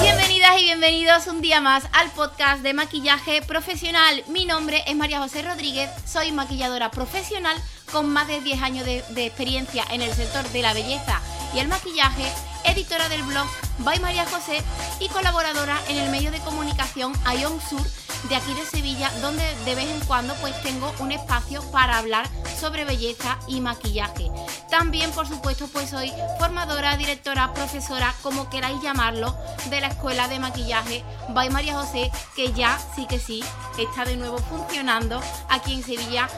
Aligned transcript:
Bienvenidas 0.00 0.58
y 0.58 0.64
bienvenidos 0.64 1.28
un 1.28 1.40
día 1.40 1.60
más 1.60 1.84
al 1.92 2.10
podcast 2.10 2.64
de 2.64 2.74
maquillaje 2.74 3.42
profesional. 3.42 4.24
Mi 4.26 4.44
nombre 4.44 4.82
es 4.88 4.96
María 4.96 5.20
José 5.20 5.42
Rodríguez, 5.42 5.88
soy 6.04 6.32
maquilladora 6.32 6.90
profesional 6.90 7.56
con 7.92 8.08
más 8.08 8.26
de 8.26 8.40
10 8.40 8.62
años 8.62 8.84
de, 8.84 9.04
experiencia 9.24 9.84
en 9.92 10.02
el 10.02 10.12
sector 10.14 10.48
de 10.48 10.62
la 10.62 10.74
belleza 10.74 11.20
y 11.54 11.60
el 11.60 11.68
maquillaje, 11.68 12.24
editora 12.64 13.08
del 13.08 13.22
blog 13.22 13.46
By 13.78 14.00
María 14.00 14.26
José 14.26 14.64
y 14.98 15.08
colaboradora 15.10 15.78
en 15.88 15.98
el 15.98 16.10
medio 16.10 16.32
de 16.32 16.40
comunicación 16.40 17.12
Ion 17.38 17.60
Sur 17.60 17.86
de 18.28 18.36
aquí 18.36 18.52
de 18.54 18.64
Sevilla, 18.64 19.10
donde 19.20 19.44
de 19.64 19.74
vez 19.74 19.88
en 19.88 20.00
cuando 20.06 20.34
pues 20.36 20.60
tengo 20.62 20.92
un 20.98 21.12
espacio 21.12 21.62
para 21.70 21.98
hablar 21.98 22.28
sobre 22.58 22.84
belleza 22.84 23.38
y 23.46 23.60
maquillaje. 23.60 24.30
También, 24.70 25.10
por 25.12 25.26
supuesto, 25.28 25.68
pues 25.72 25.90
soy 25.90 26.12
formadora, 26.38 26.96
directora, 26.96 27.52
profesora, 27.54 28.14
como 28.22 28.50
queráis 28.50 28.80
llamarlo, 28.82 29.36
de 29.70 29.80
la 29.80 29.88
Escuela 29.88 30.28
de 30.28 30.38
Maquillaje 30.38 31.04
By 31.30 31.50
María 31.50 31.74
José, 31.74 32.10
que 32.34 32.52
ya 32.52 32.78
sí 32.94 33.06
que 33.06 33.18
sí 33.18 33.44
está 33.78 34.04
de 34.04 34.16
nuevo 34.16 34.38
funcionando 34.38 35.20
aquí 35.48 35.74
en 35.74 35.82
Sevilla. 35.82 36.28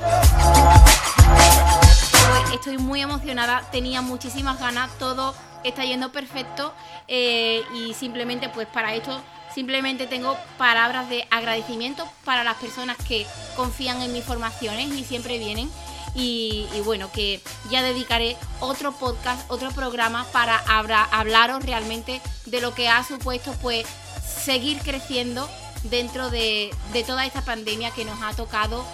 Pues 1.21 2.55
estoy 2.55 2.79
muy 2.79 3.01
emocionada, 3.01 3.63
tenía 3.71 4.03
muchísimas 4.03 4.59
ganas, 4.59 4.91
todo 4.99 5.35
está 5.65 5.85
yendo 5.85 6.13
perfecto 6.13 6.73
eh, 7.09 7.63
y 7.75 7.95
simplemente 7.95 8.49
pues 8.49 8.67
para 8.69 8.95
esto 8.95 9.21
simplemente 9.59 10.07
tengo 10.07 10.39
palabras 10.57 11.11
de 11.11 11.27
agradecimiento 11.33 12.09
para 12.25 12.45
las 12.45 12.59
personas 12.59 12.97
que 13.09 13.27
confían 13.57 14.01
en 14.03 14.13
mis 14.13 14.23
formaciones 14.23 14.87
y 14.95 15.03
siempre 15.03 15.37
vienen. 15.41 15.69
Y, 16.15 16.69
bueno 16.85 17.11
que 17.11 17.43
ya 17.69 17.83
dedicaré 17.83 18.37
otro 18.61 18.93
podcast 18.93 19.51
otro 19.51 19.73
programa 19.73 20.25
para 20.33 20.57
habla- 20.59 21.09
hablaros 21.11 21.65
realmente 21.65 22.21
de 22.47 22.61
lo 22.61 22.73
que 22.73 22.89
ha 22.89 23.03
supuesto 23.03 23.53
pues 23.61 23.85
seguir 24.25 24.79
creciendo 24.79 25.49
dentro 25.83 26.31
de, 26.31 26.71
de 26.93 27.03
toda 27.03 27.27
esta 27.27 27.43
pandemia 27.43 27.91
que 27.91 28.05
nos 28.05 28.23
ha 28.23 28.35
tocado 28.37 28.85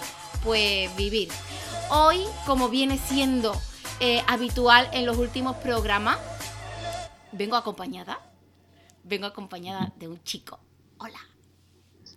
pues 0.43 0.93
vivir. 0.95 1.29
Hoy 1.89 2.25
como 2.47 2.69
viene 2.69 2.97
siendo 2.97 3.55
eh, 3.99 4.23
habitual 4.27 4.89
en 4.93 5.05
los 5.05 5.17
últimos 5.17 5.57
programas 5.57 6.17
vengo 7.31 7.55
acompañada 7.55 8.19
vengo 9.05 9.27
acompañada 9.27 9.93
de 9.95 10.07
un 10.07 10.21
chico. 10.23 10.59
Hola. 10.97 11.19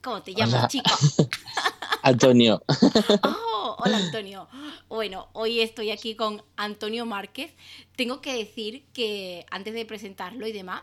¿Cómo 0.03 0.23
te 0.23 0.35
llamas, 0.35 0.55
Hola. 0.55 0.69
chico? 0.69 0.91
Antonio, 2.03 2.63
Oh, 3.23 3.77
hola, 3.81 3.99
Antonio. 3.99 4.49
Bueno, 4.89 5.29
hoy 5.33 5.61
estoy 5.61 5.91
aquí 5.91 6.15
con 6.15 6.43
Antonio 6.57 7.05
Márquez. 7.05 7.53
Tengo 7.97 8.21
que 8.21 8.33
decir 8.35 8.87
que 8.93 9.45
antes 9.51 9.75
de 9.75 9.85
presentarlo 9.85 10.47
y 10.47 10.53
demás, 10.53 10.83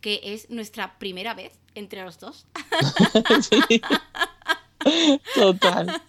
que 0.00 0.20
es 0.22 0.50
nuestra 0.50 0.98
primera 0.98 1.34
vez 1.34 1.52
entre 1.74 2.02
los 2.04 2.18
dos. 2.18 2.46
Sí. 3.42 3.80
Total. 5.34 6.02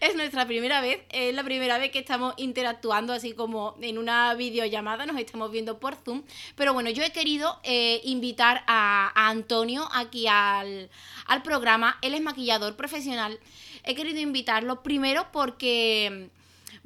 Es 0.00 0.14
nuestra 0.14 0.46
primera 0.46 0.80
vez, 0.80 1.00
es 1.10 1.34
la 1.34 1.44
primera 1.44 1.78
vez 1.78 1.90
que 1.90 1.98
estamos 1.98 2.34
interactuando 2.36 3.12
así 3.12 3.32
como 3.32 3.76
en 3.80 3.98
una 3.98 4.34
videollamada, 4.34 5.06
nos 5.06 5.18
estamos 5.18 5.50
viendo 5.50 5.78
por 5.78 5.94
Zoom. 5.96 6.22
Pero 6.56 6.72
bueno, 6.72 6.90
yo 6.90 7.02
he 7.02 7.12
querido 7.12 7.60
eh, 7.64 8.00
invitar 8.04 8.64
a, 8.66 9.12
a 9.14 9.28
Antonio 9.28 9.88
aquí 9.92 10.26
al, 10.26 10.90
al 11.26 11.42
programa. 11.42 11.98
Él 12.02 12.14
es 12.14 12.20
maquillador 12.22 12.76
profesional. 12.76 13.38
He 13.84 13.94
querido 13.94 14.20
invitarlo 14.20 14.82
primero 14.82 15.26
porque, 15.32 16.30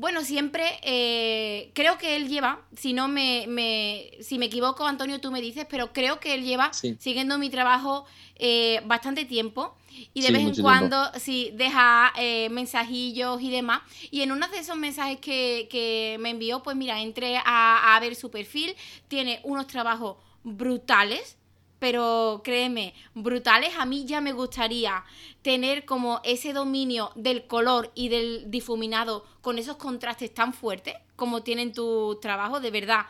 bueno, 0.02 0.22
siempre 0.24 0.64
eh, 0.82 1.70
creo 1.74 1.96
que 1.96 2.16
él 2.16 2.28
lleva, 2.28 2.60
si 2.76 2.92
no 2.92 3.06
me, 3.06 3.46
me- 3.46 4.10
si 4.20 4.36
me 4.36 4.46
equivoco, 4.46 4.84
Antonio, 4.84 5.20
tú 5.20 5.30
me 5.30 5.40
dices, 5.40 5.64
pero 5.70 5.92
creo 5.92 6.18
que 6.18 6.34
él 6.34 6.42
lleva 6.44 6.72
Sí. 6.72 6.96
siguiendo 6.98 7.38
mi 7.38 7.48
trabajo 7.50 8.04
eh, 8.34 8.82
bastante 8.84 9.24
tiempo. 9.24 9.76
Y 10.12 10.22
de 10.22 10.26
Sí, 10.28 10.32
vez 10.32 10.42
en 10.42 10.62
cuando, 10.62 10.96
sí, 11.20 11.50
deja 11.54 12.12
eh, 12.18 12.48
mensajillos 12.50 13.40
y 13.40 13.50
demás. 13.50 13.82
Y 14.10 14.22
en 14.22 14.32
uno 14.32 14.48
de 14.48 14.58
esos 14.58 14.76
mensajes 14.76 15.18
que, 15.20 15.68
que 15.70 16.16
me 16.18 16.30
envió, 16.30 16.62
pues 16.64 16.74
mira, 16.76 17.00
entré 17.00 17.36
a, 17.36 17.94
a 17.94 18.00
ver 18.00 18.16
su 18.16 18.28
perfil. 18.30 18.74
Tiene 19.06 19.38
unos 19.44 19.68
trabajos 19.68 20.16
brutales, 20.42 21.36
pero 21.82 22.42
créeme, 22.44 22.94
brutales. 23.12 23.74
A 23.76 23.86
mí 23.86 24.04
ya 24.04 24.20
me 24.20 24.32
gustaría 24.32 25.02
tener 25.42 25.84
como 25.84 26.20
ese 26.22 26.52
dominio 26.52 27.10
del 27.16 27.48
color 27.48 27.90
y 27.96 28.08
del 28.08 28.44
difuminado 28.52 29.26
con 29.40 29.58
esos 29.58 29.78
contrastes 29.78 30.32
tan 30.32 30.54
fuertes 30.54 30.94
como 31.16 31.42
tienen 31.42 31.72
tus 31.72 32.20
trabajos, 32.20 32.62
de 32.62 32.70
verdad. 32.70 33.06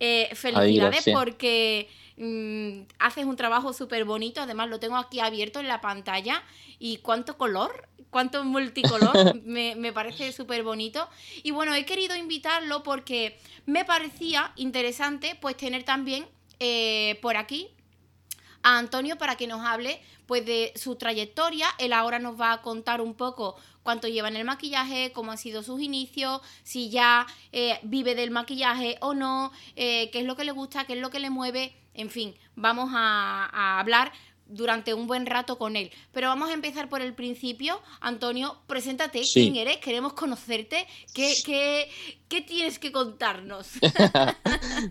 Eh, 0.00 0.28
felicidades 0.34 1.04
porque 1.12 1.88
mm, 2.16 2.88
haces 2.98 3.26
un 3.26 3.36
trabajo 3.36 3.72
súper 3.72 4.04
bonito, 4.04 4.40
además 4.40 4.70
lo 4.70 4.80
tengo 4.80 4.96
aquí 4.96 5.20
abierto 5.20 5.60
en 5.60 5.68
la 5.68 5.80
pantalla 5.80 6.42
y 6.80 6.96
cuánto 6.96 7.38
color, 7.38 7.88
cuánto 8.10 8.42
multicolor, 8.42 9.40
me, 9.44 9.76
me 9.76 9.92
parece 9.92 10.32
súper 10.32 10.64
bonito. 10.64 11.08
Y 11.44 11.52
bueno, 11.52 11.72
he 11.76 11.84
querido 11.84 12.16
invitarlo 12.16 12.82
porque 12.82 13.38
me 13.66 13.84
parecía 13.84 14.52
interesante 14.56 15.38
pues 15.40 15.56
tener 15.56 15.84
también 15.84 16.26
eh, 16.58 17.20
por 17.22 17.36
aquí 17.36 17.70
a 18.66 18.78
Antonio 18.78 19.16
para 19.16 19.36
que 19.36 19.46
nos 19.46 19.64
hable 19.64 20.00
pues 20.26 20.44
de 20.44 20.72
su 20.74 20.96
trayectoria. 20.96 21.68
Él 21.78 21.92
ahora 21.92 22.18
nos 22.18 22.38
va 22.38 22.52
a 22.52 22.62
contar 22.62 23.00
un 23.00 23.14
poco 23.14 23.54
cuánto 23.84 24.08
lleva 24.08 24.26
en 24.26 24.34
el 24.34 24.44
maquillaje, 24.44 25.12
cómo 25.12 25.30
han 25.30 25.38
sido 25.38 25.62
sus 25.62 25.80
inicios, 25.80 26.40
si 26.64 26.90
ya 26.90 27.28
eh, 27.52 27.78
vive 27.84 28.16
del 28.16 28.32
maquillaje 28.32 28.98
o 29.00 29.14
no, 29.14 29.52
eh, 29.76 30.10
qué 30.10 30.18
es 30.18 30.24
lo 30.24 30.34
que 30.34 30.42
le 30.42 30.50
gusta, 30.50 30.84
qué 30.84 30.94
es 30.94 30.98
lo 30.98 31.10
que 31.10 31.20
le 31.20 31.30
mueve, 31.30 31.76
en 31.94 32.10
fin, 32.10 32.34
vamos 32.56 32.90
a, 32.92 33.48
a 33.52 33.78
hablar 33.78 34.12
durante 34.48 34.94
un 34.94 35.06
buen 35.06 35.26
rato 35.26 35.58
con 35.58 35.76
él. 35.76 35.90
Pero 36.12 36.28
vamos 36.28 36.50
a 36.50 36.54
empezar 36.54 36.88
por 36.88 37.00
el 37.00 37.14
principio. 37.14 37.80
Antonio, 38.00 38.56
preséntate, 38.66 39.24
Sí. 39.24 39.42
quién 39.42 39.56
eres, 39.56 39.78
queremos 39.78 40.12
conocerte, 40.12 40.86
qué, 41.14 41.34
qué, 41.44 41.88
qué 42.28 42.40
tienes 42.42 42.78
que 42.78 42.92
contarnos. 42.92 43.68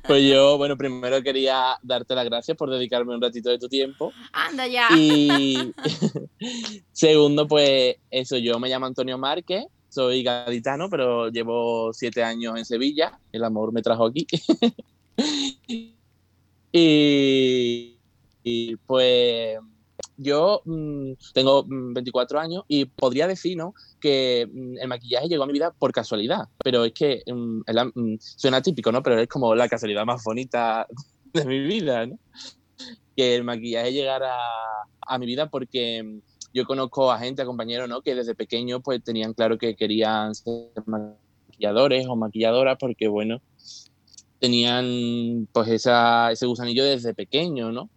Pues 0.07 0.27
yo, 0.27 0.57
bueno, 0.57 0.77
primero 0.77 1.21
quería 1.21 1.77
darte 1.83 2.15
las 2.15 2.25
gracias 2.25 2.57
por 2.57 2.69
dedicarme 2.71 3.13
un 3.15 3.21
ratito 3.21 3.49
de 3.49 3.59
tu 3.59 3.67
tiempo. 3.69 4.11
Anda 4.31 4.67
ya. 4.67 4.87
Y 4.95 5.73
segundo, 6.91 7.47
pues 7.47 7.95
eso, 8.09 8.37
yo 8.37 8.59
me 8.59 8.69
llamo 8.69 8.85
Antonio 8.87 9.17
Márquez, 9.17 9.65
soy 9.89 10.23
gaditano, 10.23 10.89
pero 10.89 11.29
llevo 11.29 11.93
siete 11.93 12.23
años 12.23 12.57
en 12.57 12.65
Sevilla, 12.65 13.19
el 13.31 13.43
amor 13.43 13.71
me 13.71 13.81
trajo 13.81 14.05
aquí. 14.07 14.27
y, 16.71 17.94
y, 18.45 18.75
pues 18.75 19.57
yo 20.17 20.61
mm, 20.65 21.13
tengo 21.33 21.63
mm, 21.65 21.93
24 21.93 22.39
años 22.39 22.63
y 22.67 22.85
podría 22.85 23.27
decir 23.27 23.57
¿no? 23.57 23.73
que 23.99 24.47
mm, 24.51 24.77
el 24.79 24.87
maquillaje 24.87 25.27
llegó 25.27 25.43
a 25.43 25.47
mi 25.47 25.53
vida 25.53 25.71
por 25.71 25.91
casualidad, 25.91 26.47
pero 26.63 26.85
es 26.85 26.93
que 26.93 27.23
mm, 27.25 27.61
mm, 27.95 28.17
suena 28.19 28.61
típico, 28.61 28.91
¿no? 28.91 29.03
Pero 29.03 29.19
es 29.19 29.27
como 29.27 29.55
la 29.55 29.67
casualidad 29.67 30.05
más 30.05 30.23
bonita 30.23 30.87
de 31.33 31.45
mi 31.45 31.59
vida, 31.59 32.05
¿no? 32.05 32.19
Que 33.15 33.35
el 33.35 33.43
maquillaje 33.43 33.93
llegara 33.93 34.35
a 35.01 35.17
mi 35.17 35.25
vida 35.25 35.49
porque 35.49 36.03
mm, 36.03 36.19
yo 36.53 36.65
conozco 36.65 37.11
a 37.11 37.19
gente, 37.19 37.41
a 37.41 37.45
compañeros, 37.45 37.89
¿no? 37.89 38.01
Que 38.01 38.15
desde 38.15 38.35
pequeños 38.35 38.81
pues 38.83 39.03
tenían 39.03 39.33
claro 39.33 39.57
que 39.57 39.75
querían 39.75 40.35
ser 40.35 40.71
maquilladores 40.85 42.07
o 42.07 42.15
maquilladoras 42.15 42.77
porque, 42.79 43.07
bueno, 43.07 43.41
tenían 44.39 45.47
pues 45.51 45.69
esa, 45.69 46.31
ese 46.31 46.45
gusanillo 46.45 46.85
desde 46.85 47.13
pequeño, 47.13 47.71
¿no? 47.71 47.89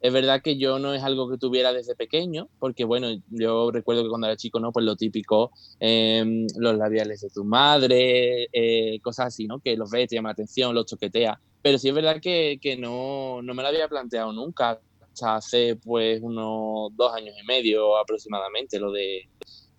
Es 0.00 0.12
verdad 0.12 0.42
que 0.42 0.56
yo 0.56 0.78
no 0.78 0.94
es 0.94 1.02
algo 1.02 1.28
que 1.28 1.38
tuviera 1.38 1.72
desde 1.72 1.96
pequeño, 1.96 2.48
porque 2.60 2.84
bueno, 2.84 3.08
yo 3.30 3.70
recuerdo 3.72 4.04
que 4.04 4.08
cuando 4.08 4.28
era 4.28 4.36
chico, 4.36 4.60
¿no? 4.60 4.70
Pues 4.72 4.86
lo 4.86 4.96
típico, 4.96 5.50
em, 5.80 6.46
los 6.56 6.76
labiales 6.76 7.20
de 7.20 7.30
tu 7.30 7.44
madre, 7.44 8.48
eh, 8.52 9.00
cosas 9.00 9.28
así, 9.28 9.46
¿no? 9.46 9.58
Que 9.60 9.76
los 9.76 9.90
ves, 9.90 10.08
te 10.08 10.14
llama 10.16 10.28
la 10.28 10.34
atención, 10.34 10.74
los 10.74 10.86
toquetea. 10.86 11.40
Pero 11.62 11.78
sí 11.78 11.88
es 11.88 11.94
verdad 11.94 12.20
que, 12.20 12.58
que 12.62 12.76
no, 12.76 13.42
no 13.42 13.54
me 13.54 13.62
lo 13.62 13.68
había 13.68 13.88
planteado 13.88 14.32
nunca, 14.32 14.80
hasta 15.00 15.36
hace 15.36 15.76
pues 15.76 16.20
unos 16.22 16.90
dos 16.96 17.12
años 17.14 17.34
y 17.40 17.44
medio 17.46 17.96
aproximadamente, 17.98 18.78
lo 18.78 18.92
de, 18.92 19.28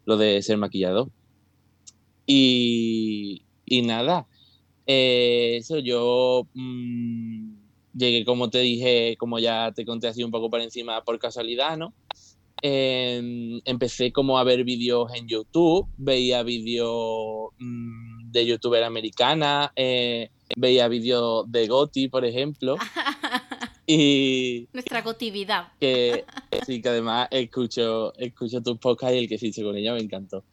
lo 0.06 0.18
de 0.18 0.42
ser 0.42 0.58
maquillador. 0.58 1.10
Y, 2.26 3.46
y 3.66 3.82
nada, 3.84 4.28
eh, 4.86 5.58
eso 5.58 5.80
yo 5.80 6.48
mm, 6.54 7.59
llegué, 7.94 8.26
como 8.26 8.50
te 8.50 8.60
dije, 8.60 9.16
como 9.18 9.40
ya 9.40 9.72
te 9.74 9.86
conté 9.86 10.08
así 10.08 10.24
un 10.24 10.32
poco 10.32 10.50
por 10.50 10.62
encima, 10.62 11.04
por 11.04 11.20
casualidad, 11.20 11.78
¿no? 11.78 11.94
Eh, 12.62 13.62
empecé 13.64 14.12
como 14.12 14.38
a 14.38 14.44
ver 14.44 14.64
vídeos 14.64 15.14
en 15.16 15.28
YouTube, 15.28 15.88
veía 15.98 16.44
vídeos 16.44 17.52
mm, 17.58 18.32
de 18.32 18.46
youtuber 18.46 18.84
americana, 18.84 19.72
eh, 19.76 20.30
veía 20.58 20.88
vídeos 20.88 21.50
de 21.50 21.68
Goti, 21.68 22.10
por 22.10 22.26
ejemplo, 22.26 22.76
y 23.88 24.68
Nuestra 24.74 25.04
cotividad. 25.04 25.70
que 25.80 26.26
sí, 26.66 26.82
que 26.82 26.90
además 26.90 27.30
escucho, 27.32 28.14
escucho 28.18 28.62
tus 28.62 28.78
podcasts 28.78 29.16
y 29.16 29.20
el 29.20 29.30
que 29.30 29.38
se 29.38 29.48
hizo 29.48 29.64
con 29.64 29.78
ella 29.78 29.94
me 29.94 30.02
encantó. 30.02 30.44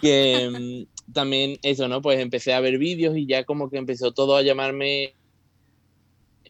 que 0.00 0.50
mm, 0.50 1.12
también 1.12 1.58
eso, 1.62 1.86
¿no? 1.86 2.02
Pues 2.02 2.18
empecé 2.18 2.54
a 2.54 2.60
ver 2.60 2.78
vídeos 2.78 3.16
y 3.16 3.26
ya 3.26 3.44
como 3.44 3.70
que 3.70 3.78
empezó 3.78 4.12
todo 4.12 4.36
a 4.36 4.42
llamarme 4.42 5.14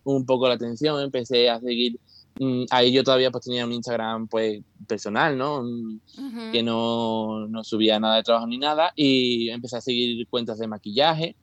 un 0.04 0.26
poco 0.26 0.49
la 0.49 0.54
atención, 0.54 1.00
empecé 1.00 1.49
a 1.50 1.60
seguir 1.60 1.99
Mm, 2.40 2.64
ahí 2.70 2.93
yo 2.93 3.04
todavía 3.04 3.31
pues 3.31 3.44
tenía 3.44 3.66
un 3.66 3.72
Instagram 3.72 4.26
pues 4.28 4.62
personal, 4.88 5.37
¿no? 5.37 5.62
Mm, 5.62 6.50
que 6.52 6.62
no, 6.62 7.46
no, 7.49 7.62
subía 7.64 8.00
nada 8.00 8.16
de 8.16 8.22
trabajo 8.22 8.46
ni 8.46 8.58
nada 8.58 8.93
y 8.96 9.50
empecé 9.50 9.76
a 9.76 9.81
seguir 9.81 10.26
cuentas 10.28 10.58
de 10.58 10.69
maquillaje. 10.69 11.37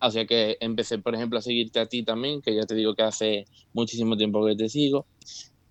O 0.00 0.10
sea 0.10 0.26
que 0.26 0.56
empecé, 0.60 0.98
por 0.98 1.14
ejemplo, 1.14 1.38
a 1.38 1.42
seguirte 1.42 1.80
a 1.80 1.86
ti 1.86 2.04
también, 2.04 2.40
que 2.42 2.54
ya 2.54 2.62
te 2.66 2.74
digo 2.74 2.94
que 2.94 3.02
hace 3.02 3.46
muchísimo 3.72 4.16
tiempo 4.16 4.44
que 4.46 4.54
te 4.54 4.68
sigo. 4.68 5.06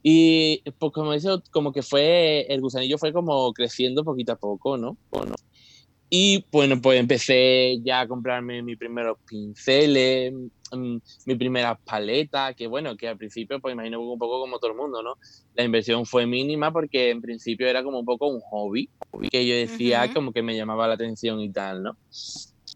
Y 0.04 0.64
pues 0.80 0.92
como 0.92 1.14
eso, 1.14 1.42
como 1.52 1.72
que 1.72 1.82
fue, 1.82 2.46
el 2.50 2.62
gusanillo 2.62 2.98
fue 2.98 3.14
como 3.14 3.54
creciendo 3.54 4.04
poquito 4.04 4.34
a 4.34 4.38
poco, 4.38 4.78
¿no? 4.78 4.98
Bueno, 5.12 5.36
y 6.10 6.46
bueno, 6.52 6.82
pues 6.82 7.00
empecé 7.00 7.80
ya 7.84 8.02
a 8.02 8.08
comprarme 8.08 8.64
mis 8.64 8.78
primeros 8.78 9.18
pinceles, 9.28 10.34
mm, 10.72 10.98
mi 11.26 11.36
primera 11.36 11.76
paleta, 11.76 12.54
que 12.54 12.68
bueno, 12.68 12.96
que 12.96 13.08
al 13.08 13.18
principio, 13.18 13.60
pues 13.60 13.74
imagino 13.74 14.00
un 14.00 14.20
poco 14.20 14.40
como 14.40 14.60
todo 14.60 14.72
el 14.72 14.78
mundo, 14.78 15.02
¿no? 15.02 15.16
La 15.56 15.64
inversión 15.64 16.06
fue 16.06 16.26
mínima 16.26 16.72
porque 16.72 17.10
en 17.10 17.22
principio 17.22 17.68
era 17.68 17.84
como 17.84 18.00
un 18.00 18.06
poco 18.06 18.28
un 18.28 18.40
hobby, 18.42 18.90
que 19.32 19.46
yo 19.46 19.56
decía 19.56 20.14
como 20.14 20.32
que 20.32 20.42
me 20.42 20.56
llamaba 20.56 20.88
la 20.88 20.94
atención 20.96 21.40
y 21.40 21.52
tal, 21.52 21.84
¿no? 21.84 21.98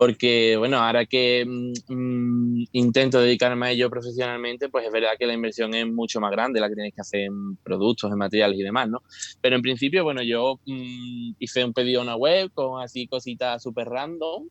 porque 0.02 0.56
bueno, 0.58 0.78
ahora 0.78 1.06
que 1.06 1.46
mm, 1.46 1.94
mm, 1.94 2.66
intento 2.72 3.22
dedicarme 3.22 3.68
a 3.68 3.72
ello 3.72 3.88
profesionalmente, 3.88 4.68
pues 4.68 4.86
es 4.86 4.92
verdad 4.92 5.12
que 5.20 5.28
la 5.28 5.34
inversión 5.34 5.76
es 5.76 5.86
mucho 5.86 6.20
más 6.20 6.32
grande, 6.32 6.60
la 6.60 6.70
que 6.70 6.74
tienes 6.76 6.96
que 6.96 7.02
hacer 7.02 7.22
en 7.22 7.58
productos, 7.58 8.12
en 8.12 8.18
materiales 8.18 8.60
y 8.60 8.64
demás, 8.64 8.90
¿no? 8.90 9.04
Pero 9.42 9.56
en 9.56 9.62
principio, 9.62 10.04
bueno, 10.04 10.24
yo 10.24 10.60
hice 10.66 11.64
un 11.64 11.74
pedido 11.74 12.00
a 12.00 12.04
una 12.04 12.16
web 12.16 12.50
con 12.54 12.82
así 12.82 13.06
cositas 13.06 13.62
súper 13.62 13.90
random 13.90 14.48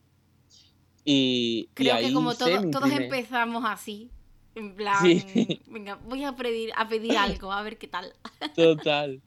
y... 1.05 1.69
Creo 1.73 1.97
que 1.97 2.13
como 2.13 2.35
todos 2.35 2.91
empezamos 2.91 3.63
así, 3.65 4.09
en 4.55 4.75
plan, 4.75 5.03
venga, 5.67 5.95
voy 6.07 6.23
a 6.23 6.35
pedir, 6.35 6.71
a 6.75 6.87
pedir 6.87 7.17
algo, 7.17 7.51
a 7.51 7.61
ver 7.63 7.77
qué 7.77 7.87
tal. 7.87 8.13
Total. 8.55 9.21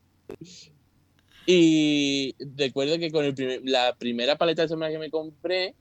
Y 1.46 2.34
recuerdo 2.56 2.98
que 2.98 3.10
con 3.10 3.24
el 3.24 3.60
la 3.64 3.94
primera 3.96 4.36
paleta 4.36 4.62
de 4.62 4.68
sombra 4.68 4.90
que 4.90 4.98
me 4.98 5.10
compré, 5.10 5.74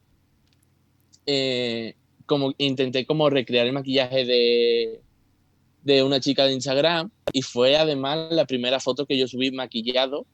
eh, 1.26 1.96
como 2.26 2.54
intenté 2.58 3.06
como 3.06 3.30
recrear 3.30 3.68
el 3.68 3.74
maquillaje 3.74 4.26
de, 4.26 5.02
de 5.84 6.04
una 6.04 6.20
chica 6.20 6.46
de 6.46 6.54
Instagram 6.54 7.12
y 7.32 7.42
fue 7.42 7.78
además 7.78 8.28
la 8.32 8.46
primera 8.46 8.80
foto 8.80 9.06
que 9.06 9.18
yo 9.18 9.28
subí 9.28 9.52
maquillado 9.52 10.26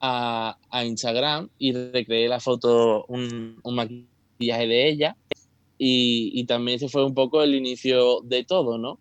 a, 0.00 0.56
a 0.70 0.84
Instagram 0.84 1.48
y 1.58 1.72
recreé 1.72 2.28
la 2.28 2.40
foto, 2.40 3.04
un, 3.06 3.60
un 3.62 3.74
maquillaje 3.74 4.15
de 4.38 4.88
ella 4.88 5.16
y, 5.78 6.44
también 6.46 6.76
ese 6.76 6.88
fue 6.88 7.04
un 7.04 7.14
poco 7.14 7.42
el 7.42 7.54
inicio 7.54 8.20
de 8.22 8.44
todo, 8.44 8.78
¿no? 8.78 8.98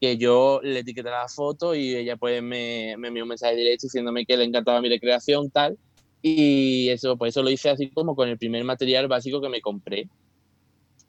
Que 0.00 0.16
yo 0.16 0.60
le 0.62 0.80
etiqueté 0.80 1.10
la 1.10 1.28
foto 1.28 1.74
y 1.74 1.94
ella 1.94 2.16
pues 2.16 2.42
me, 2.42 2.96
me 2.98 3.08
envió 3.08 3.24
un 3.24 3.30
mensaje 3.30 3.56
directo 3.56 3.86
diciéndome 3.86 4.26
que 4.26 4.36
le 4.36 4.44
encantaba 4.44 4.80
mi 4.80 4.88
recreación, 4.88 5.50
tal. 5.50 5.78
Y 6.20 6.88
eso, 6.90 7.16
pues 7.16 7.30
eso 7.30 7.42
lo 7.42 7.50
hice 7.50 7.70
así 7.70 7.90
como 7.90 8.14
con 8.14 8.28
el 8.28 8.38
primer 8.38 8.64
material 8.64 9.08
básico 9.08 9.40
que 9.40 9.48
me 9.48 9.60
compré 9.60 10.08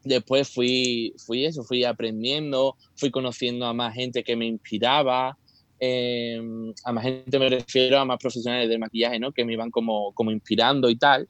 después 0.04 0.50
fui, 0.50 1.14
fui 1.26 1.46
eso, 1.46 1.64
fui 1.64 1.84
aprendiendo, 1.84 2.78
fui 2.96 3.12
conociendo 3.12 3.66
a 3.66 3.74
más 3.74 3.94
gente 3.94 4.24
que 4.24 4.36
me 4.36 4.46
inspiraba, 4.46 5.38
em, 5.80 6.74
a 6.84 6.92
más 6.92 7.04
gente 7.04 7.40
me 7.40 7.50
refiero 7.50 8.00
a 8.00 8.06
más 8.06 8.18
profesionales 8.18 8.70
del 8.70 8.80
maquillaje, 8.80 9.20
¿no? 9.20 9.31
Que 9.31 9.46
me 9.46 9.54
iban 9.54 9.72
como, 9.72 10.14
como 10.14 10.31
inspirando 10.31 10.90
y 10.90 10.98
tal. 10.98 11.28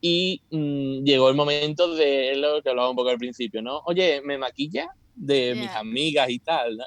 Y 0.00 0.42
mm, 0.50 1.04
llegó 1.04 1.28
el 1.28 1.34
momento 1.34 1.94
de 1.94 2.36
lo 2.36 2.62
que 2.62 2.70
hablaba 2.70 2.90
un 2.90 2.96
poco 2.96 3.10
al 3.10 3.18
principio, 3.18 3.62
¿no? 3.62 3.80
Oye, 3.86 4.20
¿me 4.22 4.38
maquilla? 4.38 4.88
De 5.14 5.54
mis 5.54 5.70
amigas 5.70 6.30
y 6.30 6.38
tal. 6.38 6.78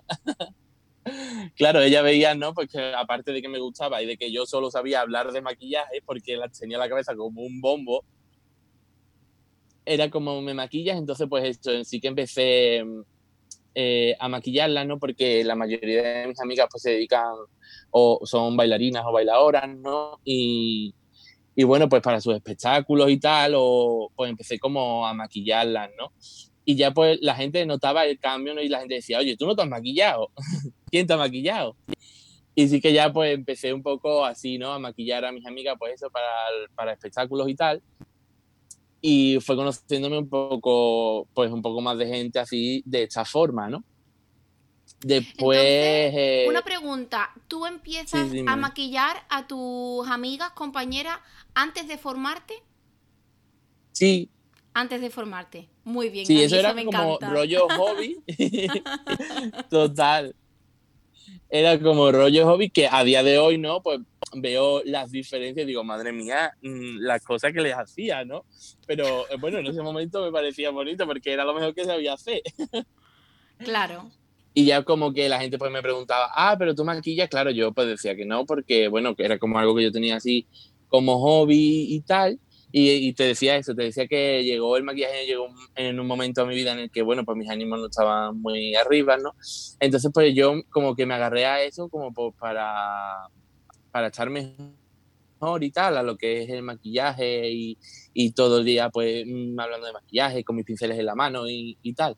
claro, 1.56 1.82
ella 1.82 2.02
veía, 2.02 2.36
¿no? 2.36 2.54
Porque 2.54 2.94
aparte 2.96 3.32
de 3.32 3.42
que 3.42 3.50
me 3.50 3.60
gustaba 3.60 4.02
y 4.02 4.06
de 4.06 4.18
que 4.18 4.32
yo 4.32 4.46
solo 4.46 4.72
sabía 4.72 5.02
hablar 5.02 5.32
de 5.32 5.42
maquillaje, 5.42 6.02
porque 6.06 6.38
la 6.38 6.48
tenía 6.48 6.78
la 6.78 6.90
cabeza 6.90 7.16
como 7.16 7.42
un 7.42 7.60
bombo, 7.60 8.06
era 9.86 10.10
como 10.10 10.42
me 10.42 10.54
maquillas, 10.54 10.98
entonces 10.98 11.28
pues 11.30 11.44
esto, 11.44 11.84
sí 11.84 12.00
que 12.00 12.08
empecé 12.08 12.84
eh, 13.74 14.16
a 14.20 14.30
maquillarla, 14.30 14.86
¿no? 14.86 15.00
Porque 15.00 15.44
la 15.44 15.56
mayoría 15.56 16.02
de 16.02 16.28
mis 16.28 16.40
amigas 16.40 16.68
pues 16.72 16.84
se 16.84 16.92
dedican 16.92 17.34
o 17.90 18.22
son 18.26 18.56
bailarinas 18.56 19.04
o 19.06 19.12
bailadoras, 19.12 19.68
¿no? 19.70 20.20
Y, 20.24 20.94
y 21.56 21.64
bueno, 21.64 21.90
pues 21.90 22.02
para 22.02 22.22
sus 22.22 22.36
espectáculos 22.36 23.10
y 23.10 23.18
tal, 23.18 23.54
o 23.56 24.12
pues 24.16 24.30
empecé 24.30 24.60
como 24.60 25.06
a 25.06 25.14
maquillarlas, 25.14 25.90
¿no? 25.98 26.12
Y 26.64 26.76
ya 26.76 26.92
pues 26.92 27.20
la 27.22 27.36
gente 27.36 27.66
notaba 27.66 28.06
el 28.06 28.20
cambio, 28.20 28.54
¿no? 28.54 28.62
Y 28.62 28.70
la 28.70 28.80
gente 28.80 28.96
decía, 28.96 29.20
oye, 29.20 29.36
tú 29.36 29.46
no 29.46 29.56
te 29.56 29.64
has 29.64 29.68
maquillado. 29.68 30.32
¿Quién 30.92 31.08
te 31.08 31.14
ha 31.14 31.18
maquillado? 31.18 31.76
Y 32.54 32.68
sí 32.68 32.82
que 32.82 32.94
ya 32.94 33.12
pues 33.12 33.34
empecé 33.34 33.74
un 33.74 33.82
poco 33.82 34.26
así, 34.26 34.58
¿no? 34.58 34.72
A 34.72 34.80
maquillar 34.80 35.26
a 35.26 35.32
mis 35.32 35.46
amigas, 35.46 35.76
pues 35.80 35.96
eso, 35.96 36.10
para, 36.10 36.28
para 36.76 36.94
espectáculos 36.94 37.50
y 37.50 37.56
tal 37.56 37.82
y 39.02 39.40
fue 39.42 39.56
conociéndome 39.56 40.20
un 40.20 40.30
poco, 40.30 41.28
pues 41.34 41.52
un 41.52 41.62
poco 41.62 41.82
más 41.82 41.98
de 41.98 42.08
gente 42.08 42.40
así, 42.40 42.84
de 42.86 43.04
esta 43.04 43.26
forma, 43.26 43.68
¿no? 43.68 43.84
Después... 45.00 45.60
Eh, 45.60 46.46
una 46.48 46.62
pregunta, 46.62 47.32
¿tú 47.48 47.66
empiezas 47.66 48.30
a 48.46 48.56
maquillar 48.56 49.26
a 49.30 49.48
tus 49.48 50.08
amigas, 50.08 50.52
compañeras, 50.52 51.18
antes 51.54 51.88
de 51.88 51.98
formarte? 51.98 52.56
Sí. 53.92 54.30
Antes 54.74 55.02
de 55.02 55.10
formarte. 55.10 55.70
Muy 55.84 56.10
bien. 56.10 56.26
Sí, 56.26 56.42
eso 56.42 56.56
era 56.56 56.74
como 56.74 57.20
rollo 57.20 57.68
hobby. 57.70 58.18
Total. 59.70 60.36
Era 61.50 61.78
como 61.80 62.12
rollo 62.12 62.46
hobby 62.46 62.70
que 62.70 62.88
a 62.88 63.04
día 63.04 63.24
de 63.24 63.38
hoy, 63.38 63.58
¿no? 63.58 63.84
Pues 63.84 64.00
veo 64.34 64.82
las 64.86 65.12
diferencias 65.12 65.66
y 65.66 65.68
digo, 65.68 65.84
madre 65.84 66.14
mía, 66.14 66.54
mm, 66.62 67.00
las 67.00 67.24
cosas 67.24 67.52
que 67.52 67.62
les 67.62 67.74
hacía, 67.74 68.24
¿no? 68.24 68.46
Pero 68.88 69.30
eh, 69.30 69.36
bueno, 69.40 69.58
en 69.58 69.68
ese 69.68 69.82
momento 69.82 70.24
me 70.24 70.32
parecía 70.32 70.70
bonito 70.70 71.06
porque 71.06 71.34
era 71.34 71.44
lo 71.44 71.54
mejor 71.54 71.74
que 71.74 71.86
sabía 71.86 72.14
hacer. 72.14 72.42
Claro. 73.64 74.10
Y 74.56 74.66
ya 74.66 74.82
como 74.82 75.14
que 75.14 75.30
la 75.30 75.40
gente 75.40 75.60
pues 75.60 75.72
me 75.72 75.84
preguntaba, 75.84 76.32
ah, 76.34 76.56
pero 76.58 76.74
tú 76.74 76.84
maquillas, 76.84 77.30
claro, 77.30 77.52
yo 77.52 77.72
pues 77.74 77.88
decía 77.88 78.16
que 78.16 78.26
no, 78.26 78.44
porque 78.44 78.88
bueno, 78.88 79.16
que 79.16 79.24
era 79.24 79.38
como 79.38 79.60
algo 79.60 79.76
que 79.76 79.84
yo 79.84 79.92
tenía 79.92 80.16
así 80.16 80.48
como 80.92 81.20
hobby 81.20 81.88
y 81.90 82.02
tal. 82.02 82.40
Y, 82.74 83.12
te 83.14 83.26
decía 83.26 83.58
eso, 83.58 83.76
te 83.76 83.84
decía 83.84 84.08
que 84.08 84.44
llegó 84.44 84.78
el 84.78 84.84
maquillaje, 84.84 85.26
llegó 85.26 85.48
en 85.76 86.00
un 86.00 86.08
momento 86.08 86.42
a 86.42 86.46
mi 86.46 86.56
vida 86.56 86.72
en 86.72 86.80
el 86.80 86.92
que, 86.92 87.02
bueno, 87.02 87.26
pues 87.26 87.38
mis 87.38 87.50
ánimos 87.50 87.80
no 87.80 87.88
estaban 87.88 88.40
muy 88.40 88.76
arriba, 88.76 89.18
¿no? 89.18 89.34
Entonces, 89.80 90.10
pues 90.14 90.34
yo 90.34 90.54
como 90.70 90.96
que 90.96 91.06
me 91.06 91.16
agarré 91.16 91.46
a 91.46 91.62
eso 91.64 91.90
como 91.90 92.14
para, 92.40 93.28
para 93.92 94.08
estar 94.08 94.30
mejor 94.30 95.64
y 95.64 95.72
tal, 95.72 95.98
a 95.98 96.04
lo 96.04 96.16
que 96.16 96.44
es 96.44 96.50
el 96.50 96.64
maquillaje 96.64 97.52
y, 97.52 97.78
y 98.14 98.32
todo 98.32 98.60
el 98.60 98.66
día 98.66 98.90
pues 98.90 99.26
mm, 99.28 99.60
hablando 99.60 99.88
de 99.88 99.94
maquillaje 99.94 100.44
con 100.44 100.56
mis 100.56 100.66
pinceles 100.66 100.98
en 100.98 101.06
la 101.08 101.16
mano 101.16 101.50
y, 101.50 101.78
y 101.82 101.94
tal. 101.94 102.16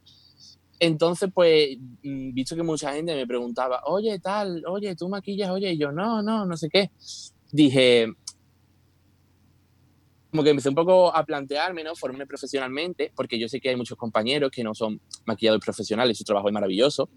Entonces, 0.80 1.30
pues, 1.34 1.78
mm, 2.04 2.34
visto 2.34 2.56
que 2.56 2.64
mucha 2.64 2.94
gente 2.94 3.16
me 3.16 3.26
preguntaba, 3.26 3.82
oye, 3.86 4.20
tal, 4.20 4.64
oye, 4.68 4.96
tú 4.96 5.10
maquillas, 5.10 5.50
oye, 5.50 5.74
y 5.74 5.78
yo, 5.80 5.92
no, 5.92 6.22
no, 6.22 6.46
no 6.46 6.58
sé 6.58 6.70
qué. 6.70 6.92
Dije, 7.52 8.08
como 10.34 10.44
que 10.44 10.50
empecé 10.50 10.70
un 10.70 10.74
poco 10.74 11.16
a 11.16 11.24
plantearme, 11.24 11.84
¿no? 11.84 11.96
Formarme 11.96 12.26
profesionalmente, 12.26 13.12
porque 13.16 13.38
yo 13.38 13.48
sé 13.48 13.62
que 13.62 13.70
hay 13.70 13.76
muchos 13.76 13.96
compañeros 13.96 14.50
que 14.50 14.64
no 14.64 14.74
son 14.74 15.00
maquilladores 15.26 15.64
profesionales, 15.64 16.18
su 16.18 16.24
trabajo 16.24 16.48
es 16.48 16.54
maravilloso, 16.56 17.08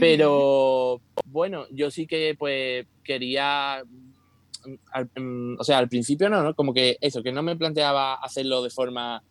pero 0.00 1.02
bueno, 1.26 1.66
yo 1.70 1.90
sí 1.90 2.06
que 2.06 2.34
pues 2.38 2.86
quería, 3.04 3.84
mm, 3.84 5.56
o 5.58 5.64
sea, 5.64 5.76
al 5.76 5.90
principio 5.90 6.30
no, 6.30 6.42
¿no? 6.42 6.54
Como 6.54 6.72
que 6.72 6.96
eso, 7.02 7.22
que 7.22 7.30
no 7.30 7.42
me 7.42 7.56
planteaba 7.56 8.14
hacerlo 8.14 8.62
de 8.62 8.70
forma 8.70 9.22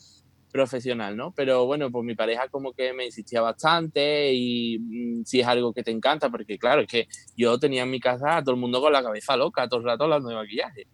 profesional, 0.51 1.17
¿no? 1.17 1.34
Pero 1.36 1.65
bueno, 1.65 1.89
pues 1.89 2.05
mi 2.05 2.13
pareja 2.13 2.48
como 2.50 2.74
que 2.74 2.94
me 2.94 3.05
insistía 3.05 3.41
bastante 3.41 4.36
y 4.36 4.77
mm, 4.77 5.24
si 5.25 5.39
es 5.39 5.48
algo 5.48 5.74
que 5.74 5.82
te 5.82 5.89
encanta, 5.89 6.29
porque 6.29 6.60
claro, 6.60 6.82
es 6.82 6.88
que 6.88 7.08
yo 7.36 7.58
tenía 7.58 7.82
en 7.82 7.89
mi 7.89 8.00
casa 8.00 8.38
a 8.38 8.44
todo 8.44 8.53
el 8.53 8.62
mundo 8.62 8.82
con 8.82 8.94
la 8.94 9.01
cabeza 9.01 9.36
loca, 9.36 9.67
todo 9.67 9.79
el 9.79 9.88
rato 9.88 10.03
hablando 10.03 10.29
de 10.29 10.36
maquillaje. 10.36 10.86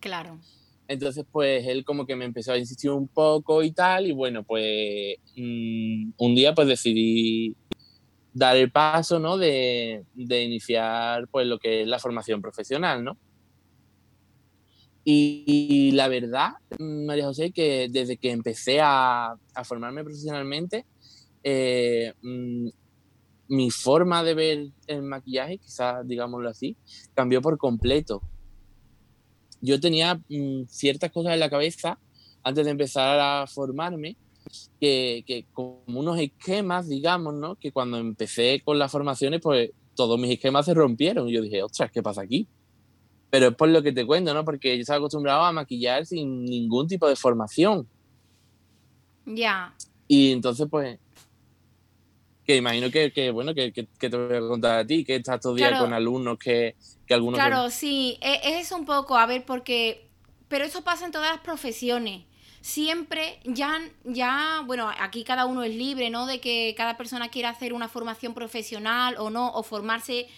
Claro. 0.00 0.40
Entonces, 0.88 1.24
pues 1.30 1.66
él 1.66 1.84
como 1.84 2.06
que 2.06 2.14
me 2.16 2.24
empezó 2.24 2.52
a 2.52 2.58
insistir 2.58 2.90
un 2.90 3.08
poco 3.08 3.62
y 3.62 3.72
tal, 3.72 4.06
y 4.06 4.12
bueno, 4.12 4.44
pues 4.44 5.16
mm, 5.36 6.10
un 6.18 6.34
día 6.34 6.54
pues 6.54 6.68
decidí 6.68 7.56
dar 8.32 8.56
el 8.56 8.70
paso, 8.70 9.18
¿no? 9.18 9.36
De, 9.38 10.04
de, 10.14 10.44
iniciar 10.44 11.26
pues 11.28 11.46
lo 11.46 11.58
que 11.58 11.82
es 11.82 11.88
la 11.88 11.98
formación 11.98 12.40
profesional, 12.40 13.02
¿no? 13.02 13.16
Y, 15.08 15.92
la 15.92 16.08
verdad, 16.08 16.54
María 16.80 17.26
José, 17.26 17.52
que 17.52 17.88
desde 17.88 18.16
que 18.16 18.32
empecé 18.32 18.80
a, 18.80 19.36
a 19.54 19.64
formarme 19.64 20.02
profesionalmente, 20.02 20.84
eh, 21.44 22.12
mm, 22.22 22.68
mi 23.48 23.70
forma 23.70 24.24
de 24.24 24.34
ver 24.34 24.66
el 24.88 25.02
maquillaje, 25.02 25.58
quizás 25.58 26.06
digámoslo 26.06 26.48
así, 26.48 26.76
cambió 27.14 27.40
por 27.40 27.56
completo 27.56 28.20
yo 29.60 29.80
tenía 29.80 30.16
mm, 30.28 30.64
ciertas 30.68 31.10
cosas 31.10 31.34
en 31.34 31.40
la 31.40 31.50
cabeza 31.50 31.98
antes 32.42 32.64
de 32.64 32.70
empezar 32.70 33.18
a 33.18 33.46
formarme, 33.46 34.16
que, 34.80 35.24
que 35.26 35.46
como 35.52 35.80
unos 35.86 36.18
esquemas, 36.18 36.88
digamos, 36.88 37.34
¿no? 37.34 37.56
Que 37.56 37.72
cuando 37.72 37.98
empecé 37.98 38.62
con 38.64 38.78
las 38.78 38.92
formaciones, 38.92 39.40
pues 39.40 39.70
todos 39.96 40.18
mis 40.20 40.30
esquemas 40.30 40.66
se 40.66 40.74
rompieron. 40.74 41.28
Y 41.28 41.32
yo 41.32 41.42
dije, 41.42 41.62
ostras, 41.62 41.90
¿qué 41.90 42.02
pasa 42.02 42.22
aquí? 42.22 42.46
Pero 43.30 43.48
es 43.48 43.54
por 43.56 43.68
lo 43.68 43.82
que 43.82 43.92
te 43.92 44.06
cuento, 44.06 44.32
¿no? 44.32 44.44
Porque 44.44 44.76
yo 44.76 44.82
estaba 44.82 44.98
acostumbrado 44.98 45.42
a 45.42 45.52
maquillar 45.52 46.06
sin 46.06 46.44
ningún 46.44 46.86
tipo 46.86 47.08
de 47.08 47.16
formación. 47.16 47.88
Ya. 49.24 49.74
Y 50.06 50.30
entonces, 50.30 50.68
pues, 50.70 51.00
que 52.46 52.56
imagino 52.56 52.90
que, 52.90 53.30
bueno, 53.32 53.54
que, 53.54 53.72
te 53.72 54.08
voy 54.16 54.36
a 54.36 54.40
contar 54.40 54.78
a 54.78 54.86
ti, 54.86 55.04
que 55.04 55.16
estás 55.16 55.40
todo 55.40 55.54
día 55.54 55.78
con 55.78 55.92
alumnos 55.92 56.38
que, 56.38 56.76
que 57.06 57.14
algunos... 57.14 57.38
Claro, 57.38 57.70
sí, 57.70 58.18
e, 58.20 58.58
es 58.60 58.70
un 58.72 58.84
poco, 58.84 59.16
a 59.16 59.26
ver, 59.26 59.44
porque... 59.44 60.08
Pero 60.48 60.64
eso 60.64 60.84
pasa 60.84 61.04
en 61.04 61.10
todas 61.10 61.32
las 61.32 61.40
profesiones. 61.40 62.22
Siempre, 62.60 63.40
ya, 63.44 63.80
ya, 64.04 64.62
bueno, 64.64 64.88
aquí 65.00 65.24
cada 65.24 65.44
uno 65.44 65.64
es 65.64 65.74
libre, 65.74 66.08
¿no? 66.08 66.26
De 66.26 66.40
que 66.40 66.72
cada 66.76 66.96
persona 66.96 67.30
quiera 67.30 67.48
hacer 67.48 67.72
una 67.72 67.88
formación 67.88 68.32
profesional 68.32 69.16
o 69.18 69.28
no, 69.28 69.52
o 69.52 69.64
formarse 69.64 70.28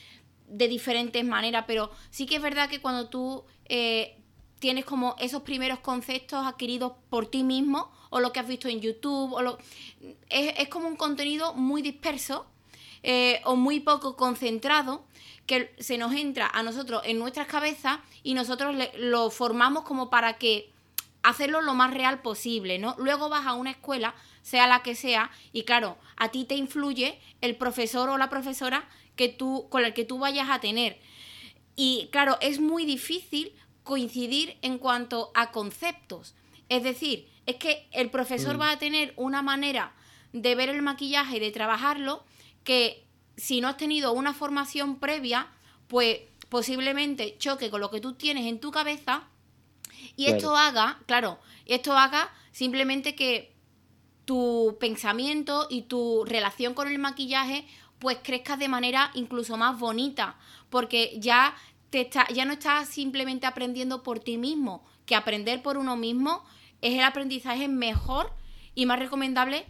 de 0.46 0.66
diferentes 0.66 1.22
maneras, 1.24 1.64
pero 1.66 1.90
sí 2.10 2.24
que 2.24 2.36
es 2.36 2.42
verdad 2.42 2.70
que 2.70 2.80
cuando 2.80 3.10
tú 3.10 3.44
eh, 3.66 4.16
tienes 4.60 4.86
como 4.86 5.14
esos 5.18 5.42
primeros 5.42 5.80
conceptos 5.80 6.46
adquiridos 6.46 6.92
por 7.10 7.26
ti 7.26 7.44
mismo, 7.44 7.90
o 8.10 8.20
lo 8.20 8.32
que 8.32 8.40
has 8.40 8.48
visto 8.48 8.68
en 8.68 8.80
YouTube, 8.80 9.32
o 9.32 9.42
lo, 9.42 9.58
es, 10.30 10.68
como 10.68 10.88
un 10.88 10.96
contenido 10.96 11.54
muy 11.54 11.82
disperso 11.82 12.46
eh, 13.02 13.40
o 13.44 13.56
muy 13.56 13.80
poco 13.80 14.16
concentrado 14.16 15.04
que 15.46 15.74
se 15.78 15.96
nos 15.96 16.12
entra 16.12 16.50
a 16.52 16.62
nosotros 16.62 17.02
en 17.04 17.18
nuestras 17.18 17.46
cabezas 17.46 17.98
y 18.22 18.34
nosotros 18.34 18.76
lo 18.98 19.30
formamos 19.30 19.84
como 19.84 20.10
para 20.10 20.36
que 20.36 20.70
hacerlo 21.22 21.62
lo 21.62 21.74
más 21.74 21.92
real 21.92 22.20
posible, 22.22 22.78
¿no? 22.78 22.94
Luego 22.98 23.28
vas 23.28 23.46
a 23.46 23.54
una 23.54 23.70
escuela, 23.70 24.14
sea 24.42 24.66
la 24.66 24.82
que 24.82 24.94
sea, 24.94 25.30
y 25.52 25.64
claro, 25.64 25.96
a 26.16 26.28
ti 26.28 26.44
te 26.44 26.54
influye 26.54 27.18
el 27.40 27.56
profesor 27.56 28.08
o 28.08 28.18
la 28.18 28.28
profesora 28.28 28.88
que 29.16 29.28
tú, 29.28 29.66
con 29.70 29.84
el 29.84 29.94
que 29.94 30.04
tú 30.04 30.18
vayas 30.18 30.48
a 30.50 30.60
tener. 30.60 31.00
Y 31.76 32.08
claro, 32.12 32.38
es 32.40 32.60
muy 32.60 32.84
difícil 32.84 33.52
coincidir 33.84 34.58
en 34.62 34.78
cuanto 34.78 35.30
a 35.34 35.50
conceptos. 35.50 36.34
Es 36.68 36.82
decir, 36.82 37.28
es 37.49 37.57
que 37.57 37.88
el 37.93 38.11
profesor 38.11 38.59
mm. 38.59 38.61
va 38.61 38.71
a 38.73 38.78
tener 38.78 39.14
una 39.17 39.40
manera 39.40 39.95
de 40.35 40.55
ver 40.55 40.69
el 40.69 40.83
maquillaje 40.83 41.38
y 41.38 41.40
de 41.40 41.50
trabajarlo 41.50 42.23
que 42.62 43.07
si 43.38 43.62
no 43.62 43.69
has 43.69 43.78
tenido 43.78 44.12
una 44.12 44.35
formación 44.35 44.99
previa, 44.99 45.49
pues 45.87 46.19
posiblemente 46.50 47.37
choque 47.38 47.71
con 47.71 47.81
lo 47.81 47.90
que 47.90 48.02
tú 48.02 48.12
tienes 48.12 48.45
en 48.45 48.61
tu 48.61 48.71
cabeza 48.71 49.28
y 50.14 50.26
esto 50.26 50.55
haga, 50.57 50.99
claro, 51.07 51.38
esto 51.64 51.97
haga 51.97 52.31
simplemente 52.52 53.14
que 53.14 53.55
tu 54.26 54.76
pensamiento 54.78 55.69
y 55.71 55.83
tu 55.83 56.26
relación 56.26 56.75
con 56.75 56.88
el 56.88 56.99
maquillaje 56.99 57.67
pues 57.99 58.19
crezca 58.23 58.59
de 58.59 58.69
manera 58.69 59.11
incluso 59.14 59.57
más 59.57 59.78
bonita, 59.78 60.37
porque 60.69 61.17
ya 61.19 61.57
te 61.88 62.02
está, 62.02 62.28
ya 62.28 62.45
no 62.45 62.52
estás 62.52 62.90
simplemente 62.90 63.47
aprendiendo 63.47 64.02
por 64.02 64.21
ti 64.21 64.37
mismo, 64.37 64.85
que 65.07 65.14
aprender 65.14 65.62
por 65.62 65.78
uno 65.78 65.97
mismo 65.97 66.45
es 66.82 66.94
el 66.94 67.02
aprendizaje 67.02 67.68
mejor 67.68 68.32
y 68.75 68.87
más 68.87 68.99
recomendable 68.99 69.64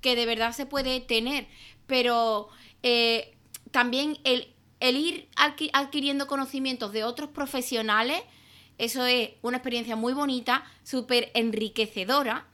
que 0.00 0.16
de 0.16 0.26
verdad 0.26 0.52
se 0.52 0.66
puede 0.66 1.00
tener. 1.00 1.46
Pero 1.86 2.48
eh, 2.82 3.34
también 3.70 4.18
el, 4.24 4.48
el 4.80 4.96
ir 4.96 5.28
adquiriendo 5.72 6.26
conocimientos 6.26 6.92
de 6.92 7.04
otros 7.04 7.30
profesionales, 7.30 8.22
eso 8.78 9.04
es 9.04 9.30
una 9.42 9.58
experiencia 9.58 9.96
muy 9.96 10.12
bonita, 10.12 10.64
súper 10.82 11.30
enriquecedora. 11.34 12.46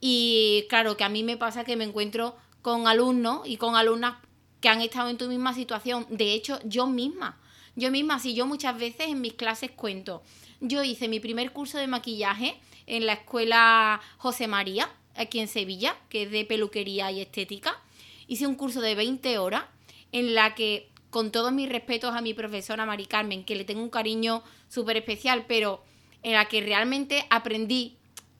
Y 0.00 0.66
claro, 0.68 0.96
que 0.96 1.04
a 1.04 1.08
mí 1.08 1.22
me 1.22 1.36
pasa 1.36 1.64
que 1.64 1.76
me 1.76 1.84
encuentro 1.84 2.36
con 2.62 2.86
alumnos 2.86 3.46
y 3.46 3.56
con 3.56 3.76
alumnas 3.76 4.16
que 4.60 4.68
han 4.68 4.80
estado 4.80 5.08
en 5.08 5.18
tu 5.18 5.28
misma 5.28 5.54
situación. 5.54 6.06
De 6.10 6.34
hecho, 6.34 6.60
yo 6.64 6.86
misma, 6.86 7.38
yo 7.76 7.90
misma, 7.90 8.18
si 8.18 8.34
yo 8.34 8.46
muchas 8.46 8.78
veces 8.78 9.08
en 9.08 9.20
mis 9.20 9.34
clases 9.34 9.70
cuento, 9.70 10.22
yo 10.60 10.82
hice 10.82 11.08
mi 11.08 11.20
primer 11.20 11.52
curso 11.52 11.78
de 11.78 11.86
maquillaje 11.86 12.58
en 12.88 13.06
la 13.06 13.12
escuela 13.12 14.00
José 14.16 14.48
María, 14.48 14.90
aquí 15.14 15.38
en 15.40 15.48
Sevilla, 15.48 15.96
que 16.08 16.24
es 16.24 16.30
de 16.30 16.44
peluquería 16.44 17.12
y 17.12 17.20
estética. 17.20 17.80
Hice 18.26 18.46
un 18.46 18.54
curso 18.54 18.80
de 18.80 18.94
20 18.94 19.38
horas 19.38 19.64
en 20.12 20.34
la 20.34 20.54
que, 20.54 20.90
con 21.10 21.30
todos 21.30 21.52
mis 21.52 21.68
respetos 21.68 22.14
a 22.14 22.20
mi 22.20 22.34
profesora 22.34 22.86
Mari 22.86 23.06
Carmen, 23.06 23.44
que 23.44 23.54
le 23.54 23.64
tengo 23.64 23.82
un 23.82 23.90
cariño 23.90 24.42
súper 24.68 24.96
especial, 24.96 25.44
pero 25.46 25.82
en 26.22 26.32
la 26.32 26.46
que 26.46 26.60
realmente 26.60 27.26
aprendí 27.30 27.96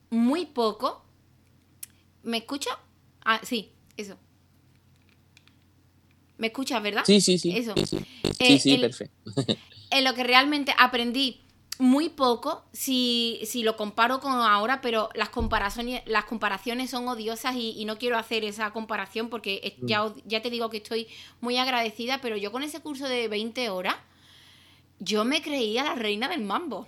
muy 0.09 0.45
poco. 0.45 1.03
¿Me 2.23 2.37
escucha? 2.37 2.71
Ah, 3.23 3.39
sí, 3.43 3.71
eso. 3.97 4.17
¿Me 6.37 6.47
escuchas, 6.47 6.81
verdad? 6.81 7.03
Sí, 7.05 7.21
sí, 7.21 7.37
sí. 7.37 7.55
Eso. 7.55 7.73
Sí, 8.37 8.59
sí, 8.59 8.73
eh, 8.73 8.79
perfecto. 8.79 9.31
en 9.91 10.03
lo 10.03 10.13
que 10.13 10.23
realmente 10.23 10.73
aprendí 10.77 11.41
muy 11.79 12.09
poco 12.09 12.65
si, 12.73 13.39
si, 13.45 13.63
lo 13.63 13.77
comparo 13.77 14.19
con 14.19 14.33
ahora, 14.33 14.81
pero 14.81 15.09
las 15.15 15.29
comparaciones, 15.29 16.03
las 16.05 16.25
comparaciones 16.25 16.89
son 16.89 17.07
odiosas 17.07 17.55
y, 17.55 17.85
no 17.85 17.97
quiero 17.97 18.17
hacer 18.17 18.43
esa 18.43 18.71
comparación 18.71 19.29
porque 19.29 19.77
mm. 19.79 19.85
ya, 19.87 20.13
ya 20.25 20.41
te 20.41 20.49
digo 20.49 20.69
que 20.69 20.77
estoy 20.77 21.07
muy 21.39 21.57
agradecida, 21.57 22.19
pero 22.21 22.35
yo 22.35 22.51
con 22.51 22.63
ese 22.63 22.81
curso 22.81 23.07
de 23.07 23.29
20 23.29 23.69
horas, 23.69 23.95
yo 24.99 25.23
me 25.23 25.41
creía 25.41 25.85
la 25.85 25.95
reina 25.95 26.27
del 26.27 26.41
mambo. 26.41 26.85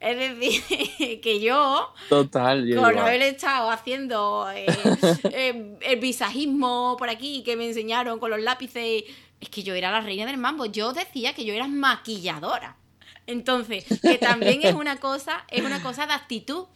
Es 0.00 0.18
decir, 0.18 1.20
que 1.22 1.40
yo, 1.40 1.94
Total, 2.10 2.74
con 2.76 2.98
haber 2.98 3.22
estado 3.22 3.70
haciendo 3.70 4.50
eh, 4.54 4.66
eh, 5.32 5.78
el 5.80 5.98
visajismo 5.98 6.96
por 6.98 7.08
aquí 7.08 7.42
que 7.42 7.56
me 7.56 7.66
enseñaron 7.66 8.18
con 8.18 8.30
los 8.30 8.40
lápices, 8.40 9.04
es 9.40 9.48
que 9.48 9.62
yo 9.62 9.74
era 9.74 9.90
la 9.90 10.02
reina 10.02 10.26
del 10.26 10.36
mambo. 10.36 10.66
Yo 10.66 10.92
decía 10.92 11.32
que 11.32 11.46
yo 11.46 11.54
era 11.54 11.68
maquilladora. 11.68 12.76
Entonces, 13.26 13.84
que 14.00 14.18
también 14.18 14.62
es 14.62 14.74
una 14.74 14.98
cosa, 14.98 15.44
es 15.48 15.62
una 15.64 15.82
cosa 15.82 16.06
de 16.06 16.12
actitud, 16.12 16.66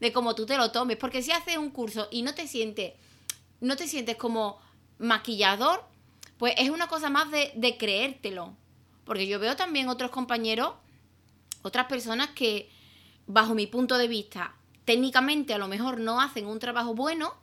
de 0.00 0.12
cómo 0.12 0.34
tú 0.34 0.46
te 0.46 0.56
lo 0.56 0.72
tomes. 0.72 0.96
Porque 0.96 1.22
si 1.22 1.30
haces 1.30 1.56
un 1.56 1.70
curso 1.70 2.08
y 2.10 2.22
no 2.22 2.34
te 2.34 2.46
sientes, 2.46 2.94
no 3.60 3.76
te 3.76 3.86
sientes 3.86 4.16
como 4.16 4.60
maquillador, 4.98 5.84
pues 6.38 6.54
es 6.56 6.70
una 6.70 6.88
cosa 6.88 7.10
más 7.10 7.30
de, 7.30 7.52
de 7.54 7.76
creértelo. 7.76 8.54
Porque 9.04 9.26
yo 9.26 9.38
veo 9.38 9.56
también 9.56 9.88
otros 9.88 10.10
compañeros, 10.10 10.74
otras 11.62 11.86
personas 11.86 12.30
que, 12.30 12.70
bajo 13.26 13.54
mi 13.54 13.66
punto 13.66 13.98
de 13.98 14.08
vista, 14.08 14.54
técnicamente 14.84 15.54
a 15.54 15.58
lo 15.58 15.68
mejor 15.68 16.00
no 16.00 16.20
hacen 16.20 16.46
un 16.46 16.58
trabajo 16.58 16.94
bueno, 16.94 17.34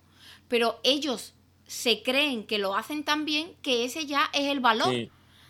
pero 0.48 0.80
ellos 0.84 1.34
se 1.68 2.02
creen 2.02 2.48
que 2.48 2.58
lo 2.58 2.76
hacen 2.76 3.04
tan 3.04 3.26
bien 3.26 3.56
que 3.62 3.86
ese 3.86 4.06
ya 4.06 4.30
es 4.34 4.48
el 4.48 4.60
valor 4.60 5.10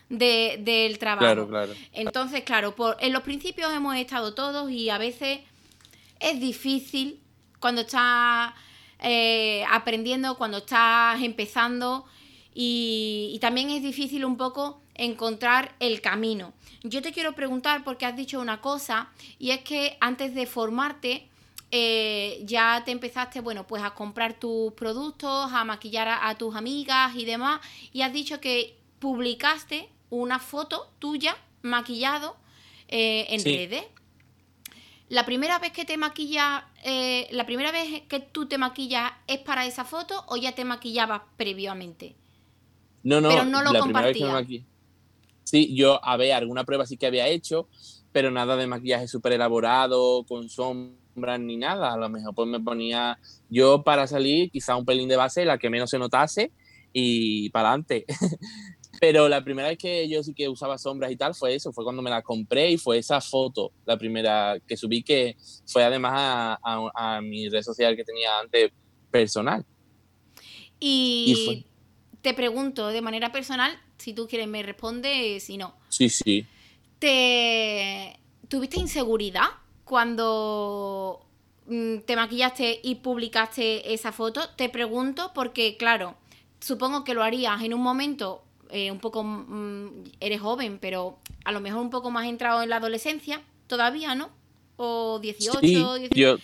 de, 0.10 0.60
del 0.62 0.98
trabajo. 1.00 1.26
Claro, 1.26 1.48
claro. 1.48 1.74
Entonces, 1.94 2.44
claro, 2.44 2.76
por, 2.76 2.98
en 3.00 3.14
los 3.14 3.24
principios 3.24 3.74
hemos 3.74 3.96
estado 3.96 4.34
todos 4.34 4.72
y 4.72 4.90
a 4.90 4.98
veces 4.98 5.40
es 6.20 6.40
difícil 6.40 7.20
cuando 7.60 7.82
estás 7.82 8.54
eh, 9.02 9.64
aprendiendo, 9.70 10.38
cuando 10.38 10.60
estás 10.60 11.22
empezando 11.22 12.06
y, 12.54 13.32
y 13.34 13.40
también 13.40 13.70
es 13.70 13.82
difícil 13.84 14.26
un 14.26 14.38
poco 14.38 14.82
encontrar 14.96 15.76
el 15.80 16.02
camino. 16.02 16.54
Yo 16.84 17.02
te 17.02 17.12
quiero 17.12 17.34
preguntar 17.34 17.84
porque 17.84 18.06
has 18.06 18.16
dicho 18.16 18.40
una 18.40 18.62
cosa 18.62 19.10
y 19.40 19.52
es 19.52 19.60
que 19.62 19.98
antes 20.00 20.34
de 20.34 20.46
formarte 20.46 21.28
eh, 21.70 22.42
ya 22.46 22.82
te 22.86 22.92
empezaste, 22.92 23.42
bueno, 23.42 23.68
pues 23.68 23.84
a 23.84 23.92
comprar 23.92 24.40
tus 24.40 24.72
productos, 24.74 25.52
a 25.52 25.66
maquillar 25.66 26.08
a, 26.08 26.36
tus 26.38 26.56
amigas 26.56 27.14
y 27.16 27.26
demás 27.26 27.60
y 27.92 28.02
has 28.02 28.14
dicho 28.14 28.40
que 28.40 28.78
publicaste 29.00 29.90
una 30.10 30.40
foto 30.40 30.92
tuya 31.00 31.36
maquillado 31.62 32.38
eh, 32.88 33.28
en 33.30 33.44
redes. 33.44 33.84
La 35.10 35.26
primera 35.26 35.58
vez 35.60 35.72
que 35.72 35.86
te 35.86 35.98
maquillas, 35.98 36.64
eh, 36.84 37.28
la 37.32 37.46
primera 37.46 37.72
vez 37.72 38.04
que 38.10 38.20
tú 38.20 38.48
te 38.48 38.58
maquillas 38.58 39.12
es 39.28 39.40
para 39.40 39.66
esa 39.66 39.86
foto 39.86 40.26
o 40.28 40.36
ya 40.36 40.54
te 40.54 40.66
maquillabas 40.66 41.22
previamente. 41.38 42.16
No, 43.04 43.22
no, 43.22 43.30
pero 43.30 43.46
no 43.46 43.64
lo 43.64 43.80
compartías. 43.80 44.46
Sí, 45.44 45.74
yo, 45.74 46.04
a 46.04 46.18
ver, 46.18 46.34
alguna 46.34 46.66
prueba 46.66 46.86
sí 46.86 46.98
que 46.98 47.08
había 47.08 47.28
hecho, 47.30 47.70
pero 48.12 48.32
nada 48.32 48.58
de 48.58 48.68
maquillaje 48.68 49.08
súper 49.08 49.32
elaborado, 49.32 50.26
con 50.26 50.50
sombras 50.50 51.40
ni 51.40 51.56
nada. 51.56 51.94
A 51.94 51.98
lo 51.98 52.10
mejor 52.10 52.36
pues 52.36 52.50
me 52.50 52.60
ponía 52.60 53.18
yo 53.50 53.84
para 53.84 54.08
salir 54.08 54.52
quizá 54.52 54.76
un 54.76 54.86
pelín 54.86 55.08
de 55.08 55.16
base, 55.16 55.46
la 55.46 55.58
que 55.58 55.70
menos 55.70 55.90
se 55.90 56.00
notase 56.00 56.52
y 56.92 57.50
para 57.52 57.70
adelante. 57.70 58.06
Pero 59.00 59.30
la 59.30 59.44
primera 59.44 59.68
vez 59.70 59.78
que 59.78 60.08
yo 60.10 60.24
sí 60.24 60.34
que 60.34 60.50
usaba 60.50 60.78
sombras 60.78 61.12
y 61.12 61.16
tal 61.16 61.36
fue 61.36 61.56
eso, 61.56 61.72
fue 61.72 61.84
cuando 61.84 62.02
me 62.02 62.10
la 62.10 62.22
compré 62.22 62.72
y 62.72 62.78
fue 62.78 62.98
esa 62.98 63.22
foto, 63.22 63.72
la 63.86 63.98
primera 63.98 64.58
que 64.68 64.76
subí, 64.76 65.04
que 65.04 65.36
fue 65.66 65.84
además 65.84 66.58
a, 66.64 67.20
mi 67.22 67.50
red 67.50 67.62
social 67.62 67.96
que 67.96 68.04
tenía 68.04 68.40
antes 68.40 68.72
personal. 69.12 69.66
Y, 70.80 71.66
te 72.22 72.34
pregunto 72.34 72.88
de 72.88 73.02
manera 73.02 73.32
personal, 73.32 73.80
si 73.98 74.14
tú 74.14 74.28
quieres 74.28 74.48
me 74.48 74.64
responde, 74.64 75.40
si 75.40 75.58
no. 75.58 75.76
Sí, 75.90 76.10
sí. 76.10 76.46
¿Te 77.00 78.20
tuviste 78.48 78.80
inseguridad 78.80 79.46
cuando 79.84 81.26
mm, 81.68 82.00
te 82.00 82.16
maquillaste 82.16 82.80
y 82.84 82.96
publicaste 82.96 83.94
esa 83.94 84.12
foto, 84.12 84.50
te 84.56 84.70
pregunto 84.70 85.32
porque, 85.34 85.78
claro, 85.78 86.18
supongo 86.60 87.04
que 87.04 87.14
lo 87.14 87.24
harías 87.24 87.62
en 87.62 87.74
un 87.74 87.82
momento 87.82 88.44
eh, 88.72 88.92
un 88.92 89.00
poco, 89.00 89.24
mm, 89.24 90.04
eres 90.20 90.42
joven, 90.42 90.80
pero 90.80 91.20
a 91.46 91.52
lo 91.52 91.60
mejor 91.62 91.82
un 91.82 91.90
poco 91.90 92.12
más 92.12 92.26
entrado 92.28 92.62
en 92.64 92.70
la 92.70 92.78
adolescencia, 92.78 93.42
todavía, 93.68 94.16
¿no? 94.16 94.30
O 94.78 95.20
18, 95.20 95.60
Sí, 95.60 95.68
19. 95.76 96.10
yo 96.16 96.38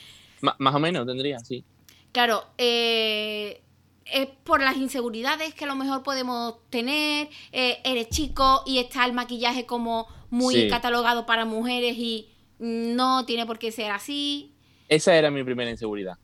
más 0.60 0.76
o 0.76 0.80
menos 0.80 1.06
tendría, 1.06 1.40
sí. 1.40 1.64
Claro, 2.12 2.44
eh, 2.58 3.62
es 4.06 4.28
por 4.44 4.62
las 4.62 4.78
inseguridades 4.78 5.54
que 5.54 5.64
a 5.64 5.68
lo 5.68 5.76
mejor 5.76 6.04
podemos 6.04 6.56
tener. 6.70 7.30
eh, 7.52 7.80
eres 7.86 8.10
chico 8.10 8.64
y 8.66 8.80
está 8.80 9.06
el 9.06 9.14
maquillaje 9.14 9.66
como 9.66 10.08
muy 10.30 10.54
Sí. 10.56 10.68
catalogado 10.68 11.26
para 11.26 11.46
mujeres 11.46 11.96
y 11.98 12.30
no 12.60 13.26
tiene 13.26 13.46
por 13.46 13.58
qué 13.60 13.72
ser 13.72 13.92
así. 13.92 14.54
Esa 14.90 15.16
era 15.16 15.32
mi 15.32 15.44
primera 15.44 15.70
inseguridad. 15.72 16.18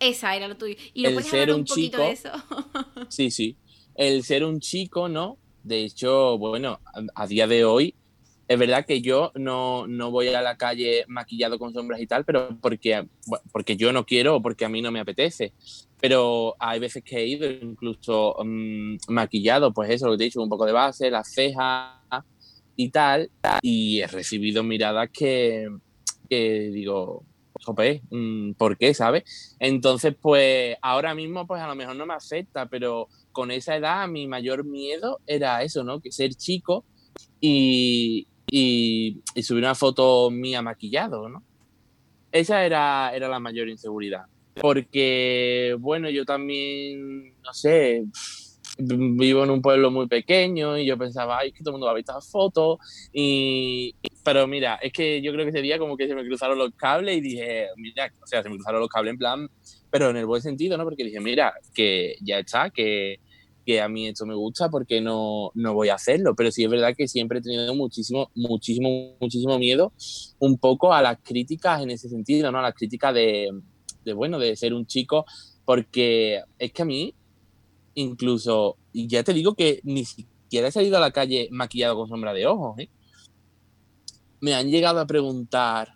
Esa 0.00 0.34
era 0.36 0.48
lo 0.48 0.56
tuyo. 0.56 0.74
Y 0.92 1.04
El 1.06 1.14
puedes 1.14 1.30
ser 1.30 1.42
hablar 1.42 1.54
un 1.56 1.60
un 1.62 1.66
poquito 1.66 1.96
chico- 1.98 2.02
de 2.02 2.10
eso. 2.12 2.30
Sí, 3.08 3.30
sí. 3.30 3.56
El 3.94 4.22
ser 4.24 4.44
un 4.44 4.60
chico, 4.60 5.08
¿no? 5.08 5.36
De 5.64 5.82
hecho, 5.82 6.36
bueno, 6.38 6.78
a, 7.14 7.26
día 7.26 7.46
de 7.46 7.64
hoy, 7.64 7.94
es 8.46 8.58
verdad 8.58 8.84
que 8.84 9.00
yo 9.00 9.32
no, 9.34 9.86
no 9.86 10.10
voy 10.10 10.28
a 10.28 10.42
la 10.42 10.58
calle 10.58 11.04
maquillado 11.08 11.58
con 11.58 11.72
sombras 11.72 12.00
y 12.00 12.06
tal, 12.06 12.26
pero 12.26 12.56
porque, 12.60 13.06
porque 13.50 13.76
yo 13.76 13.90
no 13.90 14.04
quiero 14.04 14.36
o 14.36 14.42
porque 14.42 14.66
a 14.66 14.68
mí 14.68 14.82
no 14.82 14.92
me 14.92 15.00
apetece. 15.00 15.54
Pero 16.00 16.54
hay 16.58 16.78
veces 16.80 17.02
que 17.02 17.16
he 17.16 17.26
ido 17.26 17.50
incluso 17.50 18.36
mm, 18.44 18.96
maquillado, 19.08 19.72
pues 19.72 19.90
eso, 19.90 20.06
lo 20.06 20.12
que 20.12 20.18
te 20.18 20.24
he 20.24 20.26
dicho, 20.26 20.42
un 20.42 20.50
poco 20.50 20.66
de 20.66 20.72
base, 20.72 21.10
las 21.10 21.32
cejas 21.32 21.94
y 22.76 22.90
tal, 22.90 23.30
y 23.62 24.00
he 24.00 24.06
recibido 24.06 24.62
miradas 24.62 25.08
que, 25.10 25.66
que 26.28 26.70
digo, 26.70 27.24
jope, 27.64 28.02
mm, 28.10 28.52
¿por 28.52 28.76
qué, 28.76 28.92
sabes? 28.92 29.56
Entonces, 29.58 30.14
pues 30.20 30.76
ahora 30.82 31.14
mismo, 31.14 31.46
pues 31.46 31.62
a 31.62 31.68
lo 31.68 31.74
mejor 31.74 31.96
no 31.96 32.04
me 32.04 32.14
afecta, 32.14 32.66
pero 32.66 33.08
con 33.34 33.50
esa 33.50 33.76
edad 33.76 34.08
mi 34.08 34.26
mayor 34.26 34.64
miedo 34.64 35.20
era 35.26 35.62
eso, 35.62 35.84
¿no? 35.84 36.00
Que 36.00 36.10
ser 36.10 36.34
chico 36.34 36.86
y, 37.40 38.26
y, 38.50 39.20
subir 39.42 39.64
una 39.64 39.74
foto 39.74 40.30
mía 40.30 40.62
maquillado, 40.62 41.28
¿no? 41.28 41.42
Esa 42.32 42.64
era, 42.64 43.12
era 43.14 43.28
la 43.28 43.40
mayor 43.40 43.68
inseguridad. 43.68 44.24
Porque, 44.60 45.76
bueno, 45.78 46.08
yo 46.08 46.24
también, 46.24 47.34
no 47.42 47.52
sé, 47.52 48.04
vivo 48.78 49.44
en 49.44 49.50
un 49.50 49.62
pueblo 49.62 49.90
muy 49.90 50.06
pequeño 50.06 50.78
y 50.78 50.86
yo 50.86 50.96
pensaba, 50.96 51.38
ay, 51.38 51.48
es 51.48 51.54
que 51.54 51.62
todo 51.62 51.70
el 51.70 51.74
mundo 51.74 51.86
va 51.86 51.90
a 51.92 51.94
ver 51.94 52.00
estas 52.00 52.30
fotos. 52.30 52.78
Y, 53.12 53.94
pero 54.24 54.46
mira, 54.46 54.76
es 54.76 54.92
que 54.92 55.20
yo 55.22 55.32
creo 55.32 55.44
que 55.44 55.50
ese 55.50 55.62
día 55.62 55.78
como 55.78 55.96
que 55.96 56.08
se 56.08 56.14
me 56.14 56.24
cruzaron 56.24 56.58
los 56.58 56.72
cables 56.74 57.18
y 57.18 57.20
dije, 57.20 57.68
mira, 57.76 58.12
o 58.22 58.26
sea, 58.26 58.42
se 58.42 58.48
me 58.48 58.56
cruzaron 58.56 58.80
los 58.80 58.88
cables 58.88 59.12
en 59.12 59.18
plan, 59.18 59.48
pero 59.90 60.10
en 60.10 60.16
el 60.16 60.26
buen 60.26 60.42
sentido, 60.42 60.76
¿no? 60.76 60.84
Porque 60.84 61.04
dije, 61.04 61.20
mira, 61.20 61.54
que 61.74 62.16
ya 62.20 62.38
está, 62.38 62.70
que, 62.70 63.20
que 63.64 63.80
a 63.80 63.88
mí 63.88 64.08
esto 64.08 64.26
me 64.26 64.34
gusta 64.34 64.68
porque 64.68 65.00
no, 65.00 65.50
no 65.54 65.74
voy 65.74 65.88
a 65.88 65.94
hacerlo. 65.94 66.34
Pero 66.34 66.50
sí 66.50 66.64
es 66.64 66.70
verdad 66.70 66.94
que 66.96 67.08
siempre 67.08 67.38
he 67.38 67.42
tenido 67.42 67.74
muchísimo, 67.74 68.30
muchísimo, 68.34 69.16
muchísimo 69.20 69.58
miedo 69.58 69.92
un 70.38 70.58
poco 70.58 70.92
a 70.92 71.00
las 71.02 71.18
críticas 71.22 71.82
en 71.82 71.90
ese 71.90 72.08
sentido, 72.08 72.50
¿no? 72.52 72.58
A 72.58 72.62
las 72.62 72.74
críticas 72.74 73.14
de, 73.14 73.50
de 74.04 74.12
bueno, 74.12 74.38
de 74.38 74.56
ser 74.56 74.74
un 74.74 74.86
chico, 74.86 75.24
porque 75.64 76.42
es 76.58 76.72
que 76.72 76.82
a 76.82 76.84
mí, 76.84 77.14
incluso, 77.94 78.76
y 78.92 79.06
ya 79.08 79.22
te 79.22 79.32
digo 79.32 79.54
que 79.54 79.80
ni 79.84 80.04
siquiera 80.04 80.68
he 80.68 80.72
salido 80.72 80.96
a 80.96 81.00
la 81.00 81.10
calle 81.10 81.48
maquillado 81.50 81.96
con 81.96 82.08
sombra 82.08 82.32
de 82.32 82.46
ojos, 82.46 82.78
¿eh? 82.78 82.88
Me 84.40 84.54
han 84.54 84.68
llegado 84.68 85.00
a 85.00 85.06
preguntar, 85.06 85.88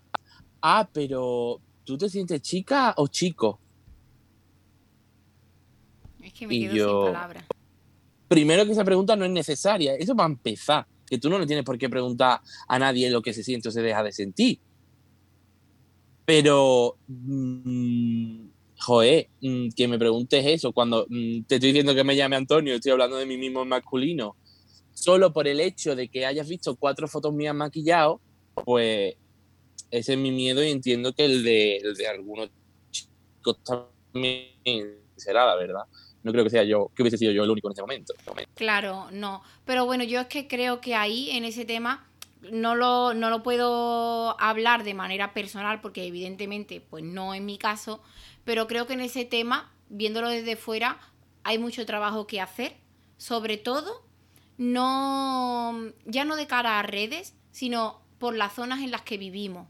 ah, 0.62 0.88
pero 0.92 1.60
¿tú 1.84 1.98
te 1.98 2.08
sientes 2.08 2.40
chica 2.40 2.94
o 2.96 3.08
chico? 3.08 3.60
Es 6.22 6.32
que 6.32 6.46
me 6.46 6.54
Y 6.54 6.60
quedo 6.62 6.75
yo- 6.76 7.00
sin 7.02 7.12
palabras. 7.12 7.44
Primero 8.29 8.64
que 8.67 8.73
esa 8.73 8.85
pregunta 8.85 9.17
no 9.17 9.25
es 9.25 9.31
necesaria. 9.31 9.95
Eso 9.95 10.14
va 10.14 10.25
a 10.25 10.29
empezar. 10.29 10.87
Que 11.07 11.19
tú 11.19 11.31
no 11.31 11.38
le 11.38 11.47
tienes 11.47 11.64
por 11.64 11.79
qué 11.79 11.88
preguntar 11.88 12.41
a 12.69 12.79
nadie 12.79 13.11
lo 13.11 13.23
que 13.23 13.33
se 13.33 13.43
siente 13.43 13.69
o 13.69 13.73
se 13.73 13.83
deja 13.83 14.03
de 14.03 14.12
sentir. 14.12 14.61
Pero, 16.27 16.99
mm, 17.07 18.49
joder, 18.79 19.29
mm, 19.41 19.69
que 19.75 19.88
me 19.88 19.99
preguntes 19.99 20.45
eso 20.45 20.73
cuando 20.73 21.07
mm, 21.09 21.45
te 21.45 21.55
estoy 21.55 21.71
diciendo 21.71 21.95
que 21.95 22.05
me 22.05 22.14
llame 22.14 22.37
Antonio, 22.37 22.75
estoy 22.75 22.93
hablando 22.93 23.17
de 23.17 23.25
mí 23.25 23.38
mismo 23.38 23.64
masculino, 23.64 24.37
solo 24.93 25.33
por 25.33 25.49
el 25.49 25.61
hecho 25.61 25.97
de 25.97 26.09
que 26.09 26.27
hayas 26.27 26.47
visto 26.47 26.77
cuatro 26.77 27.09
fotos 27.09 27.33
mías 27.33 27.55
maquillado, 27.55 28.21
pues 28.67 29.14
ese 29.91 30.12
es 30.12 30.19
mi 30.19 30.31
miedo 30.31 30.62
y 30.62 30.71
entiendo 30.71 31.12
que 31.14 31.25
el 31.25 31.43
de, 31.43 31.77
el 31.79 31.95
de 31.95 32.09
algunos 32.09 32.51
chicos 32.91 33.59
también 33.64 34.99
será, 35.17 35.47
la 35.47 35.57
verdad. 35.57 35.83
No 36.29 36.33
creo 36.33 36.45
que 36.45 36.51
sea 36.51 36.62
yo, 36.62 36.91
que 36.95 37.01
hubiese 37.01 37.17
sido 37.17 37.33
yo 37.33 37.43
el 37.43 37.49
único 37.49 37.69
en 37.69 37.73
ese 37.73 37.81
momento. 37.81 38.12
Claro, 38.55 39.09
no. 39.12 39.43
Pero 39.64 39.87
bueno, 39.87 40.05
yo 40.05 40.21
es 40.21 40.27
que 40.27 40.47
creo 40.47 40.79
que 40.79 40.95
ahí, 40.95 41.31
en 41.31 41.47
ese 41.47 41.64
tema, 41.64 42.07
no 42.53 42.75
lo, 42.75 43.14
no 43.14 43.31
lo 43.31 43.43
puedo 43.43 44.38
hablar 44.38 44.85
de 44.85 44.93
manera 44.93 45.33
personal, 45.33 45.81
porque 45.81 46.05
evidentemente, 46.05 46.83
pues 46.83 47.03
no 47.03 47.33
es 47.33 47.41
mi 47.41 47.57
caso, 47.57 48.03
pero 48.45 48.67
creo 48.67 48.87
que 48.87 48.93
en 48.93 49.01
ese 49.01 49.25
tema, 49.25 49.73
viéndolo 49.88 50.29
desde 50.29 50.57
fuera, 50.57 50.99
hay 51.45 51.57
mucho 51.57 51.87
trabajo 51.87 52.27
que 52.27 52.43
hacer. 52.43 52.77
Sobre 53.17 53.57
todo, 53.57 54.05
no, 54.59 55.81
ya 56.05 56.27
no 56.27 56.37
de 56.37 56.47
cara 56.47 56.79
a 56.79 56.83
redes, 56.83 57.35
sino 57.53 58.03
por 58.19 58.37
las 58.37 58.53
zonas 58.53 58.81
en 58.81 58.91
las 58.91 59.01
que 59.01 59.17
vivimos. 59.17 59.67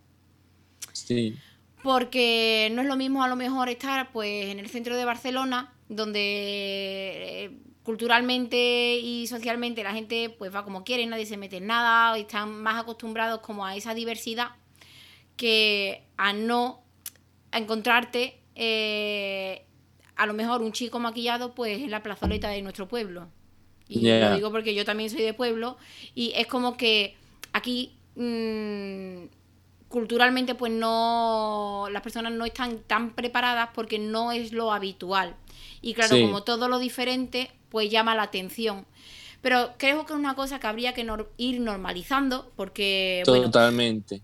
Sí. 0.93 1.37
Porque 1.85 2.69
no 2.73 2.83
es 2.83 2.89
lo 2.89 2.97
mismo 2.97 3.23
a 3.23 3.29
lo 3.29 3.37
mejor 3.37 3.69
estar 3.69 4.11
pues 4.11 4.47
en 4.47 4.59
el 4.59 4.69
centro 4.69 4.97
de 4.97 5.05
Barcelona, 5.05 5.73
donde 5.89 6.21
eh, 6.21 7.51
culturalmente 7.83 8.99
y 8.99 9.27
socialmente 9.27 9.83
la 9.83 9.93
gente 9.93 10.31
pues 10.31 10.55
va 10.55 10.65
como 10.65 10.85
quiere, 10.85 11.07
nadie 11.07 11.27
se 11.27 11.37
mete 11.37 11.57
en 11.57 11.67
nada, 11.67 12.19
y 12.19 12.23
están 12.23 12.63
más 12.63 12.81
acostumbrados 12.81 13.41
como 13.41 13.65
a 13.65 13.77
esa 13.77 13.95
diversidad 13.95 14.51
que 15.37 16.03
a 16.17 16.33
no 16.33 16.83
a 17.51 17.59
encontrarte 17.59 18.41
eh, 18.55 19.65
a 20.17 20.27
lo 20.27 20.35
mejor 20.35 20.63
un 20.63 20.73
chico 20.73 20.99
maquillado 20.99 21.55
pues 21.55 21.79
en 21.79 21.91
la 21.91 22.03
plazoleta 22.03 22.51
de 22.51 22.61
nuestro 22.61 22.89
pueblo. 22.89 23.29
Y 23.89 24.07
lo 24.07 24.35
digo 24.35 24.51
porque 24.51 24.75
yo 24.75 24.85
también 24.85 25.09
soy 25.09 25.23
de 25.23 25.33
pueblo 25.33 25.79
y 26.15 26.33
es 26.37 26.47
como 26.47 26.77
que 26.77 27.17
aquí 27.55 27.97
mm, 28.17 29.38
culturalmente 29.89 30.55
pues 30.55 30.71
no 30.73 31.87
las 31.91 32.03
personas 32.03 32.33
no 32.33 32.45
están 32.45 32.79
tan 32.87 33.11
preparadas 33.15 33.71
porque 33.75 33.99
no 33.99 34.33
es 34.33 34.53
lo 34.53 34.73
habitual 34.73 35.35
y 35.81 35.95
claro 35.95 36.15
Sí. 36.17 36.23
como 36.23 36.43
todo 36.43 36.69
lo 36.69 36.79
diferente 36.79 37.51
pues 37.71 37.91
llama 37.91 38.15
la 38.15 38.25
atención 38.25 38.85
pero 39.41 39.73
creo 39.79 40.05
que 40.05 40.13
es 40.13 40.19
una 40.19 40.35
cosa 40.35 40.59
que 40.61 40.67
habría 40.67 40.93
que 40.95 41.07
ir 41.39 41.61
normalizando 41.61 42.53
porque 42.57 43.23
bueno 43.27 43.45
Totalmente. 43.45 44.21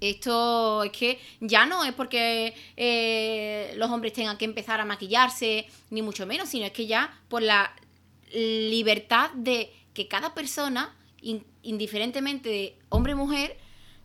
esto 0.00 0.82
es 0.82 0.90
que 0.92 1.18
ya 1.40 1.66
no 1.66 1.84
es 1.84 1.92
porque 1.94 2.54
eh, 2.76 3.72
los 3.76 3.90
hombres 3.90 4.12
tengan 4.12 4.36
que 4.36 4.44
empezar 4.44 4.80
a 4.80 4.84
maquillarse, 4.84 5.66
ni 5.90 6.02
mucho 6.02 6.26
menos, 6.26 6.48
sino 6.48 6.66
es 6.66 6.72
que 6.72 6.86
ya 6.86 7.16
por 7.28 7.42
la 7.42 7.72
libertad 8.32 9.30
de 9.34 9.72
que 9.94 10.08
cada 10.08 10.34
persona, 10.34 10.94
in- 11.22 11.44
indiferentemente 11.62 12.48
de 12.48 12.76
hombre 12.88 13.14
o 13.14 13.16
mujer, 13.16 13.56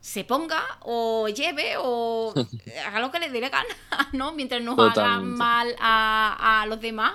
se 0.01 0.23
ponga 0.23 0.61
o 0.81 1.27
lleve 1.27 1.75
o 1.77 2.33
haga 2.85 2.99
lo 2.99 3.11
que 3.11 3.19
le 3.19 3.29
dé 3.29 3.41
la 3.41 3.49
gana, 3.49 3.67
¿no? 4.13 4.33
Mientras 4.33 4.61
no 4.61 4.75
haga 5.01 5.19
mal 5.37 5.75
a, 5.79 6.61
a 6.61 6.65
los 6.65 6.79
demás, 6.81 7.13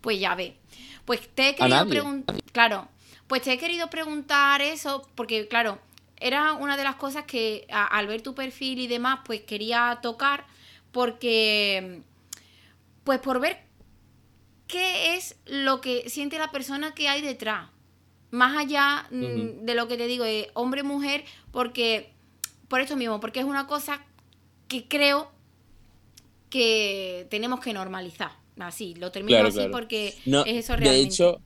pues 0.00 0.18
ya 0.20 0.34
ve. 0.34 0.56
Pues 1.04 1.28
te 1.34 1.50
he 1.50 1.54
querido 1.54 1.76
preguntar, 1.90 2.36
claro, 2.52 2.88
pues 3.26 3.42
te 3.42 3.52
he 3.52 3.58
querido 3.58 3.88
preguntar 3.90 4.60
eso 4.62 5.08
porque, 5.14 5.46
claro, 5.48 5.78
era 6.18 6.54
una 6.54 6.76
de 6.76 6.84
las 6.84 6.96
cosas 6.96 7.24
que 7.24 7.66
a- 7.70 7.86
al 7.86 8.06
ver 8.06 8.22
tu 8.22 8.34
perfil 8.34 8.78
y 8.80 8.86
demás, 8.86 9.20
pues 9.24 9.42
quería 9.42 9.98
tocar 10.02 10.46
porque, 10.92 12.02
pues 13.04 13.20
por 13.20 13.38
ver 13.40 13.62
qué 14.66 15.14
es 15.16 15.36
lo 15.46 15.80
que 15.80 16.08
siente 16.10 16.38
la 16.38 16.50
persona 16.50 16.94
que 16.94 17.08
hay 17.08 17.20
detrás. 17.22 17.68
Más 18.30 18.56
allá 18.56 19.06
mm, 19.10 19.64
de 19.64 19.74
lo 19.74 19.86
que 19.88 19.96
te 19.96 20.06
digo, 20.06 20.24
de 20.24 20.50
hombre-mujer, 20.54 21.24
porque, 21.52 22.12
por 22.68 22.80
esto 22.80 22.96
mismo, 22.96 23.20
porque 23.20 23.40
es 23.40 23.46
una 23.46 23.66
cosa 23.66 24.04
que 24.68 24.88
creo 24.88 25.30
que 26.50 27.26
tenemos 27.30 27.60
que 27.60 27.72
normalizar. 27.72 28.30
Así, 28.58 28.94
lo 28.94 29.12
termino 29.12 29.36
Claro, 29.36 29.48
así 29.48 29.58
claro. 29.58 29.72
porque 29.72 30.14
No, 30.24 30.44
es 30.44 30.56
eso 30.56 30.76
de 30.78 30.78
realmente. 30.78 31.14
hecho, 31.14 31.42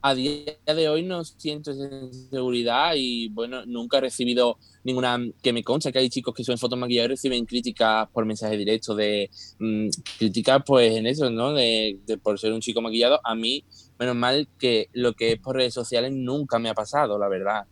a 0.00 0.14
día 0.14 0.56
de 0.64 0.88
hoy 0.88 1.02
no 1.02 1.24
siento 1.24 1.72
esa 1.72 1.88
inseguridad 1.88 2.92
y 2.96 3.28
bueno, 3.30 3.66
nunca 3.66 3.98
he 3.98 4.00
recibido 4.00 4.56
ninguna 4.84 5.18
que 5.42 5.52
me 5.52 5.64
consta 5.64 5.90
que 5.90 5.98
hay 5.98 6.08
chicos 6.08 6.34
que 6.34 6.76
maquilladas 6.76 7.06
y 7.06 7.08
reciben 7.08 7.44
críticas 7.44 8.08
por 8.12 8.24
mensaje 8.24 8.56
directo 8.56 8.94
de 8.94 9.28
mm, 9.58 9.88
críticas 10.18 10.62
pues 10.64 10.94
en 10.96 11.06
eso, 11.06 11.30
¿no? 11.30 11.52
De, 11.52 11.98
de 12.06 12.16
por 12.18 12.38
ser 12.38 12.52
un 12.52 12.60
chico 12.60 12.80
maquillado. 12.80 13.20
A 13.24 13.34
mí, 13.34 13.64
menos 13.98 14.14
mal 14.16 14.48
que 14.58 14.88
lo 14.92 15.14
que 15.14 15.32
es 15.32 15.40
por 15.40 15.56
redes 15.56 15.74
sociales 15.74 16.12
nunca 16.14 16.58
me 16.58 16.68
ha 16.70 16.74
pasado, 16.74 17.18
la 17.18 17.28
verdad. 17.28 17.64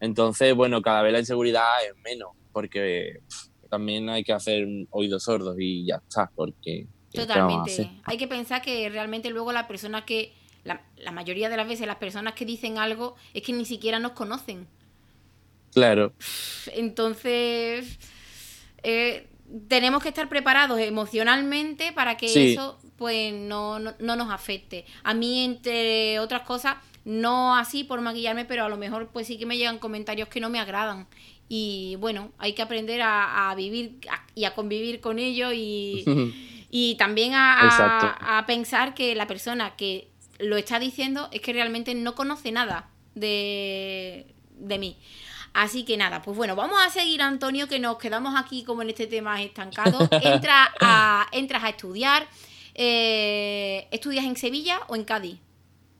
Entonces, 0.00 0.54
bueno, 0.54 0.82
cada 0.82 1.02
vez 1.02 1.12
la 1.12 1.20
inseguridad 1.20 1.84
es 1.86 1.94
menos, 2.02 2.30
porque 2.52 3.20
pff, 3.28 3.68
también 3.68 4.08
hay 4.08 4.24
que 4.24 4.32
hacer 4.32 4.66
oídos 4.90 5.24
sordos 5.24 5.56
y 5.58 5.86
ya 5.86 5.96
está, 5.96 6.30
porque... 6.34 6.86
Totalmente. 7.12 7.90
Hay 8.04 8.16
que 8.16 8.28
pensar 8.28 8.62
que 8.62 8.88
realmente 8.88 9.30
luego 9.30 9.52
la 9.52 9.66
persona 9.66 10.04
que, 10.04 10.32
la, 10.64 11.12
mayoría 11.12 11.48
de 11.48 11.56
las 11.56 11.66
veces 11.66 11.86
las 11.86 11.96
personas 11.96 12.34
que 12.34 12.44
dicen 12.44 12.78
algo 12.78 13.16
es 13.34 13.42
que 13.42 13.52
ni 13.52 13.64
siquiera 13.64 13.98
nos 13.98 14.12
conocen. 14.12 14.68
Claro. 15.72 16.12
Entonces, 16.72 17.98
eh, 18.82 19.28
tenemos 19.68 20.02
que 20.02 20.10
estar 20.10 20.28
preparados 20.28 20.78
emocionalmente 20.80 21.92
para 21.92 22.16
que 22.16 22.52
eso 22.52 22.78
pues 22.96 23.32
no, 23.32 23.78
no, 23.78 23.94
nos 23.98 24.30
afecte. 24.30 24.84
A 25.02 25.14
mí, 25.14 25.44
entre 25.44 26.20
otras 26.20 26.42
cosas, 26.42 26.76
no 27.04 27.56
así 27.56 27.84
por 27.84 28.00
maquillarme, 28.00 28.44
pero 28.44 28.64
a 28.64 28.68
lo 28.68 28.76
mejor 28.76 29.08
pues 29.08 29.26
sí 29.26 29.38
que 29.38 29.46
me 29.46 29.56
llegan 29.56 29.78
comentarios 29.78 30.28
que 30.28 30.40
no 30.40 30.50
me 30.50 30.60
agradan. 30.60 31.06
Y 31.48 31.96
bueno, 31.98 32.30
hay 32.38 32.52
que 32.52 32.62
aprender 32.62 33.00
a, 33.02 33.52
vivir 33.56 33.98
y 34.34 34.44
a 34.44 34.54
convivir 34.54 35.00
con 35.00 35.18
ellos 35.18 35.52
y, 35.54 36.04
y 36.70 36.94
también 36.94 37.34
a, 37.34 38.38
a, 38.38 38.46
pensar 38.46 38.94
que 38.94 39.14
la 39.14 39.26
persona 39.26 39.74
que 39.76 40.08
lo 40.38 40.56
está 40.56 40.78
diciendo 40.78 41.28
es 41.32 41.40
que 41.40 41.52
realmente 41.52 41.94
no 41.94 42.14
conoce 42.14 42.52
nada 42.52 42.88
de, 43.14 44.26
de 44.58 44.78
mí. 44.78 44.96
Así 45.52 45.84
que 45.84 45.96
nada, 45.96 46.22
pues 46.22 46.36
bueno, 46.36 46.54
vamos 46.54 46.78
a 46.84 46.90
seguir, 46.90 47.22
Antonio, 47.22 47.66
que 47.66 47.80
nos 47.80 47.98
quedamos 47.98 48.34
aquí 48.36 48.62
como 48.62 48.82
en 48.82 48.90
este 48.90 49.06
tema 49.06 49.42
estancado. 49.42 50.08
Entra 50.22 50.72
a, 50.80 51.26
entras 51.32 51.64
a 51.64 51.70
estudiar. 51.70 52.28
Eh, 52.74 53.88
¿Estudias 53.90 54.24
en 54.24 54.36
Sevilla 54.36 54.80
o 54.86 54.94
en 54.94 55.04
Cádiz? 55.04 55.38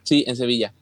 Sí, 0.05 0.25
en 0.27 0.37
Sevilla. 0.37 0.73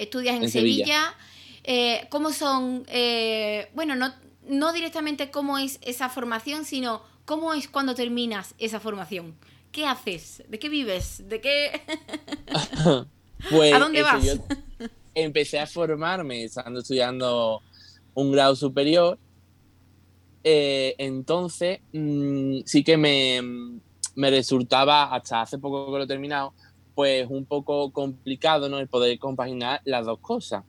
Estudias 0.00 0.42
en, 0.42 0.50
Sevilla. 0.50 1.14
Eh, 1.62 2.06
¿Cómo 2.08 2.32
son? 2.32 2.84
Eh, 2.88 3.68
bueno, 3.74 3.94
no, 3.94 4.14
no 4.48 4.72
directamente 4.72 5.30
cómo 5.30 5.58
es 5.58 5.78
esa 5.82 6.08
formación, 6.08 6.64
sino 6.64 7.02
cómo 7.26 7.52
es 7.52 7.68
cuando 7.68 7.94
terminas 7.94 8.54
esa 8.58 8.80
formación. 8.80 9.36
¿Qué 9.72 9.86
haces? 9.86 10.42
¿De 10.48 10.58
qué 10.58 10.70
vives? 10.70 11.28
¿De 11.28 11.40
qué? 11.40 11.82
pues, 13.50 13.72
¿A 13.74 13.78
dónde 13.78 14.02
vas? 14.02 14.24
Yo 14.24 14.32
empecé 15.14 15.58
a 15.58 15.66
formarme 15.66 16.44
estando 16.44 16.80
estudiando 16.80 17.62
un 18.14 18.32
grado 18.32 18.56
superior, 18.56 19.18
eh, 20.42 20.94
entonces 20.96 21.80
mm, 21.92 22.60
sí 22.64 22.82
que 22.82 22.96
me, 22.96 23.40
me, 24.14 24.30
resultaba, 24.30 25.14
hasta 25.14 25.42
hace 25.42 25.58
poco 25.58 25.92
que 25.92 25.98
lo 25.98 26.04
he 26.04 26.06
terminado, 26.06 26.54
pues 27.00 27.28
un 27.30 27.46
poco 27.46 27.90
complicado 27.92 28.68
¿no? 28.68 28.78
el 28.78 28.86
poder 28.86 29.18
compaginar 29.18 29.80
las 29.86 30.04
dos 30.04 30.18
cosas. 30.18 30.64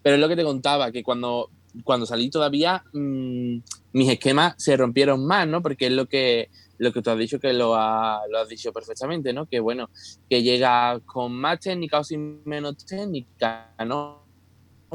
Pero 0.00 0.14
es 0.14 0.20
lo 0.20 0.28
que 0.28 0.36
te 0.36 0.44
contaba, 0.44 0.92
que 0.92 1.02
cuando, 1.02 1.50
cuando 1.82 2.06
salí 2.06 2.30
todavía 2.30 2.84
mm, 2.92 3.56
mis 3.94 4.08
esquemas 4.08 4.54
se 4.58 4.76
rompieron 4.76 5.26
más, 5.26 5.48
¿no? 5.48 5.60
Porque 5.60 5.86
es 5.86 5.92
lo 5.92 6.06
que, 6.06 6.50
lo 6.78 6.92
que 6.92 7.02
tú 7.02 7.10
has 7.10 7.18
dicho, 7.18 7.40
que 7.40 7.52
lo, 7.52 7.70
lo 7.70 8.38
has 8.38 8.48
dicho 8.48 8.72
perfectamente, 8.72 9.32
¿no? 9.32 9.46
Que 9.46 9.58
bueno, 9.58 9.90
que 10.30 10.44
llega 10.44 11.00
con 11.00 11.32
más 11.32 11.58
técnica 11.58 11.98
o 11.98 12.04
sin 12.04 12.44
menos 12.44 12.76
técnica, 12.86 13.74
¿no? 13.84 14.22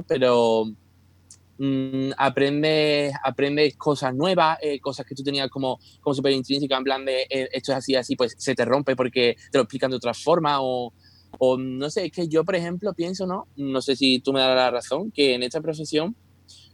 Pero 0.07 0.71
Mm, 1.63 2.13
aprendes, 2.17 3.13
cosas 3.77 4.15
nuevas, 4.15 4.57
eh, 4.63 4.79
cosas 4.79 5.05
que 5.05 5.13
tú 5.13 5.21
tenías 5.21 5.47
como, 5.47 5.79
como 5.99 6.15
súper 6.15 6.31
intrínsecas, 6.31 6.79
en 6.79 6.83
plan 6.83 7.05
de 7.05 7.21
eh, 7.29 7.49
esto 7.51 7.71
es 7.71 7.77
así, 7.77 7.95
así, 7.95 8.15
pues 8.15 8.33
se 8.35 8.55
te 8.55 8.65
rompe 8.65 8.95
porque 8.95 9.35
te 9.51 9.59
lo 9.59 9.65
explican 9.65 9.91
de 9.91 9.97
otra 9.97 10.15
forma 10.15 10.59
o, 10.59 10.91
o 11.37 11.57
no 11.59 11.87
sé, 11.91 12.05
es 12.05 12.11
que 12.11 12.27
yo, 12.27 12.43
por 12.43 12.55
ejemplo, 12.55 12.95
pienso, 12.95 13.27
¿no? 13.27 13.47
No 13.57 13.79
sé 13.83 13.95
si 13.95 14.21
tú 14.21 14.33
me 14.33 14.39
das 14.39 14.55
la 14.55 14.71
razón, 14.71 15.11
que 15.11 15.35
en 15.35 15.43
esta 15.43 15.61
profesión 15.61 16.15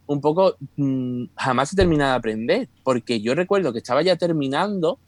un 0.06 0.22
poco 0.22 0.56
mm, 0.78 1.26
jamás 1.36 1.74
he 1.74 1.76
terminado 1.76 2.12
de 2.12 2.18
aprender, 2.18 2.70
porque 2.86 3.20
yo 3.20 3.36
recuerdo 3.36 3.74
que 3.74 3.80
estaba 3.80 4.04
ya 4.04 4.16
terminando 4.16 5.02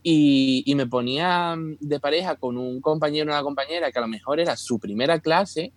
y, 0.00 0.62
y, 0.64 0.76
me 0.76 0.86
ponía 0.86 1.56
de 1.80 1.98
pareja 1.98 2.36
con 2.36 2.56
un 2.56 2.80
compañero 2.80 3.32
o 3.32 3.34
una 3.34 3.42
compañera 3.42 3.90
que 3.90 3.98
a 3.98 4.02
lo 4.02 4.06
mejor 4.06 4.38
era 4.38 4.56
su 4.56 4.78
primera 4.78 5.18
clase 5.18 5.72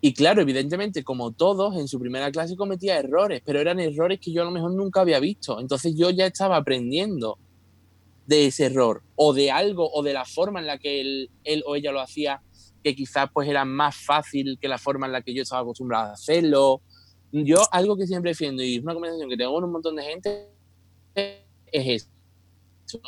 y 0.00 0.14
claro, 0.14 0.40
evidentemente, 0.40 1.04
como 1.04 1.32
todos, 1.32 1.76
en 1.76 1.86
su 1.86 2.00
primera 2.00 2.30
clase 2.30 2.56
cometía 2.56 2.98
errores, 2.98 3.42
pero 3.44 3.60
eran 3.60 3.80
errores 3.80 4.18
que 4.18 4.32
yo 4.32 4.42
a 4.42 4.46
lo 4.46 4.50
mejor 4.50 4.72
nunca 4.72 5.02
había 5.02 5.20
visto. 5.20 5.60
Entonces 5.60 5.94
yo 5.94 6.08
ya 6.10 6.26
estaba 6.26 6.56
aprendiendo 6.56 7.38
de 8.26 8.46
ese 8.46 8.66
error, 8.66 9.02
o 9.16 9.34
de 9.34 9.50
algo, 9.50 9.90
o 9.92 10.02
de 10.02 10.12
la 10.12 10.24
forma 10.24 10.60
en 10.60 10.66
la 10.66 10.78
que 10.78 11.00
él, 11.00 11.30
él 11.44 11.62
o 11.66 11.74
ella 11.74 11.92
lo 11.92 12.00
hacía, 12.00 12.40
que 12.82 12.94
quizás 12.94 13.28
pues 13.32 13.48
era 13.48 13.64
más 13.64 13.96
fácil 13.96 14.58
que 14.58 14.68
la 14.68 14.78
forma 14.78 15.06
en 15.06 15.12
la 15.12 15.22
que 15.22 15.34
yo 15.34 15.42
estaba 15.42 15.62
acostumbrado 15.62 16.10
a 16.10 16.12
hacerlo. 16.12 16.80
Yo 17.32 17.58
algo 17.70 17.96
que 17.96 18.06
siempre 18.06 18.30
defiendo, 18.30 18.62
y 18.62 18.76
es 18.76 18.82
una 18.82 18.94
conversación 18.94 19.28
que 19.28 19.36
tengo 19.36 19.52
con 19.52 19.64
un 19.64 19.72
montón 19.72 19.96
de 19.96 20.02
gente, 20.04 20.48
es 21.14 22.04
eso. 22.86 23.00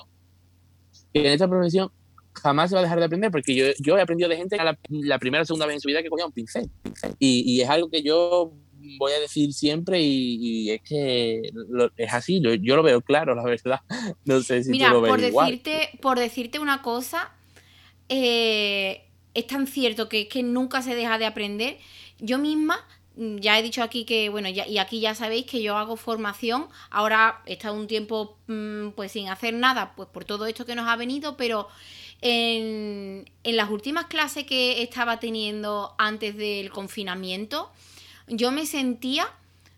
Que 1.12 1.20
en 1.20 1.32
esta 1.32 1.48
profesión 1.48 1.90
jamás 2.34 2.70
se 2.70 2.76
va 2.76 2.80
a 2.80 2.84
dejar 2.84 2.98
de 2.98 3.04
aprender 3.04 3.30
porque 3.30 3.54
yo, 3.54 3.66
yo 3.78 3.96
he 3.96 4.00
aprendido 4.00 4.28
de 4.28 4.36
gente 4.36 4.56
la, 4.56 4.78
la 4.88 5.18
primera 5.18 5.42
o 5.42 5.46
segunda 5.46 5.66
vez 5.66 5.74
en 5.74 5.80
su 5.80 5.88
vida 5.88 6.02
que 6.02 6.08
cogía 6.08 6.26
un 6.26 6.32
pincel. 6.32 6.70
Y, 7.18 7.44
y, 7.46 7.60
es 7.60 7.68
algo 7.68 7.90
que 7.90 8.02
yo 8.02 8.52
voy 8.98 9.12
a 9.12 9.20
decir 9.20 9.52
siempre 9.52 10.00
y, 10.00 10.70
es 10.70 10.82
que 10.82 11.52
es 11.96 12.12
así, 12.12 12.40
yo, 12.40 12.76
lo 12.76 12.82
veo 12.82 13.00
claro, 13.00 13.34
la 13.34 13.44
verdad. 13.44 13.80
No 14.24 14.40
sé 14.42 14.64
si 14.64 14.70
Mira, 14.70 14.88
tú 14.88 14.94
lo 14.94 15.00
ves 15.00 15.10
por 15.10 15.20
decirte, 15.20 15.90
por 16.00 16.18
decirte 16.18 16.58
una 16.58 16.82
cosa, 16.82 17.32
eh, 18.08 19.04
es 19.34 19.46
tan 19.46 19.66
cierto 19.66 20.08
que, 20.08 20.28
que 20.28 20.42
nunca 20.42 20.82
se 20.82 20.94
deja 20.94 21.18
de 21.18 21.26
aprender. 21.26 21.78
Yo 22.18 22.38
misma 22.38 22.86
mm, 23.16 23.38
ya 23.38 23.58
he 23.58 23.62
dicho 23.62 23.82
aquí 23.82 24.04
que, 24.04 24.28
bueno, 24.28 24.48
ya, 24.48 24.66
y 24.66 24.78
aquí 24.78 25.00
ya 25.00 25.14
sabéis 25.14 25.46
que 25.46 25.62
yo 25.62 25.76
hago 25.76 25.96
formación. 25.96 26.66
Ahora 26.90 27.42
he 27.46 27.54
estado 27.54 27.74
un 27.74 27.86
tiempo 27.86 28.36
mm, 28.46 28.90
pues 28.90 29.12
sin 29.12 29.28
hacer 29.28 29.54
nada, 29.54 29.94
pues 29.96 30.08
por 30.08 30.24
todo 30.24 30.46
esto 30.46 30.66
que 30.66 30.74
nos 30.74 30.88
ha 30.88 30.96
venido, 30.96 31.36
pero 31.36 31.68
en, 32.22 33.24
las 33.42 33.68
últimas 33.68 34.06
clases 34.06 34.44
que 34.44 34.82
estaba 34.82 35.18
teniendo 35.18 35.94
antes 35.98 36.36
del 36.36 36.70
confinamiento, 36.70 37.70
yo 38.28 38.52
me 38.52 38.64
sentía 38.64 39.28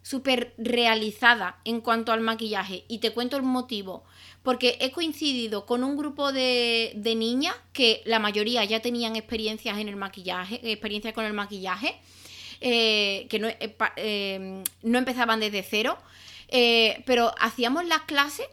súper 0.03 0.53
realizada 0.59 1.59
en 1.65 1.81
cuanto 1.81 2.13
al 2.13 2.21
maquillaje. 2.21 2.85
Y 2.87 2.99
te 2.99 3.13
cuento 3.13 3.37
el 3.39 3.43
motivo. 3.43 4.05
Porque 4.43 4.77
he 4.81 4.91
coincidido 4.91 5.65
con 5.65 5.83
un 5.83 5.97
grupo 5.97 6.31
de, 6.31 6.93
niñas 7.17 7.57
que 7.73 8.03
la 8.05 8.19
mayoría 8.19 8.63
ya 8.65 8.81
tenían 8.81 9.17
experiencias 9.17 9.79
en 9.79 9.89
el 9.89 9.97
maquillaje, 9.97 10.61
experiencia 10.71 11.15
con 11.15 11.25
el 11.25 11.33
maquillaje, 11.33 11.97
eh, 12.61 13.27
que 13.31 13.37
eh, 13.59 13.77
eh, 13.97 14.63
no, 14.83 14.99
empezaban 14.99 15.41
desde 15.41 15.63
cero. 15.63 15.97
pero 17.07 17.35
hacíamos 17.41 17.87
las 17.87 18.03
clases 18.03 18.47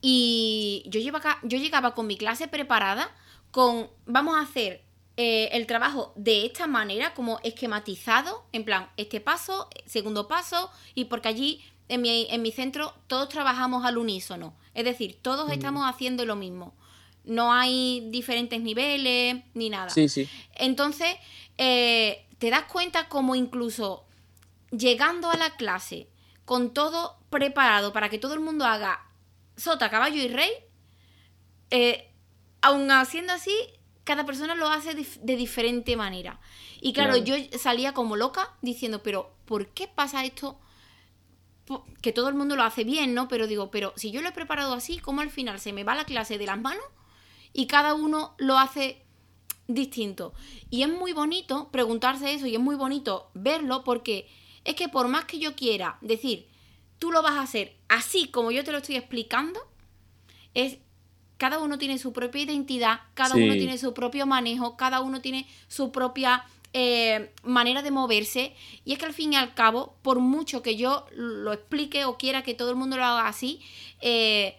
y 0.00 0.84
yo, 0.86 1.00
yo 1.00 1.58
llegaba 1.58 1.94
con 1.94 2.06
mi 2.06 2.16
clase 2.16 2.48
preparada 2.48 3.10
con, 3.50 3.88
vamos 4.06 4.36
a 4.36 4.42
hacer 4.42 4.82
eh, 5.16 5.48
el 5.52 5.66
trabajo 5.66 6.12
de 6.14 6.46
esta 6.46 6.66
manera, 6.66 7.14
como 7.14 7.40
esquematizado, 7.42 8.44
en 8.52 8.64
plan, 8.64 8.88
este 8.96 9.20
paso, 9.20 9.68
segundo 9.84 10.28
paso, 10.28 10.70
y 10.94 11.06
porque 11.06 11.28
allí 11.28 11.64
en 11.88 12.02
mi, 12.02 12.28
en 12.30 12.42
mi 12.42 12.52
centro 12.52 12.94
todos 13.08 13.28
trabajamos 13.28 13.84
al 13.84 13.98
unísono, 13.98 14.54
es 14.74 14.84
decir, 14.84 15.18
todos 15.20 15.50
estamos 15.50 15.84
haciendo 15.84 16.24
lo 16.24 16.36
mismo. 16.36 16.74
No 17.24 17.52
hay 17.52 18.08
diferentes 18.10 18.60
niveles 18.60 19.42
ni 19.54 19.68
nada. 19.68 19.90
Sí, 19.90 20.08
sí. 20.08 20.28
Entonces, 20.54 21.16
eh, 21.58 22.24
te 22.38 22.48
das 22.48 22.64
cuenta 22.64 23.08
como 23.08 23.34
incluso 23.34 24.04
llegando 24.70 25.30
a 25.30 25.36
la 25.36 25.56
clase 25.56 26.08
con 26.44 26.72
todo 26.72 27.18
preparado 27.28 27.92
para 27.92 28.08
que 28.08 28.18
todo 28.18 28.34
el 28.34 28.40
mundo 28.40 28.64
haga 28.64 29.07
sota, 29.58 29.90
caballo 29.90 30.22
y 30.22 30.28
rey, 30.28 30.50
eh, 31.70 32.10
aun 32.62 32.90
haciendo 32.90 33.32
así, 33.34 33.52
cada 34.04 34.24
persona 34.24 34.54
lo 34.54 34.68
hace 34.68 34.94
de 34.94 35.36
diferente 35.36 35.96
manera. 35.96 36.40
Y 36.80 36.92
claro, 36.92 37.16
yo 37.16 37.34
salía 37.58 37.92
como 37.92 38.16
loca 38.16 38.56
diciendo, 38.62 39.02
pero 39.02 39.34
¿por 39.44 39.68
qué 39.68 39.88
pasa 39.88 40.24
esto? 40.24 40.58
Que 42.00 42.12
todo 42.12 42.28
el 42.28 42.34
mundo 42.34 42.56
lo 42.56 42.62
hace 42.62 42.84
bien, 42.84 43.12
¿no? 43.12 43.28
Pero 43.28 43.46
digo, 43.46 43.70
pero 43.70 43.92
si 43.96 44.10
yo 44.10 44.22
lo 44.22 44.28
he 44.28 44.32
preparado 44.32 44.72
así, 44.72 44.98
¿cómo 44.98 45.20
al 45.20 45.30
final 45.30 45.60
se 45.60 45.72
me 45.72 45.84
va 45.84 45.94
la 45.94 46.06
clase 46.06 46.38
de 46.38 46.46
las 46.46 46.58
manos 46.58 46.84
y 47.52 47.66
cada 47.66 47.94
uno 47.94 48.34
lo 48.38 48.58
hace 48.58 49.04
distinto? 49.66 50.32
Y 50.70 50.84
es 50.84 50.88
muy 50.88 51.12
bonito 51.12 51.68
preguntarse 51.70 52.32
eso 52.32 52.46
y 52.46 52.54
es 52.54 52.60
muy 52.60 52.76
bonito 52.76 53.30
verlo 53.34 53.84
porque 53.84 54.26
es 54.64 54.74
que 54.74 54.88
por 54.88 55.08
más 55.08 55.26
que 55.26 55.38
yo 55.38 55.54
quiera 55.54 55.98
decir, 56.00 56.48
tú 56.98 57.10
lo 57.12 57.22
vas 57.22 57.32
a 57.32 57.42
hacer 57.42 57.78
así 57.88 58.28
como 58.28 58.50
yo 58.50 58.64
te 58.64 58.72
lo 58.72 58.78
estoy 58.78 58.96
explicando, 58.96 59.60
es 60.54 60.78
cada 61.36 61.60
uno 61.60 61.78
tiene 61.78 61.98
su 61.98 62.12
propia 62.12 62.42
identidad, 62.42 63.00
cada 63.14 63.36
uno 63.36 63.54
tiene 63.54 63.78
su 63.78 63.94
propio 63.94 64.26
manejo, 64.26 64.76
cada 64.76 65.00
uno 65.00 65.20
tiene 65.20 65.46
su 65.68 65.92
propia 65.92 66.44
eh, 66.72 67.32
manera 67.44 67.80
de 67.80 67.92
moverse. 67.92 68.54
Y 68.84 68.92
es 68.92 68.98
que 68.98 69.06
al 69.06 69.14
fin 69.14 69.32
y 69.32 69.36
al 69.36 69.54
cabo, 69.54 69.96
por 70.02 70.18
mucho 70.18 70.62
que 70.62 70.76
yo 70.76 71.06
lo 71.12 71.52
explique 71.52 72.04
o 72.04 72.18
quiera 72.18 72.42
que 72.42 72.54
todo 72.54 72.70
el 72.70 72.76
mundo 72.76 72.96
lo 72.96 73.04
haga 73.04 73.28
así, 73.28 73.60
eh, 74.00 74.56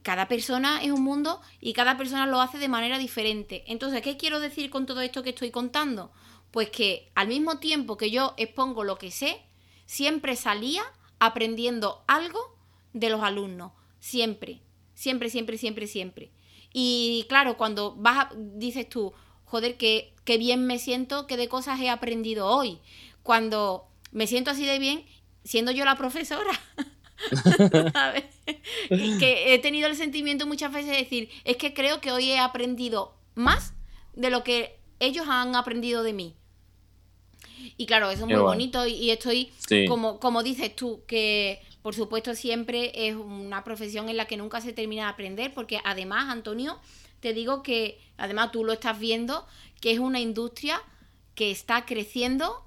cada 0.00 0.28
persona 0.28 0.82
es 0.82 0.90
un 0.90 1.02
mundo 1.02 1.42
y 1.60 1.74
cada 1.74 1.98
persona 1.98 2.26
lo 2.26 2.40
hace 2.40 2.56
de 2.56 2.68
manera 2.68 2.96
diferente. 2.96 3.62
Entonces, 3.66 4.00
¿qué 4.00 4.16
quiero 4.16 4.40
decir 4.40 4.70
con 4.70 4.86
todo 4.86 5.02
esto 5.02 5.22
que 5.22 5.30
estoy 5.30 5.50
contando? 5.50 6.10
Pues 6.50 6.70
que 6.70 7.10
al 7.14 7.28
mismo 7.28 7.58
tiempo 7.58 7.98
que 7.98 8.10
yo 8.10 8.32
expongo 8.38 8.82
lo 8.82 8.96
que 8.96 9.10
sé, 9.10 9.42
siempre 9.84 10.36
salía 10.36 10.82
aprendiendo 11.24 12.02
algo 12.08 12.58
de 12.92 13.08
los 13.08 13.22
alumnos. 13.22 13.70
Siempre, 14.00 14.60
siempre, 14.94 15.30
siempre, 15.30 15.56
siempre, 15.56 15.86
siempre. 15.86 16.32
Y 16.72 17.26
claro, 17.28 17.56
cuando 17.56 17.94
vas, 17.96 18.26
dices 18.36 18.88
tú, 18.88 19.12
joder, 19.44 19.76
que, 19.76 20.14
que 20.24 20.36
bien 20.36 20.66
me 20.66 20.80
siento, 20.80 21.28
que 21.28 21.36
de 21.36 21.48
cosas 21.48 21.78
he 21.80 21.88
aprendido 21.88 22.48
hoy. 22.48 22.80
Cuando 23.22 23.86
me 24.10 24.26
siento 24.26 24.50
así 24.50 24.66
de 24.66 24.80
bien, 24.80 25.04
siendo 25.44 25.70
yo 25.70 25.84
la 25.84 25.96
profesora. 25.96 26.50
que 28.88 29.54
he 29.54 29.58
tenido 29.60 29.86
el 29.86 29.94
sentimiento 29.94 30.48
muchas 30.48 30.72
veces 30.72 30.90
de 30.90 30.96
decir, 30.96 31.30
es 31.44 31.56
que 31.56 31.72
creo 31.72 32.00
que 32.00 32.10
hoy 32.10 32.32
he 32.32 32.40
aprendido 32.40 33.14
más 33.36 33.74
de 34.14 34.30
lo 34.30 34.42
que 34.42 34.80
ellos 34.98 35.26
han 35.28 35.54
aprendido 35.54 36.02
de 36.02 36.14
mí. 36.14 36.34
Y 37.76 37.86
claro, 37.86 38.10
eso 38.10 38.22
es 38.22 38.30
muy 38.30 38.40
bonito 38.40 38.86
y, 38.86 39.10
estoy, 39.10 39.52
como, 39.88 40.18
como 40.18 40.42
dices 40.42 40.74
tú, 40.74 41.02
que 41.06 41.60
por 41.82 41.94
supuesto 41.94 42.34
siempre 42.34 42.92
es 43.08 43.16
una 43.16 43.64
profesión 43.64 44.08
en 44.08 44.16
la 44.16 44.26
que 44.26 44.36
nunca 44.36 44.60
se 44.60 44.72
termina 44.72 45.04
de 45.04 45.08
aprender, 45.10 45.52
porque 45.52 45.80
además, 45.84 46.28
Antonio, 46.28 46.78
te 47.20 47.34
digo 47.34 47.62
que, 47.62 48.00
además 48.16 48.52
tú 48.52 48.64
lo 48.64 48.72
estás 48.72 48.98
viendo, 48.98 49.46
que 49.80 49.92
es 49.92 49.98
una 49.98 50.20
industria 50.20 50.80
que 51.34 51.50
está 51.50 51.84
creciendo 51.84 52.64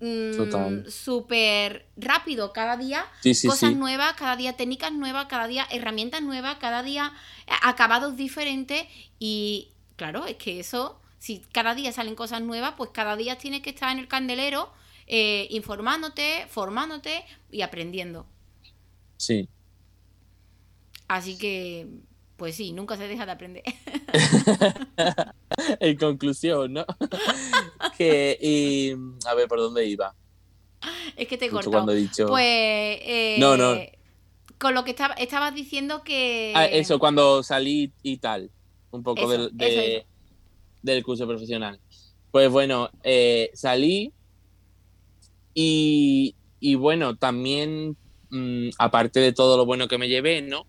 mm, 0.00 0.88
súper 0.88 1.86
rápido, 1.96 2.52
cada 2.52 2.76
día 2.76 3.04
cosas 3.46 3.74
nuevas, 3.76 4.14
cada 4.14 4.36
día 4.36 4.56
técnicas 4.56 4.92
nuevas, 4.92 5.26
cada 5.26 5.46
día 5.46 5.66
herramientas 5.70 6.22
nuevas, 6.22 6.56
cada 6.58 6.82
día 6.82 7.12
acabados 7.62 8.16
diferentes 8.16 8.84
y 9.18 9.68
claro, 9.96 10.26
es 10.26 10.36
que 10.36 10.60
eso 10.60 10.99
si 11.20 11.40
cada 11.52 11.74
día 11.74 11.92
salen 11.92 12.14
cosas 12.14 12.40
nuevas, 12.40 12.74
pues 12.78 12.90
cada 12.92 13.14
día 13.14 13.36
tienes 13.36 13.60
que 13.60 13.70
estar 13.70 13.92
en 13.92 13.98
el 13.98 14.08
candelero 14.08 14.72
eh, 15.06 15.46
informándote, 15.50 16.46
formándote 16.48 17.24
y 17.52 17.60
aprendiendo. 17.60 18.26
Sí. 19.18 19.46
Así 21.08 21.36
que, 21.36 21.88
pues 22.38 22.56
sí, 22.56 22.72
nunca 22.72 22.96
se 22.96 23.06
deja 23.06 23.26
de 23.26 23.32
aprender. 23.32 23.62
en 25.80 25.96
conclusión, 25.98 26.72
¿no? 26.72 26.86
que, 27.98 28.38
y, 28.40 28.92
a 29.28 29.34
ver, 29.34 29.46
¿por 29.46 29.58
dónde 29.58 29.84
iba? 29.84 30.14
Es 31.16 31.28
que 31.28 31.36
te 31.36 31.46
he 31.46 31.50
cortado. 31.50 31.84
Pues, 31.84 32.08
eh, 32.16 33.36
no, 33.38 33.58
no. 33.58 33.76
Con 34.58 34.72
lo 34.72 34.84
que 34.84 34.92
estaba, 34.92 35.12
estabas 35.14 35.54
diciendo 35.54 36.02
que... 36.02 36.54
Ah, 36.56 36.64
eso, 36.64 36.98
cuando 36.98 37.42
salí 37.42 37.92
y 38.02 38.16
tal. 38.16 38.50
Un 38.90 39.02
poco 39.02 39.28
de, 39.28 40.06
del 40.82 41.02
curso 41.02 41.26
profesional. 41.26 41.80
Pues 42.30 42.50
bueno, 42.50 42.90
eh, 43.02 43.50
salí 43.54 44.12
y, 45.54 46.34
bueno, 46.76 47.16
también, 47.16 47.96
mm, 48.30 48.70
aparte 48.78 49.20
de 49.20 49.32
todo 49.32 49.56
lo 49.56 49.66
bueno 49.66 49.88
que 49.88 49.98
me 49.98 50.08
llevé, 50.08 50.42
¿no? 50.42 50.66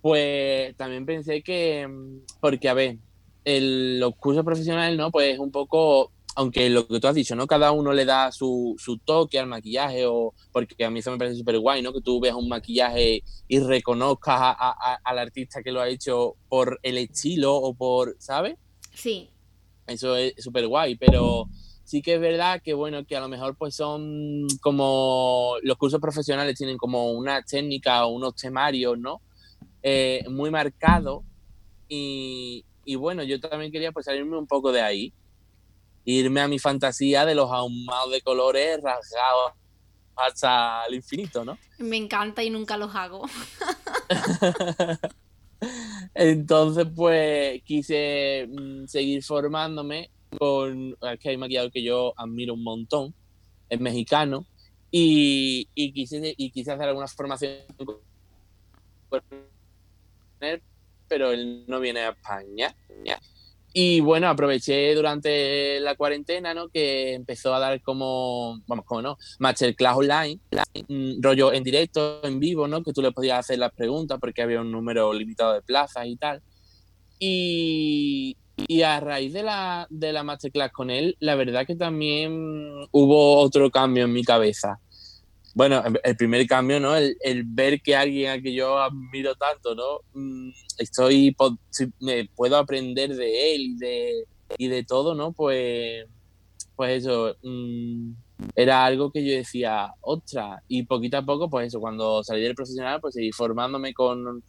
Pues 0.00 0.76
también 0.76 1.06
pensé 1.06 1.42
que, 1.42 1.86
mm, 1.86 2.24
porque 2.40 2.68
a 2.68 2.74
ver, 2.74 2.98
el, 3.44 4.00
los 4.00 4.16
cursos 4.16 4.44
profesionales, 4.44 4.98
¿no? 4.98 5.10
Pues 5.10 5.38
un 5.38 5.50
poco, 5.50 6.12
aunque 6.34 6.70
lo 6.70 6.86
que 6.88 7.00
tú 7.00 7.06
has 7.08 7.14
dicho, 7.14 7.36
¿no? 7.36 7.46
Cada 7.46 7.72
uno 7.72 7.92
le 7.92 8.04
da 8.04 8.32
su, 8.32 8.74
su 8.78 8.98
toque 8.98 9.38
al 9.38 9.46
maquillaje, 9.46 10.06
o 10.06 10.34
porque 10.52 10.84
a 10.84 10.90
mí 10.90 11.00
eso 11.00 11.10
me 11.12 11.18
parece 11.18 11.36
súper 11.36 11.58
guay, 11.58 11.82
¿no? 11.82 11.92
Que 11.92 12.00
tú 12.00 12.20
veas 12.20 12.36
un 12.36 12.48
maquillaje 12.48 13.22
y 13.48 13.60
reconozcas 13.60 14.38
a, 14.40 14.98
al 15.04 15.18
artista 15.18 15.62
que 15.62 15.72
lo 15.72 15.80
ha 15.80 15.88
hecho 15.88 16.36
por 16.48 16.80
el 16.82 16.98
estilo 16.98 17.54
o 17.54 17.74
por, 17.74 18.16
¿sabes? 18.18 18.56
Sí. 18.94 19.30
Eso 19.86 20.16
es 20.16 20.34
súper 20.38 20.66
guay, 20.66 20.96
pero 20.96 21.48
sí 21.84 22.02
que 22.02 22.14
es 22.14 22.20
verdad 22.20 22.62
que, 22.62 22.74
bueno, 22.74 23.04
que 23.04 23.16
a 23.16 23.20
lo 23.20 23.28
mejor 23.28 23.56
pues 23.56 23.74
son 23.74 24.46
como 24.60 25.56
los 25.62 25.76
cursos 25.76 26.00
profesionales 26.00 26.56
tienen 26.56 26.78
como 26.78 27.12
una 27.12 27.42
técnica 27.42 28.06
o 28.06 28.10
unos 28.10 28.34
temarios, 28.34 28.98
¿no? 28.98 29.20
Eh, 29.82 30.24
muy 30.30 30.50
marcados 30.50 31.22
y, 31.88 32.64
bueno, 32.96 33.22
yo 33.22 33.38
también 33.38 33.70
quería 33.70 33.92
pues 33.92 34.06
salirme 34.06 34.38
un 34.38 34.46
poco 34.46 34.72
de 34.72 34.80
ahí, 34.80 35.12
irme 36.04 36.40
a 36.40 36.48
mi 36.48 36.58
fantasía 36.58 37.26
de 37.26 37.34
los 37.34 37.50
ahumados 37.50 38.10
de 38.10 38.22
colores 38.22 38.80
rasgados 38.82 39.52
hasta 40.16 40.86
el 40.86 40.94
infinito, 40.94 41.44
¿no? 41.44 41.58
Me 41.78 41.96
encanta 41.96 42.42
y 42.42 42.48
nunca 42.48 42.78
los 42.78 42.94
hago. 42.94 43.26
Entonces, 46.14 46.86
pues 46.94 47.62
quise 47.62 48.46
mm, 48.48 48.86
seguir 48.86 49.22
formándome 49.22 50.10
con. 50.38 50.96
Es 51.00 51.18
que 51.18 51.30
hay 51.30 51.36
maquillador 51.36 51.72
que 51.72 51.82
yo 51.82 52.12
admiro 52.16 52.54
un 52.54 52.62
montón, 52.62 53.14
es 53.68 53.80
mexicano, 53.80 54.46
y, 54.90 55.68
y, 55.74 55.92
quise, 55.92 56.34
y 56.36 56.50
quise 56.50 56.72
hacer 56.72 56.88
alguna 56.88 57.08
formación 57.08 57.52
con 57.78 59.22
él, 60.40 60.62
pero 61.08 61.32
él 61.32 61.64
no 61.66 61.80
viene 61.80 62.00
a 62.00 62.10
España. 62.10 62.74
Y 63.74 64.00
bueno, 64.00 64.28
aproveché 64.28 64.94
durante 64.94 65.80
la 65.80 65.94
cuarentena, 65.94 66.52
¿no? 66.52 66.68
Que 66.68 67.14
empezó 67.14 67.54
a 67.54 67.58
dar 67.58 67.80
como, 67.80 68.60
vamos, 68.66 68.84
como 68.84 69.02
no, 69.02 69.18
masterclass 69.38 69.96
online, 69.96 70.40
mm, 70.88 71.22
rollo 71.22 71.52
en 71.52 71.64
directo, 71.64 72.20
en 72.22 72.38
vivo, 72.38 72.68
¿no? 72.68 72.82
Que 72.82 72.92
tú 72.92 73.00
le 73.00 73.12
podías 73.12 73.38
hacer 73.38 73.58
las 73.58 73.72
preguntas 73.72 74.18
porque 74.20 74.42
había 74.42 74.60
un 74.60 74.70
número 74.70 75.12
limitado 75.12 75.54
de 75.54 75.62
plazas 75.62 76.06
y 76.06 76.16
tal. 76.16 76.42
Y, 77.18 78.36
y 78.56 78.82
a 78.82 79.00
raíz 79.00 79.32
de 79.32 79.42
la, 79.42 79.86
de 79.88 80.12
la 80.12 80.22
masterclass 80.22 80.72
con 80.72 80.90
él, 80.90 81.16
la 81.20 81.34
verdad 81.34 81.66
que 81.66 81.76
también 81.76 82.32
hubo 82.90 83.38
otro 83.38 83.70
cambio 83.70 84.04
en 84.04 84.12
mi 84.12 84.22
cabeza 84.22 84.80
bueno, 85.54 85.82
el 86.02 86.16
primer 86.16 86.46
cambio, 86.46 86.80
¿no? 86.80 86.96
El, 86.96 87.44
ver 87.44 87.82
que 87.82 87.94
alguien 87.94 88.30
a 88.30 88.40
que 88.40 88.54
yo 88.54 88.78
admiro 88.78 89.34
tanto, 89.34 89.74
¿no? 89.74 90.00
Mm, 90.14 90.50
estoy, 90.78 91.36
me 92.00 92.28
puedo 92.34 92.56
aprender 92.56 93.14
de 93.14 93.54
él 93.54 93.60
y 93.62 93.76
de, 93.76 94.24
y 94.58 94.68
de 94.68 94.84
todo, 94.84 95.14
¿no? 95.14 95.32
Pues, 95.32 96.06
pues 96.74 97.02
eso, 97.02 97.36
mm, 97.42 98.12
era 98.56 98.84
algo 98.84 99.10
que 99.12 99.24
yo 99.24 99.32
decía, 99.32 99.92
ostras, 100.00 100.62
y 100.68 100.84
poquito 100.84 101.18
a 101.18 101.24
poco, 101.24 101.50
pues 101.50 101.68
eso, 101.68 101.80
cuando 101.80 102.24
salí 102.24 102.42
del 102.42 102.54
profesional, 102.54 103.00
pues 103.00 103.14
seguí 103.14 103.30
formándome 103.32 103.92
con, 103.92 104.42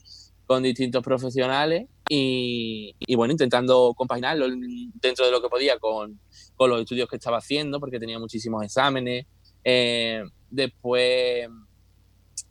con 0.45 0.63
distintos 0.63 1.03
profesionales 1.03 1.87
y, 2.07 2.95
y, 2.99 3.15
bueno, 3.15 3.33
intentando 3.33 3.93
compaginarlo 3.95 4.47
dentro 4.95 5.25
de 5.25 5.31
lo 5.31 5.41
que 5.41 5.49
podía 5.49 5.77
con, 5.79 6.19
con 6.55 6.69
los 6.69 6.81
estudios 6.81 7.09
que 7.09 7.17
estaba 7.17 7.37
haciendo, 7.37 7.79
porque 7.79 7.99
tenía 7.99 8.19
muchísimos 8.19 8.63
exámenes. 8.63 9.25
Eh, 9.63 10.23
Después 10.53 11.47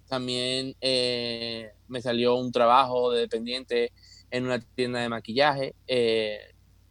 también 0.08 0.74
eh, 0.80 1.70
me 1.86 2.02
salió 2.02 2.34
un 2.34 2.50
trabajo 2.50 3.12
de 3.12 3.20
dependiente 3.20 3.92
en 4.28 4.44
una 4.44 4.58
tienda 4.58 4.98
de 4.98 5.08
maquillaje, 5.08 5.76
eh, 5.86 6.40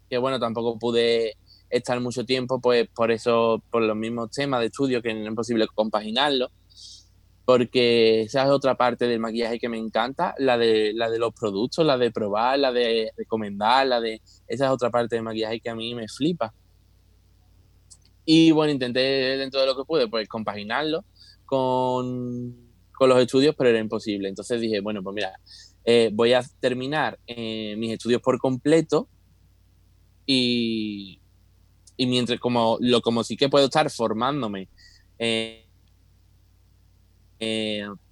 que 0.10 0.17
bueno, 0.17 0.39
tampoco 0.39 0.79
pude 0.79 1.36
estar 1.69 1.99
mucho 1.99 2.23
tiempo, 2.23 2.62
pues 2.62 2.88
por 2.95 3.12
eso, 3.12 3.62
por 3.69 3.81
los 3.81 3.97
mismos 3.97 4.31
temas 4.31 4.62
de 4.62 4.67
estudio 4.67 5.01
que 5.01 5.13
no 5.13 5.29
es 5.31 5.36
posible 5.36 5.67
compaginarlo, 5.67 6.49
porque 7.43 8.21
esa 8.21 8.43
es 8.43 8.49
otra 8.49 8.75
parte 8.75 9.05
del 9.05 9.19
maquillaje 9.19 9.60
que 9.60 9.67
me 9.67 9.79
encanta, 9.79 10.34
la 10.38 10.57
de, 10.57 10.93
la 10.93 11.10
de 11.10 11.19
los 11.19 11.34
productos, 11.34 11.86
la 11.86 11.97
de 11.97 12.10
probar, 12.10 12.57
la 12.57 12.71
de 12.71 13.12
recomendar, 13.17 13.86
la 13.86 13.99
de... 13.99 14.21
Esa 14.47 14.65
es 14.67 14.71
otra 14.71 14.89
parte 14.89 15.17
del 15.17 15.23
maquillaje 15.23 15.60
que 15.60 15.69
a 15.69 15.75
mí 15.75 15.93
me 15.93 16.07
flipa. 16.07 16.53
Y 18.34 18.52
bueno, 18.52 18.72
intenté 18.72 19.02
dentro 19.02 19.60
de 19.60 19.65
lo 19.65 19.76
que 19.76 19.84
pude, 19.84 20.08
pues 20.08 20.26
compaginarlo 20.30 21.04
con, 21.44 22.56
los 22.98 23.20
estudios, 23.20 23.54
pero 23.58 23.72
era 23.72 23.80
imposible. 23.80 24.30
Entonces 24.30 24.62
dije, 24.62 24.80
bueno, 24.80 25.04
pues 25.04 25.13
mira, 25.13 25.34
eh, 25.84 26.12
voy 26.13 26.32
a 26.32 26.41
terminar 26.62 27.20
eh, 27.28 27.76
mis 27.78 27.91
estudios 27.91 28.22
por 28.22 28.39
completo 28.39 29.10
y, 30.26 31.20
y 31.98 32.06
mientras 32.06 32.39
como, 32.39 32.78
lo, 32.80 33.02
como 33.02 33.22
sí 33.26 33.36
que 33.36 33.50
puedo 33.50 33.65
estar 33.65 33.91
formándome 33.91 34.70
eh, 35.20 35.65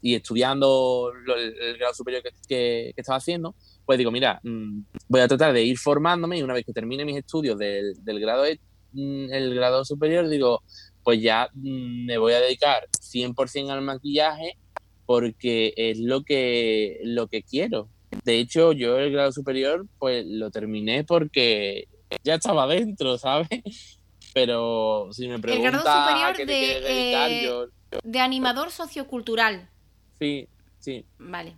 y 0.01 0.15
estudiando 0.15 1.13
el, 1.37 1.77
grado 1.77 1.93
superior 1.93 2.23
que, 2.45 2.91
estaba 2.97 3.19
haciendo, 3.19 3.55
pues 3.85 3.97
digo, 3.97 4.11
mira, 4.11 4.41
mm, 4.43 4.81
voy 5.07 5.21
a 5.21 5.29
tratar 5.29 5.53
de 5.53 5.63
ir 5.63 5.77
formándome 5.77 6.39
y 6.39 6.43
una 6.43 6.55
vez 6.55 6.65
que 6.65 6.73
termine 6.73 7.05
mis 7.05 7.15
estudios 7.15 7.57
del, 7.57 8.03
del 8.03 8.19
grado 8.19 8.43
Mm, 8.43 8.68
el 8.93 9.55
grado 9.55 9.85
superior, 9.85 10.27
digo, 10.29 10.63
pues 11.03 11.21
ya 11.21 11.49
mm, 11.53 12.05
me 12.05 12.17
voy 12.17 12.33
a 12.33 12.41
dedicar 12.41 12.87
100% 13.01 13.69
al 13.71 13.81
maquillaje 13.81 14.57
porque 15.05 15.73
es 15.75 15.99
lo 15.99 16.23
que, 16.23 16.99
lo 17.03 17.27
que 17.27 17.41
quiero. 17.41 17.89
De 18.23 18.39
hecho, 18.39 18.73
yo 18.73 18.97
el 18.99 19.11
grado 19.11 19.31
superior, 19.31 19.87
pues 19.97 20.25
lo 20.25 20.51
terminé 20.51 21.03
porque 21.03 21.87
ya 22.23 22.35
estaba 22.35 22.67
dentro, 22.67 23.17
¿sabes? 23.17 23.49
Pero 24.33 25.09
si 25.11 25.27
me 25.27 25.39
preguntas... 25.39 25.65
El 25.65 25.81
grado 25.81 26.35
superior 26.35 26.47
de, 26.47 27.41
eh, 27.41 27.67
de 28.03 28.19
animador 28.19 28.69
sociocultural. 28.69 29.67
Sí, 30.19 30.47
sí. 30.79 31.05
Vale. 31.17 31.55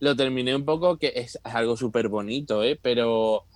Lo 0.00 0.14
terminé 0.14 0.54
un 0.54 0.64
poco, 0.64 0.98
que 0.98 1.12
es 1.16 1.38
algo 1.42 1.76
súper 1.76 2.08
bonito, 2.08 2.62
¿eh? 2.62 2.78
Pero 2.80 3.46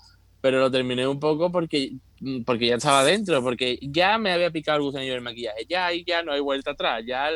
pero 0.42 0.61
lo 0.61 0.70
terminé 0.70 1.07
un 1.07 1.18
poco 1.18 1.50
porque, 1.50 1.92
mm, 2.20 2.42
porque 2.42 2.66
ya 2.66 2.74
estaba 2.74 3.05
dentro, 3.05 3.42
porque 3.42 3.78
ya 3.81 4.18
me 4.18 4.33
había 4.33 4.50
picado 4.50 4.76
el 4.76 4.85
gusanillo 4.85 5.14
del 5.14 5.22
maquillaje, 5.22 5.64
ya 5.66 5.88
ya 6.07 6.22
no 6.22 6.33
hay 6.33 6.40
vuelta 6.40 6.72
atrás, 6.72 7.02
ya 7.07 7.31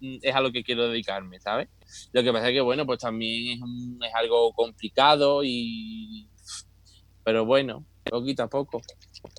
mm, 0.00 0.18
es 0.22 0.34
a 0.34 0.40
lo 0.40 0.50
que 0.50 0.64
quiero 0.64 0.88
dedicarme, 0.88 1.38
¿sabes? 1.40 1.68
Lo 2.12 2.22
que 2.22 2.32
pasa 2.32 2.48
es 2.48 2.54
que, 2.54 2.62
bueno, 2.62 2.86
pues 2.86 3.00
también 3.00 3.58
es, 3.58 4.08
es 4.08 4.14
algo 4.14 4.52
complicado 4.54 5.42
y... 5.44 6.26
Pero 7.24 7.44
bueno, 7.44 7.84
poquito 8.10 8.42
a 8.42 8.48
poco. 8.48 8.82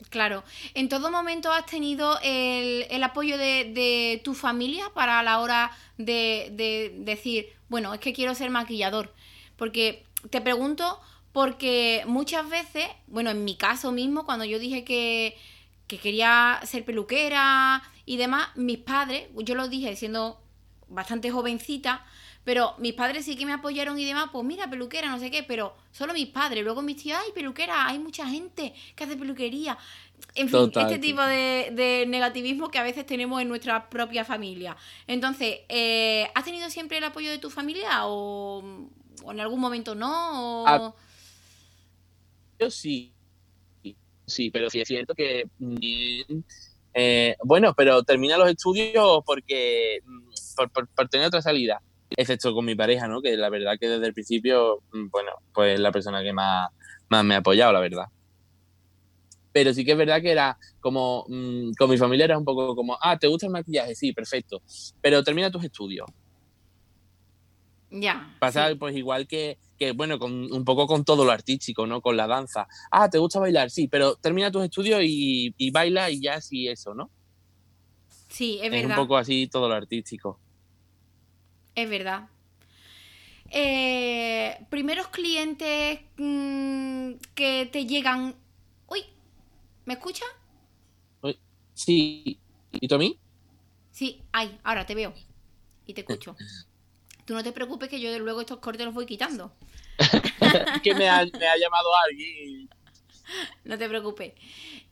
Claro. 0.10 0.44
¿En 0.74 0.90
todo 0.90 1.12
momento 1.12 1.52
has 1.52 1.66
tenido 1.66 2.18
el, 2.24 2.86
el 2.90 3.04
apoyo 3.04 3.38
de, 3.38 3.72
de, 3.74 4.22
tu 4.24 4.34
familia 4.34 4.86
para 4.94 5.22
la 5.24 5.40
hora 5.40 5.72
de, 5.98 6.50
de, 6.54 6.94
decir, 7.00 7.48
bueno, 7.70 7.94
es 7.94 8.00
que 8.00 8.14
quiero 8.14 8.36
ser 8.36 8.50
maquillador? 8.50 9.14
Porque 9.58 10.06
te 10.30 10.42
pregunto, 10.42 11.00
porque 11.34 12.04
muchas 12.06 12.48
veces, 12.48 12.88
bueno, 13.08 13.32
en 13.32 13.44
mi 13.44 13.56
caso 13.56 13.92
mismo, 13.92 14.24
cuando 14.24 14.46
yo 14.46 14.60
dije 14.60 14.86
que, 14.86 15.36
que 15.88 15.98
quería 15.98 16.62
ser 16.64 16.86
peluquera 16.86 17.82
y 18.06 18.18
demás, 18.18 18.50
mis 18.56 18.78
padres, 18.78 19.28
yo 19.36 19.56
lo 19.56 19.68
dije 19.68 19.96
siendo 19.96 20.40
bastante 20.88 21.32
jovencita, 21.32 22.06
pero 22.44 22.76
mis 22.78 22.94
padres 22.94 23.26
sí 23.26 23.36
que 23.36 23.46
me 23.46 23.54
apoyaron 23.54 23.98
y 23.98 24.06
demás, 24.06 24.30
pues 24.32 24.46
mira, 24.46 24.70
peluquera, 24.70 25.10
no 25.10 25.18
sé 25.18 25.32
qué, 25.32 25.44
pero 25.44 25.76
solo 25.92 26.14
mis 26.14 26.28
padres. 26.28 26.64
Luego 26.64 26.82
mis 26.82 27.02
tíos, 27.02 27.18
ay, 27.20 27.32
peluquera, 27.34 27.88
hay 27.88 28.00
mucha 28.00 28.28
gente 28.28 28.74
que 28.96 29.04
hace 29.04 29.16
peluquería. 29.16 29.78
En 30.36 30.50
fin, 30.50 30.72
este 30.76 31.00
tipo 31.00 31.22
de, 31.22 32.06
negativismo 32.08 32.70
que 32.70 32.80
a 32.80 32.84
veces 32.84 33.06
tenemos 33.06 33.42
en 33.42 33.48
nuestra 33.48 33.90
propia 33.90 34.24
familia. 34.24 34.76
Entonces, 35.08 35.62
eh, 35.70 36.30
¿has 36.36 36.44
tenido 36.44 36.70
siempre 36.70 36.98
el 36.98 37.04
apoyo 37.06 37.32
de 37.32 37.40
tu 37.40 37.50
familia 37.50 38.06
o, 38.06 38.64
en 39.30 39.40
algún 39.40 39.60
momento 39.60 39.96
no? 39.96 40.66
Ah, 40.68 40.78
yo 40.78 40.94
sí. 42.70 43.14
Sí, 44.26 44.52
pero 44.52 44.70
sí 44.70 44.82
es 44.82 44.88
cierto 44.88 45.14
que... 45.16 45.46
Eh, 46.96 47.36
bueno, 47.44 47.74
pero 47.76 48.04
termina 48.04 48.38
los 48.38 48.50
estudios 48.50 49.22
porque... 49.26 50.00
Mm, 50.06 50.30
por 50.96 51.10
tener 51.10 51.28
otra 51.28 51.42
salida 51.42 51.82
excepto 52.18 52.54
con 52.54 52.66
mi 52.66 52.76
pareja, 52.76 53.08
¿no? 53.08 53.22
Que 53.22 53.36
la 53.38 53.50
verdad 53.50 53.78
que 53.80 53.88
desde 53.88 54.08
el 54.08 54.14
principio, 54.14 54.82
mm, 54.92 55.10
bueno, 55.10 55.32
pues 55.54 55.80
la 55.80 55.92
persona 55.92 56.22
que 56.24 56.34
más, 56.34 56.70
más 57.10 57.24
me 57.24 57.36
ha 57.36 57.40
apoyado, 57.40 57.74
la 57.74 57.80
verdad. 57.80 58.06
Pero 59.52 59.74
sí 59.74 59.86
que 59.86 59.92
es 59.92 59.98
verdad 59.98 60.22
que 60.22 60.32
era 60.32 60.58
como, 60.80 61.26
mm, 61.28 61.74
con 61.78 61.90
mi 61.90 61.98
familia 61.98 62.26
era 62.26 62.38
un 62.38 62.46
poco 62.46 62.76
como, 62.76 62.98
ah, 63.02 63.18
¿te 63.18 63.28
gusta 63.28 63.46
el 63.46 63.52
maquillaje? 63.52 63.96
Sí, 63.96 64.14
perfecto. 64.14 64.62
Pero 65.02 65.24
termina 65.24 65.52
tus 65.52 65.64
estudios. 65.64 66.08
Ya. 67.92 68.36
Pasa 68.40 68.70
pues 68.80 68.96
igual 68.96 69.28
que, 69.28 69.60
que, 69.84 69.92
bueno, 69.92 70.18
con, 70.18 70.52
un 70.52 70.66
poco 70.66 70.88
con 70.88 71.04
todo 71.04 71.26
lo 71.26 71.32
artístico, 71.32 71.86
¿no? 71.86 72.02
Con 72.02 72.16
la 72.16 72.28
danza. 72.28 72.68
Ah, 72.92 73.10
¿te 73.10 73.18
gusta 73.18 73.40
bailar? 73.40 73.70
Sí, 73.70 73.88
pero 73.88 74.16
termina 74.16 74.52
tus 74.52 74.64
estudios 74.64 75.02
y, 75.04 75.54
y 75.58 75.72
baila 75.72 76.10
y 76.10 76.22
ya 76.22 76.40
sí 76.40 76.68
eso, 76.68 76.94
¿no? 76.94 77.10
Sí, 78.30 78.60
es, 78.62 78.72
verdad. 78.72 78.92
Es 78.92 78.98
un 78.98 79.04
poco 79.04 79.18
así 79.18 79.48
todo 79.48 79.68
lo 79.68 79.76
artístico. 79.76 80.40
Es 81.76 81.90
verdad. 81.90 82.30
Eh, 83.50 84.66
primeros 84.70 85.08
clientes 85.08 86.00
mm, 86.18 87.12
que 87.36 87.70
te 87.72 87.86
llegan. 87.86 88.36
Uy, 88.88 89.04
¿me 89.86 89.94
escuchas? 89.94 90.28
Sí. 91.74 92.40
¿Y 92.72 92.88
tú 92.88 92.96
a 92.96 92.98
mí? 93.00 93.20
Sí, 93.92 94.22
ay, 94.32 94.60
ahora 94.64 94.86
te 94.86 94.96
veo. 94.96 95.14
Y 95.86 95.94
te 95.94 96.02
escucho. 96.02 96.36
Tú 97.26 97.34
no 97.34 97.44
te 97.44 97.54
preocupes 97.54 97.90
que 97.90 98.02
yo 98.02 98.18
luego 98.20 98.42
estos 98.42 98.60
cortes 98.60 98.86
los 98.86 98.94
voy 98.94 99.06
quitando. 99.06 99.54
que 100.84 100.96
me 100.96 101.10
ha, 101.10 101.24
llamado 101.24 101.90
alguien. 102.08 102.70
No 103.64 103.78
te 103.78 103.88
preocupes. 103.88 104.34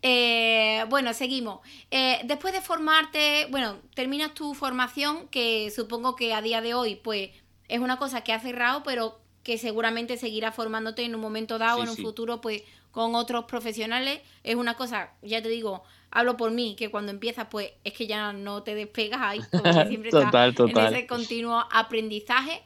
Eh, 0.02 0.86
bueno, 0.90 1.14
seguimos. 1.14 1.60
Eh, 1.92 2.22
después 2.24 2.54
de 2.54 2.62
formarte, 2.62 3.48
bueno, 3.52 3.78
terminas 3.94 4.34
tu 4.34 4.54
formación, 4.54 5.28
que 5.28 5.72
supongo 5.72 6.16
que 6.16 6.34
a 6.34 6.42
día 6.42 6.62
de 6.62 6.74
hoy, 6.74 6.96
pues, 6.96 7.30
es 7.68 7.80
una 7.80 7.98
cosa 7.98 8.22
que 8.22 8.34
ha 8.34 8.40
cerrado, 8.40 8.84
pero 8.84 9.20
que 9.44 9.58
seguramente 9.58 10.18
seguirá 10.18 10.52
formándote 10.52 11.04
en 11.04 11.16
un 11.16 11.22
momento 11.22 11.58
dado, 11.58 11.84
en 11.84 11.90
un 11.90 11.98
futuro, 11.98 12.42
pues, 12.42 12.64
con 12.92 13.16
otros 13.16 13.46
profesionales. 13.46 14.22
Es 14.44 14.56
una 14.56 14.76
cosa, 14.76 15.14
ya 15.22 15.42
te 15.42 15.50
digo, 15.50 15.84
hablo 16.12 16.38
por 16.38 16.52
mí, 16.52 16.76
que 16.76 16.90
cuando 16.90 17.12
empiezas, 17.12 17.48
pues, 17.50 17.72
es 17.84 17.94
que 17.94 18.08
ya 18.08 18.34
no 18.34 18.64
te 18.64 18.76
despegas 18.76 19.22
ahí, 19.22 19.40
como 19.52 19.74
siempre 19.88 20.10
estás 20.14 20.60
en 20.60 20.78
ese 20.78 21.08
continuo 21.08 21.66
aprendizaje. 21.72 22.62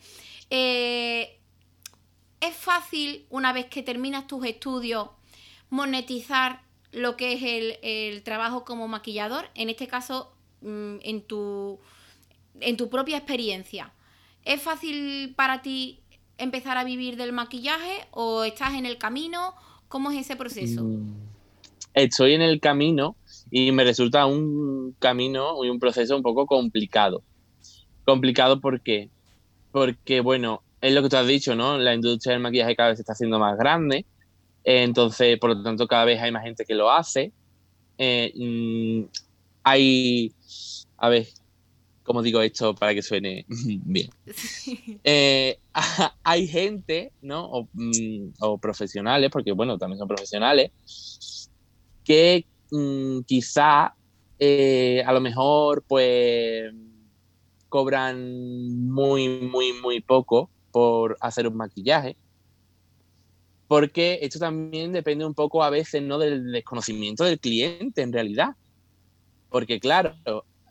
Eh, 0.49 1.34
es 2.41 2.55
fácil, 2.55 3.25
una 3.29 3.53
vez 3.53 3.65
que 3.67 3.83
terminas 3.83 4.27
tus 4.27 4.45
estudios, 4.45 5.09
monetizar 5.69 6.61
lo 6.91 7.17
que 7.17 7.33
es 7.33 7.79
el, 7.81 8.23
trabajo 8.23 8.63
como 8.63 8.87
maquillador, 8.87 9.49
en 9.55 9.69
este 9.69 9.87
caso 9.87 10.31
mm, 10.61 10.97
en, 11.01 11.21
tu, 11.21 11.79
en 12.61 12.77
tu 12.77 12.89
propia 12.89 13.17
experiencia. 13.17 13.91
¿Es 14.43 14.61
fácil 14.61 15.33
para 15.35 15.61
ti 15.61 15.99
empezar 16.37 16.77
a 16.77 16.83
vivir 16.83 17.17
del 17.17 17.33
maquillaje 17.33 18.07
o 18.11 18.43
estás 18.43 18.73
en 18.73 18.85
el 18.85 18.97
camino? 18.97 19.55
¿Cómo 19.87 20.11
es 20.11 20.19
ese 20.19 20.35
proceso? 20.35 20.83
Mm, 20.83 21.13
estoy 21.93 22.33
en 22.33 22.41
el 22.41 22.59
camino 22.59 23.15
y 23.51 23.71
me 23.71 23.83
resulta 23.83 24.25
un 24.25 24.95
camino 24.99 25.63
y 25.65 25.69
un 25.69 25.79
proceso 25.79 26.15
un 26.15 26.23
poco 26.23 26.45
complicado. 26.45 27.23
Complicado 28.05 28.61
¿por 28.61 28.81
qué? 28.81 29.09
Porque, 29.71 30.21
bueno, 30.21 30.61
es 30.87 30.93
lo 30.93 31.01
que 31.01 31.09
tú 31.09 31.17
has 31.17 31.27
dicho, 31.27 31.55
¿no? 31.55 31.77
La 31.77 31.93
industria 31.93 32.33
del 32.33 32.41
maquillaje 32.41 32.75
cada 32.75 32.89
vez 32.89 32.97
se 32.97 33.01
está 33.01 33.13
haciendo 33.13 33.39
más 33.39 33.57
grande 33.57 34.05
entonces, 34.65 35.37
por 35.37 35.55
lo 35.55 35.61
tanto, 35.61 35.87
cada 35.87 36.05
vez 36.05 36.19
hay 36.19 36.31
más 36.31 36.43
gente 36.43 36.65
que 36.65 36.73
lo 36.73 36.91
hace. 36.91 37.31
Eh, 37.99 38.33
mm, 38.35 39.03
hay, 39.63 40.33
a 40.97 41.09
ver, 41.09 41.27
¿cómo 42.03 42.23
digo 42.23 42.41
esto 42.41 42.73
para 42.73 42.95
que 42.95 43.03
suene 43.03 43.45
bien? 43.47 44.09
Eh, 45.03 45.59
hay 46.23 46.47
gente, 46.47 47.11
¿no? 47.21 47.69
Mm, 47.73 48.29
o, 48.39 48.57
profesionales, 48.57 49.29
porque 49.31 49.51
bueno, 49.51 49.77
también 49.77 49.99
son 49.99 50.07
profesionales, 50.07 50.71
que 52.03 52.45
mm, 52.71 53.19
quizá 53.21 53.93
eh, 54.39 55.03
a 55.05 55.13
lo 55.13 55.21
mejor 55.21 55.83
pues 55.87 56.73
cobran 57.69 58.89
muy, 58.89 59.29
muy, 59.29 59.73
muy 59.73 60.01
poco 60.01 60.49
por 60.75 61.15
hacer 61.21 61.47
un 61.47 61.55
maquillaje 61.55 62.17
porque 63.69 64.19
esto 64.21 64.39
también 64.39 64.91
depende 64.91 65.25
un 65.25 65.33
poco 65.33 65.63
a 65.63 65.69
veces 65.69 66.03
no 66.03 66.19
del 66.19 66.51
desconocimiento 66.51 67.23
del 67.23 67.39
cliente 67.39 68.01
en 68.01 68.11
realidad. 68.11 68.49
Porque 69.49 69.79
claro, 69.79 70.15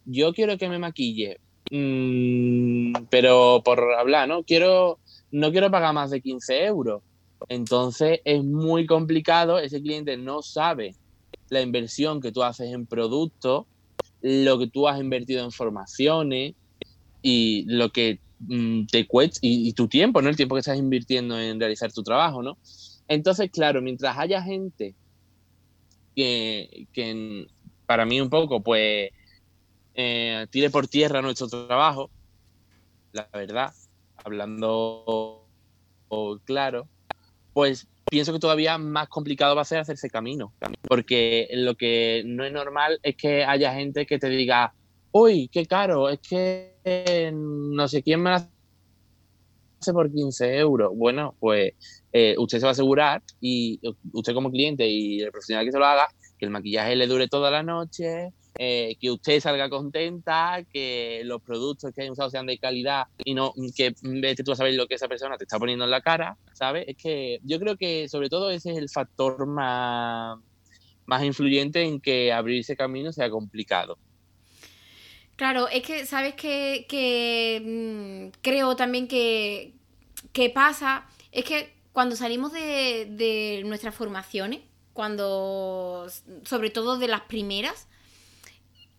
yo 0.04 0.32
quiero 0.34 0.58
que 0.58 0.68
me 0.68 0.78
maquille, 0.78 1.40
mm, 1.70 3.06
pero 3.10 3.62
por 3.64 3.80
hablar, 3.94 4.28
¿no? 4.28 4.44
Quiero, 4.44 4.98
no 5.30 5.50
quiero 5.50 5.70
pagar 5.70 5.94
más 5.94 6.10
de 6.10 6.20
15 6.20 6.66
euros. 6.66 7.02
Entonces 7.48 8.20
es 8.24 8.44
muy 8.44 8.86
complicado, 8.86 9.58
ese 9.58 9.80
cliente 9.80 10.18
no 10.18 10.42
sabe 10.42 10.94
la 11.48 11.62
inversión 11.62 12.20
que 12.20 12.30
tú 12.30 12.42
haces 12.42 12.72
en 12.72 12.86
productos, 12.86 13.64
lo 14.20 14.58
que 14.58 14.66
tú 14.68 14.86
has 14.86 15.00
invertido 15.00 15.44
en 15.44 15.50
formaciones 15.50 16.54
y 17.22 17.64
lo 17.66 17.90
que 17.90 18.20
te 18.90 19.06
cuesta, 19.06 19.38
y, 19.42 19.72
tu 19.72 19.88
tiempo, 19.88 20.20
¿no? 20.22 20.28
El 20.28 20.36
tiempo 20.36 20.54
que 20.54 20.60
estás 20.60 20.78
invirtiendo 20.78 21.38
en 21.38 21.58
realizar 21.58 21.92
tu 21.92 22.02
trabajo, 22.02 22.42
¿no? 22.42 22.56
Entonces, 23.08 23.50
claro, 23.50 23.82
mientras 23.82 24.16
haya 24.18 24.42
gente 24.42 24.94
que, 26.14 26.86
para 27.86 28.04
mí 28.04 28.20
un 28.20 28.30
poco, 28.30 28.62
pues, 28.62 29.10
eh, 29.94 30.46
tire 30.50 30.70
por 30.70 30.88
tierra 30.88 31.22
nuestro 31.22 31.48
trabajo, 31.48 32.10
la 33.12 33.28
verdad, 33.32 33.72
hablando 34.16 35.44
claro, 36.44 36.88
pues 37.52 37.86
pienso 38.10 38.32
que 38.32 38.38
todavía 38.38 38.78
más 38.78 39.08
complicado 39.08 39.56
va 39.56 39.62
a 39.62 39.66
ser 39.66 39.78
hacerse 39.78 40.10
camino, 40.10 40.52
porque 40.82 41.48
lo 41.52 41.74
que 41.74 42.22
no 42.26 42.44
es 42.44 42.52
normal 42.52 43.00
es 43.02 43.16
que 43.16 43.44
haya 43.44 43.74
gente 43.74 44.06
que 44.06 44.18
te 44.18 44.28
diga, 44.28 44.74
uy, 45.14 45.48
qué 45.48 45.64
caro, 45.64 46.08
es 46.08 46.18
que 46.18 47.30
no 47.32 47.86
sé 47.86 48.02
quién 48.02 48.20
me 48.20 48.30
hace 48.30 48.48
por 49.92 50.12
15 50.12 50.58
euros. 50.58 50.90
Bueno, 50.92 51.36
pues 51.38 51.72
eh, 52.12 52.34
usted 52.36 52.58
se 52.58 52.64
va 52.64 52.70
a 52.70 52.72
asegurar 52.72 53.22
y 53.40 53.80
usted 54.12 54.34
como 54.34 54.50
cliente 54.50 54.88
y 54.88 55.20
el 55.20 55.30
profesional 55.30 55.64
que 55.64 55.70
se 55.70 55.78
lo 55.78 55.86
haga, 55.86 56.08
que 56.36 56.46
el 56.46 56.50
maquillaje 56.50 56.96
le 56.96 57.06
dure 57.06 57.28
toda 57.28 57.52
la 57.52 57.62
noche, 57.62 58.32
eh, 58.58 58.96
que 59.00 59.12
usted 59.12 59.38
salga 59.38 59.70
contenta, 59.70 60.64
que 60.72 61.22
los 61.24 61.40
productos 61.42 61.92
que 61.92 62.02
hayan 62.02 62.12
usado 62.12 62.30
sean 62.30 62.46
de 62.46 62.58
calidad 62.58 63.04
y 63.24 63.34
no 63.34 63.52
que 63.76 63.94
vete 64.02 64.42
tú 64.42 64.50
a 64.50 64.56
saber 64.56 64.74
lo 64.74 64.88
que 64.88 64.96
esa 64.96 65.06
persona 65.06 65.36
te 65.36 65.44
está 65.44 65.60
poniendo 65.60 65.84
en 65.84 65.92
la 65.92 66.00
cara, 66.00 66.36
¿sabes? 66.54 66.86
Es 66.88 66.96
que 66.96 67.38
yo 67.44 67.60
creo 67.60 67.76
que 67.76 68.08
sobre 68.08 68.28
todo 68.28 68.50
ese 68.50 68.72
es 68.72 68.78
el 68.78 68.88
factor 68.88 69.46
más, 69.46 70.40
más 71.06 71.22
influyente 71.22 71.82
en 71.82 72.00
que 72.00 72.32
abrirse 72.32 72.74
camino 72.74 73.12
sea 73.12 73.30
complicado. 73.30 73.96
Claro, 75.36 75.68
es 75.68 75.82
que, 75.82 76.06
¿sabes 76.06 76.34
que, 76.34 76.86
que 76.88 78.30
mm, 78.32 78.38
creo 78.40 78.76
también 78.76 79.08
que, 79.08 79.74
que 80.32 80.50
pasa? 80.50 81.06
Es 81.32 81.44
que 81.44 81.74
cuando 81.94 82.16
salimos 82.16 82.52
de, 82.52 83.62
nuestras 83.64 83.94
formaciones, 83.94 84.60
cuando, 84.92 86.08
sobre 86.42 86.70
todo 86.70 86.98
de 86.98 87.06
las 87.06 87.22
primeras, 87.22 87.86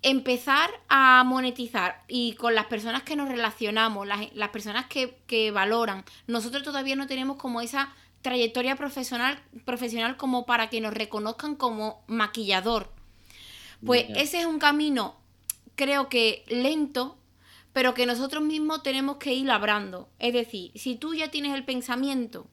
empezar 0.01 0.69
a 0.87 1.23
monetizar 1.25 2.03
y 2.07 2.35
con 2.35 2.55
las 2.55 2.67
personas 2.67 3.03
que 3.03 3.17
nos 3.17 3.27
relacionamos, 3.27 4.07
las, 4.07 4.49
personas 4.49 4.85
que, 4.87 5.51
valoran, 5.51 6.05
nosotros 6.25 6.63
todavía 6.63 6.95
no 6.95 7.05
tenemos 7.05 7.35
como 7.35 7.59
esa 7.59 7.93
trayectoria 8.21 8.77
profesional, 8.77 9.43
profesional 9.65 10.15
como 10.15 10.45
para 10.45 10.69
que 10.69 10.79
nos 10.79 10.93
reconozcan 10.93 11.55
como 11.55 12.01
maquillador. 12.07 12.93
Pues 13.85 14.05
ese 14.15 14.39
es 14.39 14.45
un 14.45 14.57
camino, 14.57 15.17
creo 15.75 16.09
que 16.09 16.43
lento, 16.47 17.17
pero 17.73 17.93
que 17.93 18.05
nosotros 18.05 18.43
mismos 18.43 18.83
tenemos 18.83 19.17
que 19.17 19.33
ir 19.33 19.45
labrando. 19.45 20.09
Es 20.19 20.33
decir, 20.33 20.71
si 20.75 20.95
tú 20.95 21.13
ya 21.13 21.29
tienes 21.29 21.53
el 21.53 21.65
pensamiento 21.65 22.47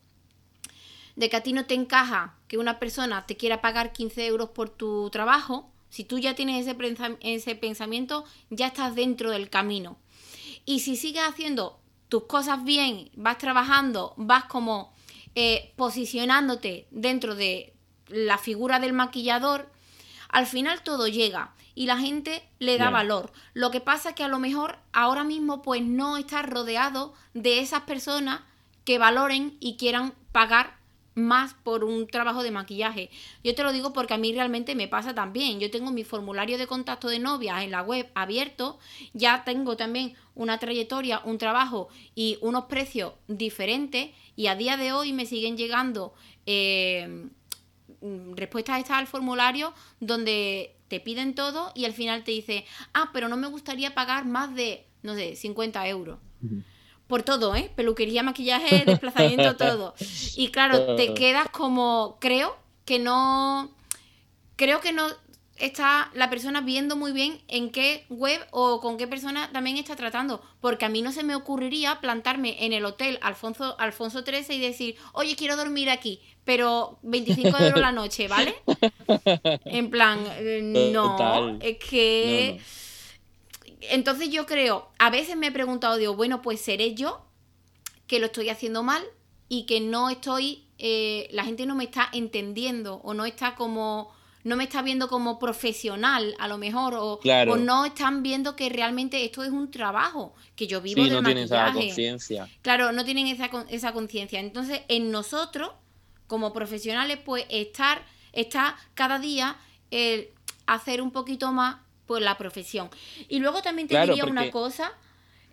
de 1.16 1.28
que 1.28 1.36
a 1.36 1.42
ti 1.42 1.52
no 1.52 1.66
te 1.66 1.74
encaja 1.74 2.36
que 2.48 2.58
una 2.58 2.78
persona 2.78 3.26
te 3.26 3.36
quiera 3.36 3.60
pagar 3.60 3.92
15 3.92 4.26
euros 4.26 4.50
por 4.50 4.70
tu 4.70 5.10
trabajo, 5.10 5.70
si 5.90 6.04
tú 6.04 6.18
ya 6.18 6.34
tienes 6.34 6.66
ese, 6.66 7.54
pensamiento, 7.54 8.24
ya 8.50 8.68
estás 8.68 8.94
dentro 8.94 9.30
del 9.30 9.50
camino. 9.50 9.98
Y 10.64 10.80
si 10.80 10.96
sigues 10.96 11.22
haciendo 11.22 11.80
tus 12.08 12.24
cosas 12.24 12.64
bien, 12.64 13.10
vas 13.14 13.38
trabajando, 13.38 14.14
vas 14.16 14.44
como 14.44 14.92
eh, 15.34 15.72
posicionándote 15.76 16.86
dentro 16.90 17.34
de 17.34 17.74
la 18.08 18.38
figura 18.38 18.80
del 18.80 18.94
maquillador, 18.94 19.70
al 20.30 20.46
final 20.46 20.82
todo 20.82 21.08
llega 21.08 21.54
y 21.74 21.86
la 21.86 21.98
gente 21.98 22.42
le 22.58 22.78
da 22.78 22.90
valor. 22.90 23.32
Lo 23.54 23.70
que 23.70 23.80
pasa 23.80 24.10
es 24.10 24.14
que 24.14 24.24
a 24.24 24.28
lo 24.28 24.38
mejor 24.38 24.78
ahora 24.92 25.24
mismo 25.24 25.62
pues 25.62 25.82
no 25.82 26.16
estás 26.16 26.46
rodeado 26.46 27.14
de 27.34 27.60
esas 27.60 27.82
personas 27.82 28.40
que 28.84 28.98
valoren 28.98 29.56
y 29.60 29.76
quieran 29.76 30.14
pagar 30.32 30.82
más 31.14 31.54
por 31.54 31.84
un 31.84 32.06
trabajo 32.06 32.42
de 32.42 32.50
maquillaje. 32.50 33.10
Yo 33.44 33.54
te 33.54 33.62
lo 33.62 33.72
digo 33.72 33.92
porque 33.92 34.14
a 34.14 34.18
mí 34.18 34.32
realmente 34.32 34.74
me 34.74 34.88
pasa 34.88 35.14
también. 35.14 35.60
Yo 35.60 35.70
tengo 35.70 35.90
mi 35.90 36.04
formulario 36.04 36.58
de 36.58 36.66
contacto 36.66 37.08
de 37.08 37.18
novia 37.18 37.62
en 37.62 37.70
la 37.70 37.82
web 37.82 38.10
abierto, 38.14 38.78
ya 39.12 39.44
tengo 39.44 39.76
también 39.76 40.14
una 40.34 40.58
trayectoria, 40.58 41.20
un 41.24 41.38
trabajo 41.38 41.88
y 42.14 42.38
unos 42.40 42.64
precios 42.64 43.12
diferentes 43.28 44.10
y 44.36 44.46
a 44.46 44.56
día 44.56 44.76
de 44.76 44.92
hoy 44.92 45.12
me 45.12 45.26
siguen 45.26 45.56
llegando 45.56 46.14
eh, 46.46 47.28
respuestas 48.34 48.78
estas 48.78 48.98
al 48.98 49.06
formulario 49.06 49.74
donde 50.00 50.74
te 50.92 51.00
piden 51.00 51.34
todo 51.34 51.72
y 51.74 51.86
al 51.86 51.94
final 51.94 52.22
te 52.22 52.32
dice, 52.32 52.66
ah, 52.92 53.08
pero 53.14 53.30
no 53.30 53.38
me 53.38 53.46
gustaría 53.46 53.94
pagar 53.94 54.26
más 54.26 54.54
de, 54.54 54.84
no 55.02 55.14
sé, 55.14 55.36
50 55.36 55.88
euros. 55.88 56.18
Por 57.06 57.22
todo, 57.22 57.56
¿eh? 57.56 57.72
Peluquería, 57.74 58.22
maquillaje, 58.22 58.84
desplazamiento, 58.86 59.56
todo. 59.56 59.94
Y 60.36 60.48
claro, 60.48 60.94
te 60.96 61.14
quedas 61.14 61.48
como, 61.48 62.18
creo 62.20 62.54
que 62.84 62.98
no, 62.98 63.70
creo 64.56 64.82
que 64.82 64.92
no 64.92 65.06
está 65.62 66.10
la 66.14 66.28
persona 66.28 66.60
viendo 66.60 66.96
muy 66.96 67.12
bien 67.12 67.40
en 67.46 67.70
qué 67.70 68.04
web 68.08 68.44
o 68.50 68.80
con 68.80 68.98
qué 68.98 69.06
persona 69.06 69.48
también 69.52 69.76
está 69.76 69.94
tratando. 69.94 70.42
Porque 70.60 70.84
a 70.84 70.88
mí 70.88 71.02
no 71.02 71.12
se 71.12 71.22
me 71.22 71.36
ocurriría 71.36 72.00
plantarme 72.00 72.64
en 72.64 72.72
el 72.72 72.84
hotel 72.84 73.20
Alfonso, 73.22 73.76
Alfonso 73.78 74.24
XIII 74.24 74.56
y 74.56 74.60
decir, 74.60 74.96
oye, 75.12 75.36
quiero 75.36 75.56
dormir 75.56 75.88
aquí, 75.88 76.20
pero 76.44 76.98
25 77.02 77.56
euros 77.60 77.80
la 77.80 77.92
noche, 77.92 78.26
¿vale? 78.26 78.56
En 79.64 79.88
plan, 79.90 80.18
eh, 80.38 80.90
no, 80.92 81.58
es 81.60 81.78
que... 81.78 82.60
Entonces 83.82 84.30
yo 84.30 84.46
creo, 84.46 84.88
a 84.98 85.10
veces 85.10 85.36
me 85.36 85.48
he 85.48 85.52
preguntado, 85.52 85.96
digo, 85.96 86.14
bueno, 86.14 86.42
pues 86.42 86.60
seré 86.60 86.94
yo 86.94 87.24
que 88.08 88.18
lo 88.18 88.26
estoy 88.26 88.48
haciendo 88.48 88.82
mal 88.82 89.02
y 89.48 89.66
que 89.66 89.80
no 89.80 90.10
estoy, 90.10 90.66
eh, 90.78 91.28
la 91.30 91.44
gente 91.44 91.66
no 91.66 91.74
me 91.74 91.84
está 91.84 92.08
entendiendo 92.12 92.96
o 93.04 93.14
no 93.14 93.26
está 93.26 93.54
como 93.54 94.12
no 94.44 94.56
me 94.56 94.64
está 94.64 94.82
viendo 94.82 95.08
como 95.08 95.38
profesional, 95.38 96.34
a 96.38 96.48
lo 96.48 96.58
mejor, 96.58 96.94
o, 96.94 97.20
no 97.56 97.84
están 97.84 98.22
viendo 98.22 98.56
que 98.56 98.68
realmente 98.68 99.24
esto 99.24 99.44
es 99.44 99.50
un 99.50 99.70
trabajo, 99.70 100.34
que 100.56 100.66
yo 100.66 100.80
vivo 100.80 101.02
sí, 101.02 101.10
no 101.10 101.22
tienen 101.22 101.44
esa 101.44 101.72
conciencia. 101.72 102.48
Claro, 102.60 102.92
no 102.92 103.04
tienen 103.04 103.28
esa, 103.28 103.50
esa 103.68 103.92
conciencia. 103.92 104.40
Entonces, 104.40 104.80
en 104.88 105.10
nosotros, 105.10 105.70
como 106.26 106.52
profesionales, 106.52 107.18
pues 107.24 107.44
estar, 107.50 108.04
está 108.32 108.76
cada 108.94 109.18
día 109.18 109.56
el 109.90 110.30
hacer 110.66 111.02
un 111.02 111.12
poquito 111.12 111.52
más 111.52 111.76
pues 112.06 112.22
la 112.22 112.36
profesión. 112.36 112.90
Y 113.28 113.38
luego 113.38 113.62
también 113.62 113.86
te 113.86 114.00
diría 114.00 114.24
una 114.24 114.50
cosa, 114.50 114.92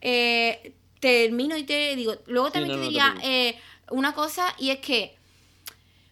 eh, 0.01 0.73
termino 0.99 1.55
y 1.55 1.63
te 1.63 1.95
digo, 1.95 2.15
luego 2.25 2.51
también 2.51 2.75
te 2.75 2.85
diría 2.85 3.15
eh, 3.23 3.55
una 3.91 4.13
cosa 4.13 4.53
y 4.57 4.71
es 4.71 4.79
que 4.79 5.15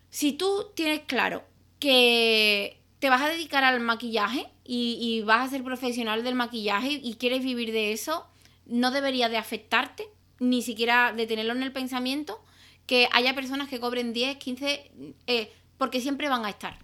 si 0.09 0.33
tú 0.33 0.71
tienes 0.75 1.01
claro 1.01 1.43
que 1.79 2.81
te 2.99 3.09
vas 3.09 3.21
a 3.21 3.29
dedicar 3.29 3.63
al 3.63 3.79
maquillaje 3.79 4.47
y, 4.63 5.21
vas 5.21 5.47
a 5.47 5.49
ser 5.49 5.63
profesional 5.63 6.23
del 6.23 6.35
maquillaje 6.35 6.99
y 7.03 7.15
quieres 7.15 7.43
vivir 7.43 7.71
de 7.71 7.91
eso, 7.91 8.27
no 8.65 8.91
debería 8.91 9.29
de 9.29 9.37
afectarte, 9.37 10.07
ni 10.39 10.61
siquiera 10.61 11.13
de 11.13 11.27
tenerlo 11.27 11.53
en 11.53 11.63
el 11.63 11.71
pensamiento, 11.71 12.43
que 12.85 13.07
haya 13.11 13.35
personas 13.35 13.69
que 13.69 13.79
cobren 13.79 14.13
10, 14.13 14.37
15, 14.37 14.91
eh, 15.27 15.51
porque 15.77 16.01
siempre 16.01 16.29
van 16.29 16.45
a 16.45 16.49
estar. 16.49 16.79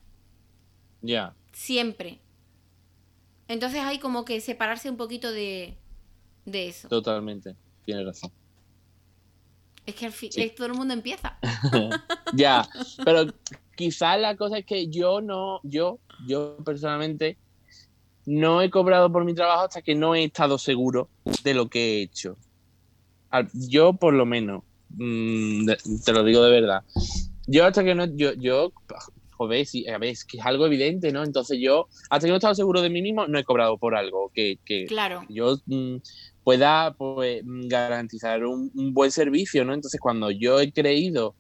Ya. 1.01 1.35
Siempre. 1.51 2.19
Entonces 3.47 3.81
hay 3.81 3.99
como 3.99 4.25
que 4.25 4.39
separarse 4.41 4.89
un 4.89 4.97
poquito 4.97 5.31
de, 5.31 5.77
eso. 6.45 6.87
Totalmente, 6.87 7.55
tienes 7.85 8.05
razón. 8.05 8.31
Es 9.85 9.95
que 9.95 10.05
al 10.05 10.13
fin, 10.13 10.31
todo 10.55 10.67
el 10.67 10.73
mundo 10.73 10.93
empieza. 10.93 11.37
ya, 12.33 12.67
pero 13.03 13.25
quizás 13.76 14.19
la 14.19 14.36
cosa 14.36 14.59
es 14.59 14.65
que 14.65 14.88
yo 14.88 15.21
no, 15.21 15.59
yo, 15.63 15.99
yo 16.28 16.57
personalmente 16.63 17.38
no 18.26 18.61
he 18.61 18.69
cobrado 18.69 19.11
por 19.11 19.26
mi 19.26 19.34
trabajo 19.34 19.65
hasta 19.65 19.82
que 19.82 19.95
no 19.95 20.15
he 20.15 20.24
estado 20.24 20.57
seguro 20.57 21.09
de 21.43 21.53
lo 21.53 21.69
que 21.69 21.80
he 21.80 22.01
hecho. 22.03 22.38
Yo 23.53 23.93
por 23.93 24.13
lo 24.13 24.26
menos, 24.26 24.63
mm, 24.89 25.67
te 26.05 26.13
lo 26.13 26.24
digo 26.24 26.43
de 26.43 26.51
verdad. 26.51 26.84
Yo 27.47 27.65
hasta 27.65 27.84
que 27.84 27.95
no, 27.95 28.05
yo, 28.05 28.34
yo 28.34 28.71
joder, 29.43 29.65
sí, 29.65 29.88
a 29.88 29.97
ver, 29.97 30.11
es 30.11 30.24
que 30.24 30.38
es 30.38 30.45
algo 30.45 30.65
evidente, 30.65 31.11
¿no? 31.11 31.24
Entonces 31.24 31.59
yo, 31.59 31.88
hasta 32.09 32.26
que 32.26 32.30
no 32.30 32.36
he 32.36 32.38
estado 32.38 32.55
seguro 32.55 32.82
de 32.82 32.89
mí 32.89 33.01
mismo, 33.01 33.28
no 33.28 33.38
he 33.38 33.43
cobrado 33.43 33.78
por 33.78 33.95
algo 33.95 34.32
que, 34.34 34.59
que 34.65 34.86
claro. 34.86 35.24
yo 35.30 35.57
mm, 35.65 35.97
pueda 36.43 36.93
pues, 36.93 37.41
garantizar 37.45 38.45
un, 38.45 38.71
buen 38.93 39.11
servicio, 39.11 39.65
¿no? 39.65 39.74
Entonces 39.74 39.99
cuando 39.99 40.32
yo 40.32 40.59
he 40.59 40.71
creído 40.71 41.36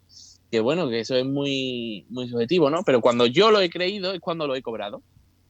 que 0.53 0.59
bueno, 0.59 0.87
que 0.87 0.99
eso 0.99 1.15
es 1.15 1.25
muy, 1.25 2.05
muy 2.09 2.27
subjetivo, 2.27 2.69
¿no? 2.69 2.83
Pero 2.83 3.01
cuando 3.01 3.25
yo 3.25 3.49
lo 3.49 3.59
he 3.59 3.71
creído 3.71 4.13
es 4.13 4.19
cuando 4.19 4.45
lo 4.45 4.53
he 4.53 4.61
cobrado. 4.61 5.01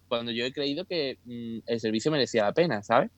Cuando 0.07 0.31
yo 0.31 0.45
he 0.45 0.53
creído 0.53 0.85
que 0.85 1.17
mm, 1.25 1.57
el 1.65 1.79
servicio 1.81 2.09
merecía 2.09 2.43
la 2.43 2.53
pena, 2.53 2.81
¿sabes? 2.83 3.11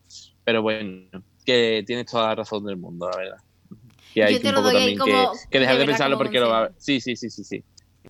Pero 0.44 0.64
bueno, 0.64 1.24
que 1.46 1.84
tienes 1.86 2.08
toda 2.08 2.30
la 2.30 2.36
razón 2.38 2.66
del 2.66 2.78
mundo, 2.78 3.08
la 3.12 3.18
verdad. 3.18 3.38
Que 4.16 4.24
hay 4.24 4.40
que 4.40 4.48
un 4.48 4.56
poco 4.56 4.72
también 4.72 4.98
que, 4.98 5.60
dejar 5.60 5.78
de, 5.78 5.86
pensarlo 5.86 6.18
porque 6.18 6.40
lo 6.40 6.50
va 6.50 6.64
a... 6.64 6.72
Sí, 6.76 7.00
sí, 7.00 7.16
sí, 7.16 7.30
sí, 7.30 7.44
sí. 7.44 7.64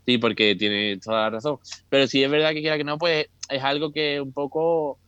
Sí, 0.05 0.17
porque 0.19 0.55
tiene 0.55 0.97
toda 0.99 1.23
la 1.23 1.29
razón. 1.31 1.57
Pero 1.89 2.07
si 2.07 2.23
es 2.23 2.31
verdad 2.31 2.51
que 2.53 2.61
quiera 2.61 2.77
que 2.77 2.85
no, 2.85 2.97
pues 2.97 3.27
es 3.49 3.61
algo 3.61 3.91
que 3.91 4.21
un 4.21 4.31
poco, 4.31 4.99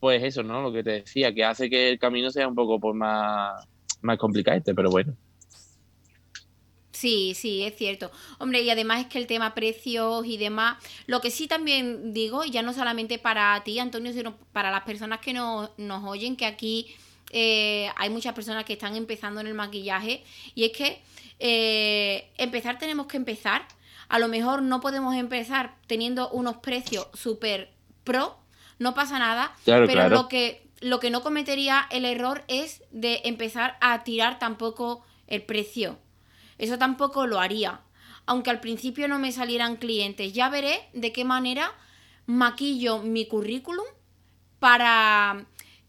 pues 0.00 0.22
eso, 0.22 0.42
¿no? 0.42 0.62
Lo 0.62 0.72
que 0.72 0.82
te 0.82 1.02
decía, 1.02 1.34
que 1.34 1.44
hace 1.44 1.68
que 1.68 1.90
el 1.90 1.98
camino 1.98 2.30
sea 2.30 2.48
un 2.48 2.54
poco 2.54 2.80
pues, 2.80 2.94
más, 2.94 3.62
más 4.00 4.16
complicado, 4.16 4.62
pero 4.74 4.88
bueno. 4.88 5.14
Sí, 6.96 7.34
sí, 7.34 7.62
es 7.62 7.76
cierto. 7.76 8.10
Hombre, 8.38 8.62
y 8.62 8.70
además 8.70 9.00
es 9.00 9.06
que 9.08 9.18
el 9.18 9.26
tema 9.26 9.54
precios 9.54 10.24
y 10.24 10.38
demás, 10.38 10.78
lo 11.06 11.20
que 11.20 11.30
sí 11.30 11.46
también 11.46 12.14
digo, 12.14 12.42
y 12.42 12.50
ya 12.50 12.62
no 12.62 12.72
solamente 12.72 13.18
para 13.18 13.62
ti, 13.64 13.78
Antonio, 13.78 14.14
sino 14.14 14.34
para 14.52 14.70
las 14.70 14.84
personas 14.84 15.20
que 15.20 15.34
nos, 15.34 15.70
oyen, 15.78 16.36
que 16.36 16.46
aquí 16.46 16.86
eh, 17.32 17.90
hay 17.96 18.08
muchas 18.08 18.32
personas 18.32 18.64
que 18.64 18.72
están 18.72 18.96
empezando 18.96 19.42
en 19.42 19.46
el 19.46 19.52
maquillaje, 19.52 20.24
y 20.54 20.64
es 20.64 20.72
que 20.72 21.02
eh, 21.38 22.30
empezar 22.38 22.78
tenemos 22.78 23.08
que 23.08 23.18
empezar. 23.18 23.68
A 24.08 24.18
lo 24.18 24.28
mejor 24.28 24.62
no 24.62 24.80
podemos 24.80 25.14
empezar 25.16 25.74
teniendo 25.86 26.30
unos 26.30 26.56
precios 26.58 27.08
súper 27.12 27.72
pro, 28.04 28.38
no 28.78 28.94
pasa 28.94 29.18
nada, 29.18 29.54
pero 29.66 30.08
lo 30.08 30.28
que 30.28 30.64
lo 30.80 31.00
que 31.00 31.10
no 31.10 31.22
cometería 31.22 31.86
el 31.90 32.04
error 32.04 32.44
es 32.48 32.82
de 32.90 33.22
empezar 33.24 33.76
a 33.80 34.04
tirar 34.04 34.38
tampoco 34.38 35.04
el 35.26 35.42
precio 35.42 35.98
eso 36.58 36.78
tampoco 36.78 37.26
lo 37.26 37.40
haría. 37.40 37.80
Aunque 38.26 38.50
al 38.50 38.60
principio 38.60 39.08
no 39.08 39.18
me 39.18 39.32
salieran 39.32 39.76
clientes. 39.76 40.32
Ya 40.32 40.48
veré 40.48 40.88
de 40.92 41.12
qué 41.12 41.24
manera 41.24 41.72
maquillo 42.26 42.98
mi 42.98 43.26
currículum 43.26 43.86
para... 44.58 45.46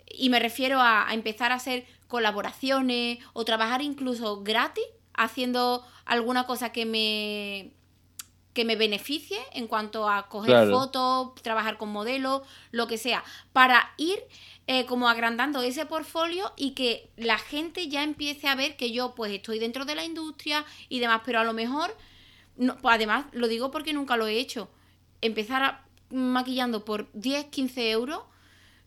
Y 0.10 0.30
me 0.30 0.40
refiero 0.40 0.80
a, 0.80 1.08
empezar 1.12 1.52
a 1.52 1.56
hacer 1.56 1.86
colaboraciones 2.08 3.20
o 3.34 3.44
trabajar 3.44 3.82
incluso 3.82 4.42
gratis 4.42 4.86
haciendo 5.14 5.86
alguna 6.06 6.46
cosa 6.46 6.72
que 6.72 6.86
me 6.86 7.74
que 8.54 8.66
me 8.66 8.76
beneficie 8.76 9.38
en 9.52 9.68
cuanto 9.68 10.10
a 10.10 10.30
coger 10.30 10.72
fotos, 10.72 11.36
trabajar 11.44 11.78
con 11.78 11.90
modelos, 11.90 12.42
lo 12.72 12.88
que 12.88 12.98
sea, 12.98 13.24
para 13.54 13.94
ir 13.98 14.18
eh, 14.68 14.86
como 14.86 15.08
agrandando 15.08 15.62
ese 15.62 15.86
portfolio 15.86 16.52
y 16.58 16.72
que 16.72 17.10
la 17.16 17.38
gente 17.38 17.88
ya 17.88 18.04
empiece 18.04 18.48
a 18.48 18.56
ver 18.56 18.76
que 18.76 18.92
yo 18.92 19.16
pues 19.16 19.32
estoy 19.32 19.60
dentro 19.60 19.86
de 19.86 19.96
la 19.96 20.04
industria 20.04 20.66
y 20.90 21.00
demás, 21.00 21.22
pero 21.26 21.40
a 21.40 21.46
lo 21.46 21.54
mejor, 21.54 21.96
no, 22.58 22.78
pues 22.78 22.96
además 22.96 23.26
lo 23.32 23.48
digo 23.48 23.72
porque 23.72 23.94
nunca 23.94 24.18
lo 24.18 24.28
he 24.28 24.38
hecho, 24.38 24.70
empezar 25.22 25.86
maquillando 26.10 26.86
por 26.86 27.10
10, 27.14 27.46
15 27.46 27.92
euros, 27.92 28.24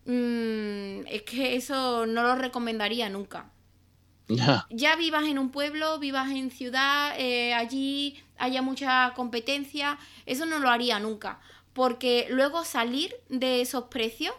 mm, 0.04 1.06
es 1.06 1.22
que 1.22 1.56
eso 1.56 2.06
no 2.06 2.22
lo 2.22 2.34
recomendaría 2.34 3.08
nunca. 3.08 3.50
Ya 4.70 4.96
vivas 4.96 5.24
en 5.24 5.38
un 5.38 5.50
pueblo, 5.50 5.98
vivas 5.98 6.30
en 6.30 6.50
ciudad, 6.50 7.14
eh, 7.18 7.52
allí 7.54 8.22
haya 8.38 8.62
mucha 8.62 9.12
competencia, 9.16 9.98
eso 10.26 10.46
no 10.46 10.58
lo 10.58 10.68
haría 10.70 11.00
nunca. 11.00 11.40
Porque 11.72 12.26
luego 12.30 12.64
salir 12.64 13.14
de 13.28 13.60
esos 13.60 13.84
precios, 13.84 14.34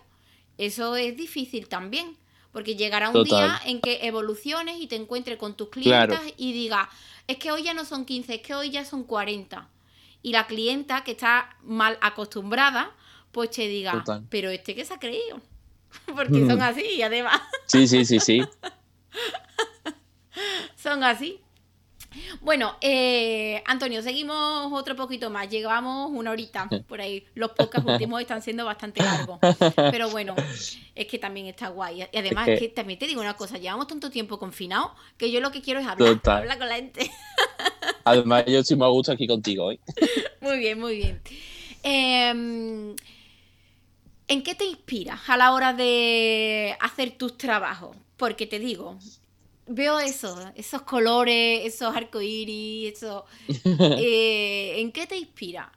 eso 0.65 0.95
es 0.95 1.17
difícil 1.17 1.67
también. 1.67 2.15
Porque 2.51 2.75
llegará 2.75 3.09
un 3.09 3.23
día 3.23 3.61
en 3.65 3.79
que 3.79 4.05
evoluciones 4.05 4.81
y 4.81 4.87
te 4.87 4.97
encuentres 4.97 5.37
con 5.37 5.55
tus 5.55 5.69
clientes 5.69 6.19
y 6.35 6.51
digas, 6.51 6.89
es 7.27 7.37
que 7.37 7.49
hoy 7.49 7.63
ya 7.63 7.73
no 7.73 7.85
son 7.85 8.03
15, 8.03 8.35
es 8.35 8.41
que 8.41 8.53
hoy 8.53 8.69
ya 8.71 8.83
son 8.83 9.05
40. 9.05 9.69
Y 10.21 10.33
la 10.33 10.47
clienta 10.47 11.03
que 11.05 11.11
está 11.11 11.55
mal 11.63 11.97
acostumbrada, 12.01 12.91
pues 13.31 13.51
te 13.51 13.67
diga, 13.69 14.03
pero 14.29 14.49
este 14.49 14.75
que 14.75 14.83
se 14.83 14.93
ha 14.93 14.99
creído. 14.99 15.39
Porque 16.05 16.45
son 16.45 16.61
así, 16.61 17.01
además. 17.01 17.41
Sí, 17.65 17.87
sí, 17.87 18.03
sí, 18.05 18.19
sí. 18.19 18.41
son 20.75 21.03
así. 21.03 21.39
Bueno, 22.41 22.75
eh, 22.81 23.63
Antonio, 23.65 24.01
seguimos 24.01 24.71
otro 24.73 24.95
poquito 24.95 25.29
más. 25.29 25.49
Llegamos 25.49 26.11
una 26.11 26.31
horita 26.31 26.69
por 26.87 27.01
ahí. 27.01 27.25
Los 27.35 27.51
podcasts 27.51 27.89
últimos 27.89 28.21
están 28.21 28.41
siendo 28.41 28.65
bastante 28.65 29.01
largos. 29.03 29.39
Pero 29.75 30.09
bueno, 30.09 30.35
es 30.95 31.07
que 31.07 31.17
también 31.19 31.47
está 31.47 31.69
guay. 31.69 32.07
Y 32.11 32.17
además, 32.17 32.47
es 32.47 32.59
que, 32.59 32.69
también 32.69 32.99
te 32.99 33.07
digo 33.07 33.21
una 33.21 33.35
cosa: 33.35 33.57
llevamos 33.57 33.87
tanto 33.87 34.09
tiempo 34.09 34.39
confinados 34.39 34.91
que 35.17 35.31
yo 35.31 35.39
lo 35.39 35.51
que 35.51 35.61
quiero 35.61 35.79
es 35.79 35.87
hablar, 35.87 36.19
hablar 36.25 36.57
con 36.57 36.67
la 36.67 36.75
gente. 36.75 37.11
Además, 38.03 38.45
yo 38.47 38.63
sí 38.63 38.75
me 38.75 38.87
gusto 38.87 39.11
aquí 39.11 39.27
contigo 39.27 39.65
hoy. 39.65 39.79
Muy 40.41 40.57
bien, 40.57 40.79
muy 40.79 40.95
bien. 40.95 41.21
Em, 41.83 42.95
¿En 44.27 44.43
qué 44.43 44.55
te 44.55 44.65
inspiras 44.65 45.19
a 45.27 45.37
la 45.37 45.53
hora 45.53 45.73
de 45.73 46.75
hacer 46.79 47.11
tus 47.11 47.37
trabajos? 47.37 47.95
Porque 48.17 48.47
te 48.47 48.57
digo, 48.57 48.97
veo 49.67 49.99
eso, 49.99 50.35
esos 50.55 50.81
colores, 50.83 51.61
esos 51.65 51.95
arcoíris, 51.95 52.93
eso. 52.93 53.25
Eh, 53.99 54.81
¿En 54.81 54.91
qué 54.91 55.07
te 55.07 55.17
inspira? 55.17 55.71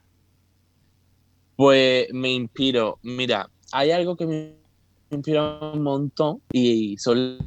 Pues 1.57 2.09
me 2.13 2.31
inspiro, 2.33 2.99
mira, 3.03 3.49
hay 3.73 3.93
algo 3.93 4.17
que 4.17 4.27
me 4.27 4.57
inspira 5.11 5.59
un 5.73 5.83
montón 5.83 6.43
y 6.53 6.97
son... 6.99 7.39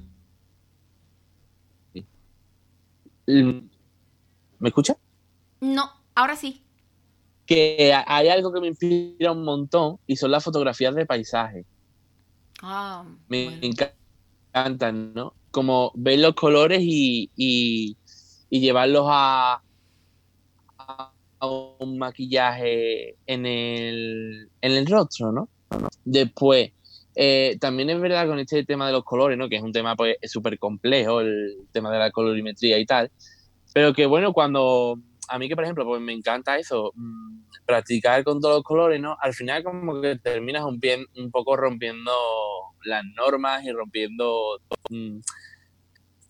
¿Me 3.25 4.69
escucha? 4.69 4.95
No, 5.59 5.91
ahora 6.15 6.35
sí. 6.35 6.63
Que 7.45 7.93
hay 8.05 8.29
algo 8.29 8.53
que 8.53 8.61
me 8.61 8.67
inspira 8.67 9.33
un 9.33 9.43
montón 9.43 9.99
y 10.07 10.15
son 10.15 10.31
las 10.31 10.43
fotografías 10.43 10.95
de 10.95 11.05
paisaje. 11.05 11.65
Ah, 12.61 13.05
me 13.27 13.59
encantan, 13.61 15.13
¿no? 15.13 15.33
Como 15.57 15.91
ver 15.95 16.19
los 16.19 16.35
colores 16.35 16.81
y, 16.83 17.97
llevarlos 18.47 19.07
a, 19.09 19.59
un 21.41 21.97
maquillaje 21.97 23.15
en 23.25 23.47
el, 23.47 24.51
en 24.61 24.71
el 24.71 24.85
rostro, 24.85 25.31
¿no? 25.31 25.49
Después, 26.05 26.73
eh, 27.15 27.57
también 27.59 27.89
es 27.89 27.99
verdad 27.99 28.27
con 28.27 28.37
este 28.37 28.65
tema 28.65 28.85
de 28.85 28.93
los 28.93 29.03
colores, 29.03 29.35
¿no? 29.35 29.49
Que 29.49 29.55
es 29.55 29.63
un 29.63 29.71
tema 29.71 29.95
pues 29.95 30.17
súper 30.25 30.59
complejo, 30.59 31.21
el 31.21 31.57
tema 31.71 31.91
de 31.91 31.97
la 31.97 32.11
colorimetría 32.11 32.77
y 32.77 32.85
tal. 32.85 33.09
Pero 33.73 33.93
que 33.93 34.05
bueno, 34.05 34.33
cuando 34.33 34.99
a 35.27 35.39
mí 35.39 35.49
que 35.49 35.55
por 35.55 35.63
ejemplo, 35.63 35.85
pues 35.85 36.01
me 36.01 36.13
encanta 36.13 36.59
eso, 36.59 36.91
mm, 36.93 37.45
practicar 37.65 38.23
con 38.23 38.39
todos 38.39 38.57
los 38.57 38.63
colores, 38.63 39.01
¿no? 39.01 39.17
Al 39.19 39.33
final 39.33 39.63
como 39.63 40.01
que 40.01 40.17
terminas 40.17 40.63
un, 40.65 40.79
un 41.15 41.31
poco 41.31 41.57
rompiendo 41.57 42.11
las 42.85 43.03
normas 43.15 43.63
y 43.63 43.71
rompiendo 43.71 44.59
mm, 44.91 45.19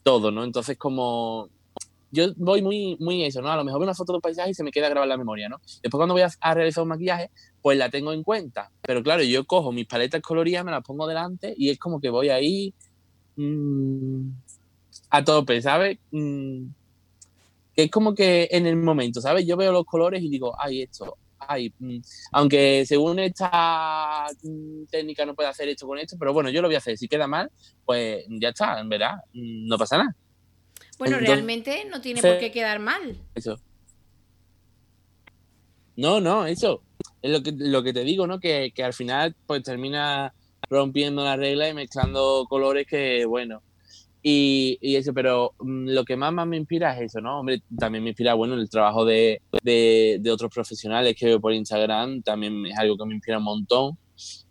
todo, 0.08 0.32
¿no? 0.32 0.46
Entonces 0.46 0.78
como 0.78 1.50
yo 2.12 2.28
voy 2.38 2.62
muy, 2.62 2.96
muy 3.02 3.26
eso, 3.26 3.42
¿no? 3.42 3.52
A 3.52 3.58
lo 3.58 3.66
mejor 3.66 3.82
veo 3.82 3.88
una 3.88 3.94
foto 3.94 4.14
de 4.14 4.18
un 4.20 4.22
paisaje 4.22 4.52
y 4.52 4.54
se 4.54 4.64
me 4.64 4.72
queda 4.72 4.88
grabada 4.88 5.04
en 5.04 5.10
la 5.10 5.18
memoria, 5.18 5.50
¿no? 5.50 5.60
Después 5.84 6.00
cuando 6.00 6.14
voy 6.14 6.22
a, 6.22 6.54
realizar 6.54 6.82
un 6.82 6.88
maquillaje, 6.88 7.30
pues 7.62 7.78
la 7.78 7.90
tengo 7.90 8.14
en 8.14 8.24
cuenta. 8.24 8.72
Pero 8.84 9.04
claro, 9.04 9.22
yo 9.24 9.46
cojo 9.46 9.74
mis 9.74 9.86
paletas 9.86 10.22
coloridas, 10.22 10.64
me 10.64 10.72
las 10.72 10.82
pongo 10.82 11.08
delante 11.08 11.54
y 11.58 11.72
es 11.72 11.78
como 11.78 12.00
que 12.00 12.10
voy 12.10 12.30
ahí 12.30 12.74
mm, 13.36 14.30
a 15.10 15.26
tope, 15.26 15.62
¿sabes? 15.62 16.00
Mm, 16.12 16.68
es 17.76 17.92
como 17.92 18.16
que 18.16 18.48
en 18.50 18.66
el 18.66 18.78
momento, 18.78 19.20
¿sabes? 19.20 19.46
Yo 19.46 19.58
veo 19.58 19.74
los 19.74 19.84
colores 19.84 20.24
y 20.24 20.30
digo, 20.30 20.56
ay, 20.58 20.84
esto, 20.84 21.18
ay, 21.48 21.74
mm, 21.80 21.98
aunque 22.32 22.86
según 22.86 23.20
esta 23.20 24.28
mm, 24.44 24.86
técnica 24.90 25.26
no 25.26 25.36
puede 25.36 25.50
hacer 25.50 25.70
esto 25.70 25.88
con 25.88 25.98
esto, 26.00 26.16
pero 26.20 26.34
bueno, 26.34 26.50
yo 26.50 26.62
lo 26.62 26.68
voy 26.68 26.76
a 26.76 26.80
hacer. 26.80 26.98
Si 26.98 27.08
queda 27.08 27.28
mal, 27.28 27.52
pues 27.86 28.26
ya 28.30 28.50
está, 28.50 28.80
en 28.80 28.90
verdad, 28.90 29.16
mm, 29.34 29.68
no 29.68 29.78
pasa 29.78 29.98
nada. 29.98 30.16
Bueno, 30.98 31.20
realmente 31.20 31.86
no 31.86 32.02
tiene 32.02 32.22
por 32.22 32.40
qué 32.40 32.52
quedar 32.52 32.80
mal. 32.80 33.18
Eso. 33.36 33.60
No, 35.96 36.20
no, 36.20 36.46
eso. 36.46 36.84
Es 37.22 37.32
lo 37.32 37.42
que, 37.42 37.52
lo 37.56 37.84
que 37.84 37.94
te 37.94 38.04
digo, 38.04 38.28
¿no? 38.28 38.40
Que, 38.40 38.72
que 38.74 38.84
al 38.84 38.94
final, 38.94 39.36
pues 39.46 39.64
termina 39.64 40.34
rompiendo 40.70 41.24
la 41.24 41.36
regla 41.36 41.70
y 41.70 41.74
mezclando 41.74 42.46
colores 42.50 42.88
que, 42.88 43.26
bueno, 43.26 43.62
y, 44.24 44.96
eso, 44.96 45.14
pero 45.14 45.54
mm, 45.60 45.90
lo 45.90 46.04
que 46.04 46.16
más, 46.16 46.34
más 46.34 46.48
me 46.48 46.58
inspira 46.58 46.96
es 46.96 47.12
eso, 47.12 47.22
¿no? 47.22 47.40
Hombre, 47.40 47.62
también 47.78 48.04
me 48.04 48.10
inspira, 48.10 48.34
bueno, 48.34 48.56
el 48.56 48.70
trabajo 48.70 49.06
de, 49.06 49.42
de, 49.64 50.32
otros 50.32 50.52
profesionales 50.54 51.16
que 51.16 51.28
veo 51.28 51.40
por 51.40 51.54
Instagram, 51.54 52.22
también 52.24 52.66
es 52.66 52.78
algo 52.78 52.98
que 52.98 53.06
me 53.06 53.16
inspira 53.16 53.38
un 53.38 53.46
montón. 53.46 53.98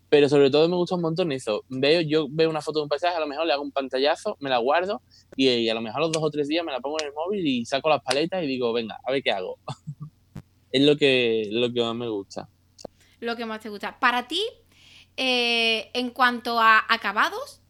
Pero 0.08 0.28
sobre 0.28 0.50
todo 0.50 0.68
me 0.68 0.76
gusta 0.76 0.94
un 0.94 1.02
montón 1.02 1.32
eso. 1.32 1.64
Veo, 1.68 2.00
yo 2.00 2.28
veo 2.30 2.48
una 2.48 2.62
foto 2.62 2.78
de 2.78 2.84
un 2.84 2.88
paisaje, 2.88 3.16
a 3.16 3.20
lo 3.20 3.26
mejor 3.26 3.44
le 3.44 3.52
hago 3.52 3.62
un 3.62 3.72
pantallazo, 3.72 4.36
me 4.40 4.48
la 4.48 4.58
guardo 4.58 5.02
y, 5.34 5.68
a 5.68 5.74
lo 5.74 5.80
mejor 5.80 6.00
los 6.00 6.12
dos 6.12 6.22
o 6.22 6.30
tres 6.30 6.46
días 6.46 6.64
me 6.64 6.70
la 6.70 6.80
pongo 6.80 7.00
en 7.00 7.06
el 7.08 7.12
móvil 7.12 7.44
y 7.44 7.66
saco 7.66 7.88
las 7.88 8.02
paletas 8.02 8.42
y 8.44 8.46
digo, 8.46 8.72
venga, 8.72 8.98
a 9.04 9.10
ver 9.10 9.22
qué 9.22 9.32
hago. 9.32 9.58
es 10.72 10.82
lo 10.82 10.96
que, 10.96 11.48
lo 11.50 11.72
que 11.72 11.80
más 11.82 11.96
me 11.96 12.08
gusta. 12.08 12.48
Lo 13.18 13.34
que 13.34 13.46
más 13.46 13.60
te 13.60 13.68
gusta. 13.68 13.98
Para 13.98 14.28
ti, 14.28 14.42
eh, 15.16 15.90
en 15.92 16.10
cuanto 16.10 16.60
a 16.60 16.84
acabados, 16.88 17.62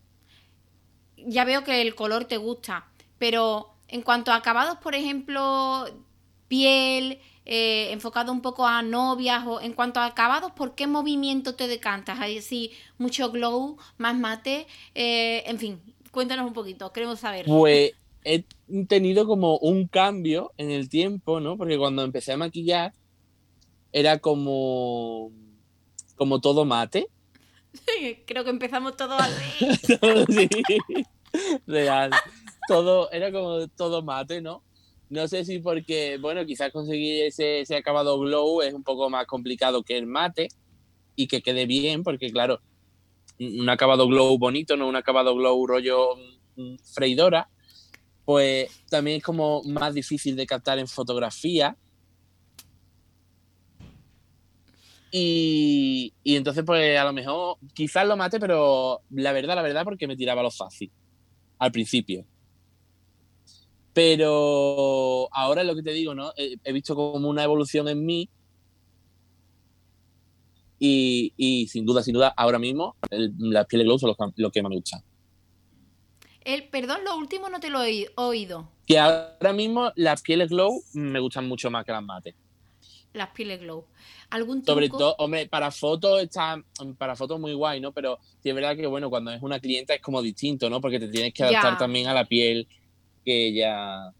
ya 1.26 1.44
veo 1.44 1.64
que 1.64 1.82
el 1.82 1.94
color 1.94 2.24
te 2.24 2.36
gusta, 2.36 2.86
pero 3.18 3.74
en 3.88 4.02
cuanto 4.02 4.30
a 4.30 4.36
acabados, 4.36 4.78
por 4.78 4.94
ejemplo, 4.94 5.84
piel, 6.48 7.18
eh, 7.44 7.92
enfocado 7.92 8.32
un 8.32 8.40
poco 8.40 8.66
a 8.66 8.82
novias, 8.82 9.44
o 9.46 9.60
en 9.60 9.72
cuanto 9.72 10.00
a 10.00 10.06
acabados, 10.06 10.52
¿por 10.52 10.74
qué 10.74 10.86
movimiento 10.86 11.54
te 11.54 11.68
decantas? 11.68 12.18
Hay 12.20 12.38
así 12.38 12.72
mucho 12.98 13.30
glow, 13.30 13.76
más 13.98 14.16
mate, 14.16 14.66
eh, 14.94 15.42
en 15.46 15.58
fin, 15.58 15.80
cuéntanos 16.10 16.46
un 16.46 16.52
poquito, 16.52 16.92
queremos 16.92 17.20
saber. 17.20 17.46
Pues 17.46 17.92
he 18.24 18.44
tenido 18.88 19.26
como 19.26 19.58
un 19.58 19.86
cambio 19.86 20.52
en 20.56 20.70
el 20.70 20.88
tiempo, 20.88 21.40
¿no? 21.40 21.56
Porque 21.56 21.78
cuando 21.78 22.02
empecé 22.02 22.32
a 22.32 22.36
maquillar 22.36 22.92
era 23.92 24.18
como, 24.18 25.30
como 26.16 26.40
todo 26.40 26.64
mate. 26.64 27.08
Creo 28.26 28.44
que 28.44 28.50
empezamos 28.50 28.96
todos 28.96 29.20
así. 29.20 29.66
Real. 31.66 32.10
Todo, 32.68 33.10
era 33.10 33.30
como 33.32 33.68
todo 33.68 34.02
mate, 34.02 34.40
¿no? 34.40 34.62
No 35.08 35.28
sé 35.28 35.44
si 35.44 35.60
porque, 35.60 36.18
bueno, 36.18 36.44
quizás 36.44 36.72
conseguir 36.72 37.24
ese, 37.24 37.60
ese 37.60 37.76
acabado 37.76 38.18
glow 38.18 38.60
es 38.62 38.74
un 38.74 38.82
poco 38.82 39.08
más 39.08 39.26
complicado 39.26 39.82
que 39.82 39.96
el 39.96 40.06
mate 40.06 40.48
y 41.14 41.28
que 41.28 41.42
quede 41.42 41.66
bien, 41.66 42.02
porque 42.02 42.30
claro, 42.32 42.60
un 43.38 43.68
acabado 43.68 44.08
glow 44.08 44.36
bonito, 44.36 44.76
no 44.76 44.88
un 44.88 44.96
acabado 44.96 45.34
glow 45.36 45.64
rollo 45.66 46.16
mm, 46.56 46.76
freidora, 46.92 47.48
pues 48.24 48.68
también 48.90 49.18
es 49.18 49.22
como 49.22 49.62
más 49.62 49.94
difícil 49.94 50.34
de 50.34 50.46
captar 50.46 50.78
en 50.80 50.88
fotografía. 50.88 51.76
Y, 55.12 56.12
y, 56.24 56.34
entonces, 56.34 56.64
pues 56.66 56.98
a 56.98 57.04
lo 57.04 57.12
mejor, 57.12 57.58
quizás 57.74 58.06
lo 58.06 58.16
mate, 58.16 58.40
pero 58.40 59.02
la 59.10 59.32
verdad, 59.32 59.54
la 59.54 59.62
verdad, 59.62 59.84
porque 59.84 60.08
me 60.08 60.16
tiraba 60.16 60.42
lo 60.42 60.50
fácil 60.50 60.90
al 61.58 61.72
principio. 61.72 62.24
Pero 63.92 65.28
ahora 65.32 65.62
es 65.62 65.66
lo 65.66 65.74
que 65.74 65.82
te 65.82 65.92
digo, 65.92 66.14
¿no? 66.14 66.32
He, 66.36 66.72
visto 66.72 66.94
como 66.94 67.28
una 67.28 67.42
evolución 67.42 67.88
en 67.88 68.04
mí 68.04 68.28
y, 70.78 71.66
sin 71.70 71.86
duda, 71.86 72.02
sin 72.02 72.12
duda, 72.12 72.34
ahora 72.36 72.58
mismo 72.58 72.96
las 73.10 73.66
pieles 73.66 73.86
glow 73.86 73.98
son 73.98 74.14
lo, 74.36 74.50
que 74.50 74.62
más 74.62 74.70
me 74.70 74.76
gusta. 74.76 75.02
El, 76.44 76.68
perdón, 76.68 77.04
lo 77.04 77.16
último 77.16 77.48
no 77.48 77.58
te 77.58 77.70
lo 77.70 77.82
he 77.82 78.10
oído. 78.16 78.70
Que 78.86 78.98
ahora 78.98 79.52
mismo 79.54 79.90
las 79.96 80.20
pieles 80.20 80.50
glow 80.50 80.82
me 80.92 81.18
gustan 81.18 81.48
mucho 81.48 81.70
más 81.70 81.84
que 81.84 81.92
las 81.92 82.02
mates. 82.02 82.34
Las 83.16 83.30
pieles 83.30 83.60
glow. 83.60 83.86
¿Algún 84.30 84.64
Sobre 84.64 84.88
todo, 84.88 85.14
hombre, 85.18 85.46
para 85.46 85.70
fotos 85.70 86.22
está, 86.22 86.62
para 86.98 87.16
fotos 87.16 87.40
muy 87.40 87.54
guay, 87.54 87.80
¿no? 87.80 87.92
Pero 87.92 88.18
sí 88.42 88.50
es 88.50 88.54
verdad 88.54 88.76
que, 88.76 88.86
bueno, 88.86 89.10
cuando 89.10 89.32
es 89.32 89.42
una 89.42 89.58
clienta 89.58 89.94
es 89.94 90.00
como 90.00 90.22
distinto, 90.22 90.68
¿no? 90.68 90.80
Porque 90.80 91.00
te 91.00 91.08
tienes 91.08 91.32
que 91.32 91.44
adaptar 91.44 91.78
también 91.78 92.08
a 92.08 92.14
la 92.14 92.24
piel 92.24 92.68
que 93.24 93.48
ella, 93.48 94.12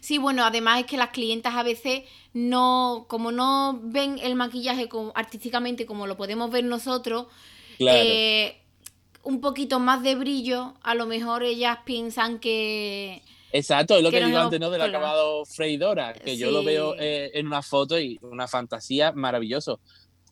Sí, 0.00 0.18
bueno, 0.18 0.44
además 0.44 0.80
es 0.80 0.86
que 0.86 0.96
las 0.96 1.10
clientas 1.10 1.54
a 1.54 1.62
veces 1.62 2.02
no, 2.32 3.06
como 3.08 3.32
no 3.32 3.80
ven 3.82 4.18
el 4.22 4.34
maquillaje 4.34 4.88
como, 4.88 5.12
artísticamente 5.14 5.86
como 5.86 6.06
lo 6.06 6.16
podemos 6.16 6.50
ver 6.50 6.64
nosotros, 6.64 7.26
eh, 7.78 8.60
un 9.22 9.40
poquito 9.40 9.80
más 9.80 10.02
de 10.02 10.14
brillo, 10.14 10.74
a 10.82 10.94
lo 10.94 11.06
mejor 11.06 11.42
ellas 11.42 11.78
piensan 11.84 12.38
que... 12.38 13.22
Exacto, 13.56 13.96
es 13.96 14.02
lo 14.02 14.10
que, 14.10 14.24
digo 14.24 14.38
antes, 14.38 14.58
¿no? 14.58 14.70
Del 14.70 14.82
acabado 14.82 15.44
freidora, 15.44 16.12
que 16.12 16.36
yo 16.36 16.50
lo 16.50 16.64
veo 16.64 16.94
eh, 16.98 17.30
en 17.34 17.46
una 17.46 17.62
foto 17.62 17.98
y 17.98 18.18
una 18.22 18.48
fantasía 18.48 19.12
maravilloso. 19.12 19.80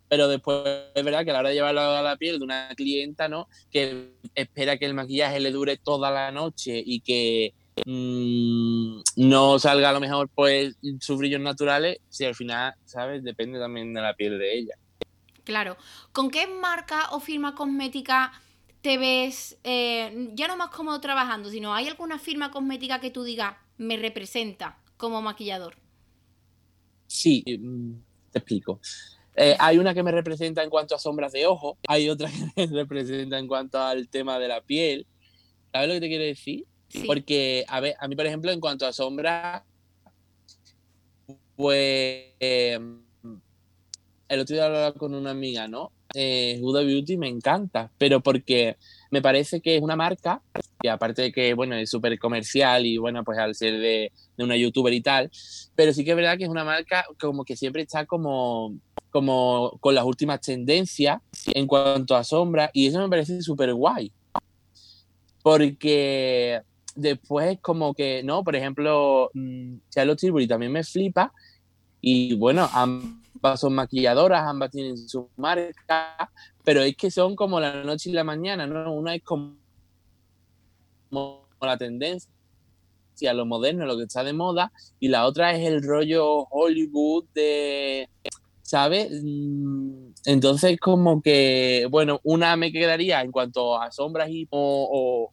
Pero 0.09 0.29
después 0.29 0.63
es 0.95 1.05
verdad 1.05 1.25
que 1.25 1.31
a 1.31 1.35
la 1.35 1.39
hora 1.39 1.49
de 1.49 1.55
llevarlo 1.55 1.81
a 1.81 2.03
la 2.03 2.17
piel 2.17 2.39
de 2.39 2.45
una 2.45 2.69
clienta, 2.77 3.29
¿no? 3.29 3.49
Que 3.71 4.11
espera 4.35 4.77
que 4.77 4.87
el 4.87 4.95
maquillaje 4.95 5.41
le 5.41 5.53
dure 5.53 5.79
toda 5.79 6.11
la 6.11 6.31
noche 6.33 6.83
y 6.85 7.01
que 7.01 7.55
Mm, 7.87 9.01
no 9.17 9.59
salga 9.59 9.89
a 9.89 9.93
lo 9.93 10.01
mejor 10.01 10.29
pues 10.29 10.77
sus 11.01 11.19
brillos 11.19 11.41
naturales, 11.41 11.99
si 12.09 12.25
al 12.25 12.35
final, 12.35 12.75
¿sabes? 12.85 13.25
Depende 13.25 13.59
también 13.59 13.95
de 13.95 14.03
la 14.03 14.15
piel 14.15 14.39
de 14.39 14.59
ella. 14.59 14.75
Claro. 15.45 15.77
¿Con 16.13 16.31
qué 16.31 16.47
marca 16.47 17.09
o 17.11 17.21
firma 17.21 17.55
cosmética 17.55 18.33
te 18.83 18.99
ves 18.99 19.59
eh, 19.65 20.31
ya 20.35 20.49
no 20.49 20.57
más 20.57 20.71
cómodo 20.71 21.01
trabajando, 21.01 21.49
sino 21.51 21.73
hay 21.73 21.89
alguna 21.89 22.19
firma 22.19 22.51
cosmética 22.51 23.01
que 23.01 23.11
tú 23.11 23.23
digas 23.23 23.57
me 23.79 23.97
representa 23.97 24.79
como 24.97 25.23
maquillador? 25.23 25.77
Sí, 27.07 27.45
mm, 27.47 27.93
te 28.31 28.39
explico. 28.39 28.81
Eh, 29.35 29.57
hay 29.59 29.79
una 29.79 29.95
que 29.95 30.03
me 30.03 30.13
representa 30.13 30.63
en 30.63 30.71
cuanto 30.71 30.95
a 30.95 30.99
sombras 30.99 31.33
de 31.33 31.47
ojo, 31.47 31.79
hay 31.89 32.09
otra 32.09 32.29
que 32.57 32.67
me 32.67 32.77
representa 32.77 33.39
en 33.39 33.47
cuanto 33.47 33.79
al 33.81 34.09
tema 34.09 34.39
de 34.39 34.49
la 34.49 34.61
piel. 34.61 35.07
¿Sabes 35.73 35.89
lo 35.89 35.95
que 35.95 36.01
te 36.01 36.09
quiero 36.09 36.25
decir? 36.25 36.67
Porque, 37.07 37.65
a 37.69 37.81
ver, 37.81 37.95
a 37.99 38.07
mí, 38.07 38.15
por 38.15 38.27
ejemplo, 38.27 38.51
en 38.51 38.61
cuanto 38.61 38.87
a 38.87 38.93
sombra, 38.93 39.65
pues 41.57 42.25
em, 42.39 43.03
el 44.29 44.41
otro 44.41 44.55
día 44.55 44.67
hablaba 44.67 44.93
con 44.93 45.15
una 45.15 45.31
amiga, 45.31 45.69
¿no? 45.69 45.91
Eh, 46.15 46.59
Huda 46.63 46.83
Beauty 46.83 47.17
me 47.17 47.29
encanta, 47.29 47.91
pero 47.99 48.21
porque 48.21 48.77
me 49.11 49.23
parece 49.23 49.61
que 49.61 49.77
es 49.77 49.83
una 49.83 49.97
marca 49.97 50.43
que 50.81 50.91
aparte 50.91 51.23
de 51.23 51.33
que, 51.33 51.55
bueno, 51.55 51.77
es 51.77 51.91
súper 51.91 52.19
comercial 52.19 52.85
y, 52.85 52.99
bueno, 52.99 53.25
pues 53.25 53.39
al 53.39 53.55
ser 53.55 53.79
de, 53.79 54.13
una 54.39 54.57
youtuber 54.57 54.93
y 54.93 55.01
tal, 55.01 55.31
pero 55.77 55.93
sí 55.93 56.05
que 56.05 56.11
es 56.11 56.17
verdad 56.17 56.37
que 56.37 56.45
es 56.45 56.51
una 56.51 56.65
marca 56.65 57.05
como 57.21 57.45
que 57.45 57.57
siempre 57.57 57.83
está 57.83 58.05
como, 58.07 58.75
como 59.11 59.79
con 59.81 59.95
las 59.95 60.05
últimas 60.05 60.41
tendencias 60.41 61.21
en 61.47 61.67
cuanto 61.67 62.17
a 62.17 62.25
sombra 62.25 62.71
y 62.73 62.89
eso 62.89 62.99
me 62.99 63.09
parece 63.09 63.41
súper 63.43 63.73
guay. 63.73 64.13
Porque 65.43 66.61
después 66.97 67.59
como 67.61 67.95
que, 67.95 68.23
no, 68.25 68.43
por 68.43 68.57
ejemplo, 68.57 69.31
mm, 69.35 69.77
Charlotte 69.91 70.19
Tilbury 70.19 70.47
también 70.49 70.73
me 70.73 70.83
flipa 70.83 71.33
y 72.01 72.35
bueno, 72.35 72.69
son 73.57 73.75
maquilladoras, 73.75 74.43
ambas 74.47 74.71
tienen 74.71 74.97
su 74.97 75.29
marca, 75.37 76.31
pero 76.65 76.83
es 76.83 76.97
que 76.97 77.11
son 77.11 77.35
como 77.37 77.61
la 77.61 77.83
noche 77.85 78.11
y 78.11 78.13
la 78.13 78.25
mañana, 78.25 78.67
¿no? 78.67 78.93
Una 78.93 79.15
es 79.15 79.23
como, 79.23 79.57
la 81.61 81.77
tendencia 81.77 82.29
a 83.29 83.35
lo 83.35 83.47
moderno, 83.47 83.87
lo 83.87 83.97
que 83.97 84.05
está 84.05 84.25
de 84.25 84.33
moda, 84.33 84.73
y 84.99 85.09
la 85.09 85.27
otra 85.27 85.53
es 85.53 85.67
el 85.67 85.83
rollo 85.83 86.47
Hollywood 86.51 87.27
de, 87.35 88.09
¿sabes? 88.63 89.11
Mm, 89.23 90.13
entonces 90.25 90.79
como 90.81 91.23
que, 91.23 91.87
bueno, 91.91 92.21
una 92.25 92.57
me 92.57 92.73
quedaría 92.73 93.21
en 93.23 93.31
cuanto 93.31 93.81
a 93.81 93.93
sombras 93.93 94.29
y 94.31 94.49
o 94.51 95.31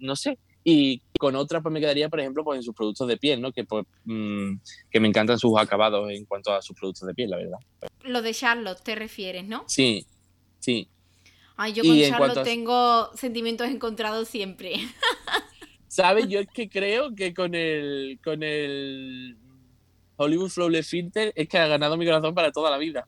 no 0.00 0.16
sé, 0.16 0.38
y 0.64 1.02
con 1.18 1.36
otras 1.36 1.62
pues 1.62 1.72
me 1.72 1.80
quedaría, 1.80 2.08
por 2.08 2.20
ejemplo, 2.20 2.44
pues 2.44 2.58
en 2.58 2.62
sus 2.62 2.74
productos 2.74 3.08
de 3.08 3.16
piel, 3.16 3.40
¿no? 3.40 3.52
Que, 3.52 3.64
pues, 3.64 3.84
mm, 4.04 4.54
que 4.90 5.00
me 5.00 5.08
encantan 5.08 5.38
sus 5.38 5.58
acabados 5.58 6.10
en 6.10 6.24
cuanto 6.24 6.52
a 6.52 6.62
sus 6.62 6.76
productos 6.76 7.06
de 7.06 7.14
piel, 7.14 7.30
la 7.30 7.38
verdad. 7.38 7.58
Lo 8.02 8.22
de 8.22 8.32
Charlotte 8.32 8.82
te 8.82 8.94
refieres, 8.94 9.46
¿no? 9.46 9.64
Sí, 9.66 10.06
sí. 10.60 10.88
Ay, 11.56 11.72
yo 11.72 11.82
con 11.82 12.00
Charlotte 12.00 12.44
tengo 12.44 13.10
sentimientos 13.16 13.68
encontrados 13.68 14.28
siempre. 14.28 14.74
¿Sabes? 15.88 16.26
Yo 16.28 16.40
es 16.40 16.48
que 16.48 16.68
creo 16.68 17.14
que 17.14 17.34
con 17.34 17.54
el, 17.54 18.18
con 18.24 18.42
el 18.42 19.36
Hollywood 20.16 20.48
Flawless 20.48 20.88
Filter 20.88 21.32
es 21.36 21.48
que 21.48 21.58
ha 21.58 21.66
ganado 21.66 21.96
mi 21.96 22.06
corazón 22.06 22.34
para 22.34 22.50
toda 22.50 22.70
la 22.70 22.78
vida. 22.78 23.06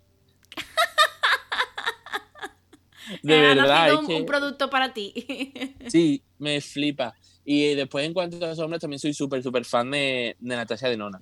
De 3.22 3.40
verdad. 3.40 3.98
Un, 3.98 4.12
un 4.12 4.26
producto 4.26 4.68
para 4.68 4.92
ti. 4.92 5.54
Sí, 5.88 6.22
me 6.38 6.60
flipa. 6.60 7.14
Y 7.44 7.74
después, 7.74 8.06
en 8.06 8.14
cuanto 8.14 8.44
a 8.44 8.54
sombras, 8.54 8.80
también 8.80 8.98
soy 8.98 9.14
súper, 9.14 9.42
súper 9.42 9.64
fan 9.64 9.90
de, 9.90 10.36
de 10.38 10.56
Natasha 10.56 10.88
de 10.88 10.96
Nona. 10.96 11.20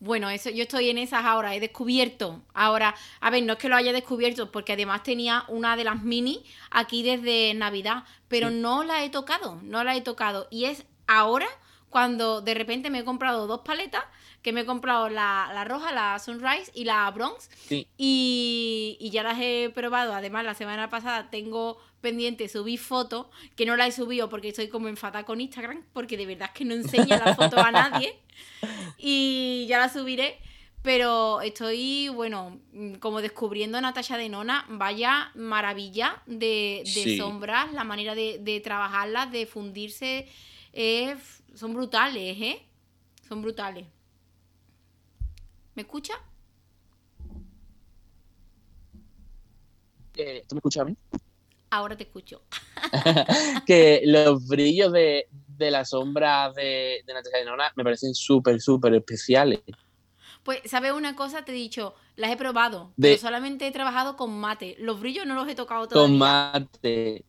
Bueno, 0.00 0.28
eso, 0.30 0.50
yo 0.50 0.64
estoy 0.64 0.90
en 0.90 0.98
esas 0.98 1.24
ahora, 1.24 1.54
he 1.54 1.60
descubierto. 1.60 2.42
Ahora, 2.54 2.96
a 3.20 3.30
ver, 3.30 3.44
no 3.44 3.52
es 3.52 3.58
que 3.60 3.68
lo 3.68 3.76
haya 3.76 3.92
descubierto, 3.92 4.50
porque 4.50 4.72
además 4.72 5.04
tenía 5.04 5.44
una 5.46 5.76
de 5.76 5.84
las 5.84 6.02
mini 6.02 6.42
aquí 6.72 7.04
desde 7.04 7.54
Navidad, 7.54 8.02
pero 8.26 8.50
no 8.50 8.82
la 8.82 9.04
he 9.04 9.10
tocado, 9.10 9.60
no 9.62 9.84
la 9.84 9.94
he 9.94 10.00
tocado. 10.00 10.48
Y 10.50 10.64
es 10.64 10.84
ahora 11.06 11.46
cuando 11.92 12.40
de 12.40 12.54
repente 12.54 12.90
me 12.90 13.00
he 13.00 13.04
comprado 13.04 13.46
dos 13.46 13.60
paletas, 13.60 14.02
que 14.42 14.52
me 14.52 14.62
he 14.62 14.66
comprado 14.66 15.08
la, 15.08 15.64
roja, 15.68 15.92
la 15.92 16.18
Sunrise 16.18 16.72
y 16.74 16.84
la 16.84 17.08
Bronx. 17.12 17.48
Y, 17.96 18.96
y 18.98 19.10
ya 19.10 19.22
las 19.22 19.38
he 19.38 19.70
probado. 19.72 20.14
Además, 20.14 20.44
la 20.44 20.54
semana 20.54 20.90
pasada 20.90 21.30
tengo 21.30 21.78
pendiente 22.00 22.48
subí 22.48 22.76
fotos, 22.76 23.26
que 23.54 23.64
no 23.64 23.76
la 23.76 23.86
he 23.86 23.92
subido 23.92 24.28
porque 24.28 24.48
estoy 24.48 24.68
como 24.68 24.88
enfadada 24.88 25.24
con 25.24 25.40
Instagram, 25.40 25.84
porque 25.92 26.16
de 26.16 26.26
verdad 26.26 26.50
es 26.52 26.58
que 26.58 26.64
no 26.64 26.74
enseña 26.74 27.18
la 27.24 27.34
foto 27.36 27.58
a 27.58 27.70
nadie. 27.70 28.18
Y 29.04 29.66
ya 29.68 29.78
la 29.78 29.88
subiré. 29.88 30.38
Pero 30.82 31.40
estoy, 31.42 32.08
bueno, 32.08 32.60
como 32.98 33.20
descubriendo 33.20 33.78
a 33.78 33.80
Natasha 33.80 34.16
de 34.16 34.28
Nona, 34.28 34.66
vaya 34.68 35.30
maravilla 35.34 36.22
de, 36.26 36.82
sombras, 37.18 37.72
la 37.72 37.84
manera 37.84 38.16
de, 38.16 38.60
trabajarlas, 38.64 39.30
de 39.30 39.46
fundirse, 39.46 40.28
son 41.54 41.74
brutales, 41.74 42.36
¿eh? 42.40 42.62
Son 43.28 43.42
brutales. 43.42 43.86
¿Me 45.74 45.82
escucha? 45.82 46.14
Eh, 50.16 50.44
¿Tú 50.48 50.54
me 50.54 50.58
escuchas 50.58 50.82
a 50.82 50.84
mí? 50.84 50.96
Ahora 51.70 51.96
te 51.96 52.04
escucho. 52.04 52.42
que 53.66 54.02
los 54.04 54.46
brillos 54.46 54.92
de, 54.92 55.26
la 55.58 55.84
sombra 55.84 56.50
de, 56.52 57.02
de 57.06 57.14
Natalia 57.14 57.38
de 57.38 57.44
Nona 57.44 57.72
me 57.76 57.84
parecen 57.84 58.14
súper, 58.14 58.60
súper 58.60 58.94
especiales. 58.94 59.60
Pues, 60.42 60.60
¿sabes 60.64 60.92
una 60.92 61.14
cosa? 61.14 61.44
Te 61.44 61.52
he 61.52 61.54
dicho, 61.54 61.94
las 62.16 62.32
he 62.32 62.36
probado, 62.36 62.92
pero 63.00 63.16
solamente 63.16 63.66
he 63.66 63.70
trabajado 63.70 64.16
con 64.16 64.38
mate. 64.38 64.76
Los 64.78 65.00
brillos 65.00 65.24
no 65.24 65.34
los 65.34 65.48
he 65.48 65.54
tocado 65.54 65.86
todavía. 65.86 66.10
Con 66.10 66.18
mate. 66.18 67.24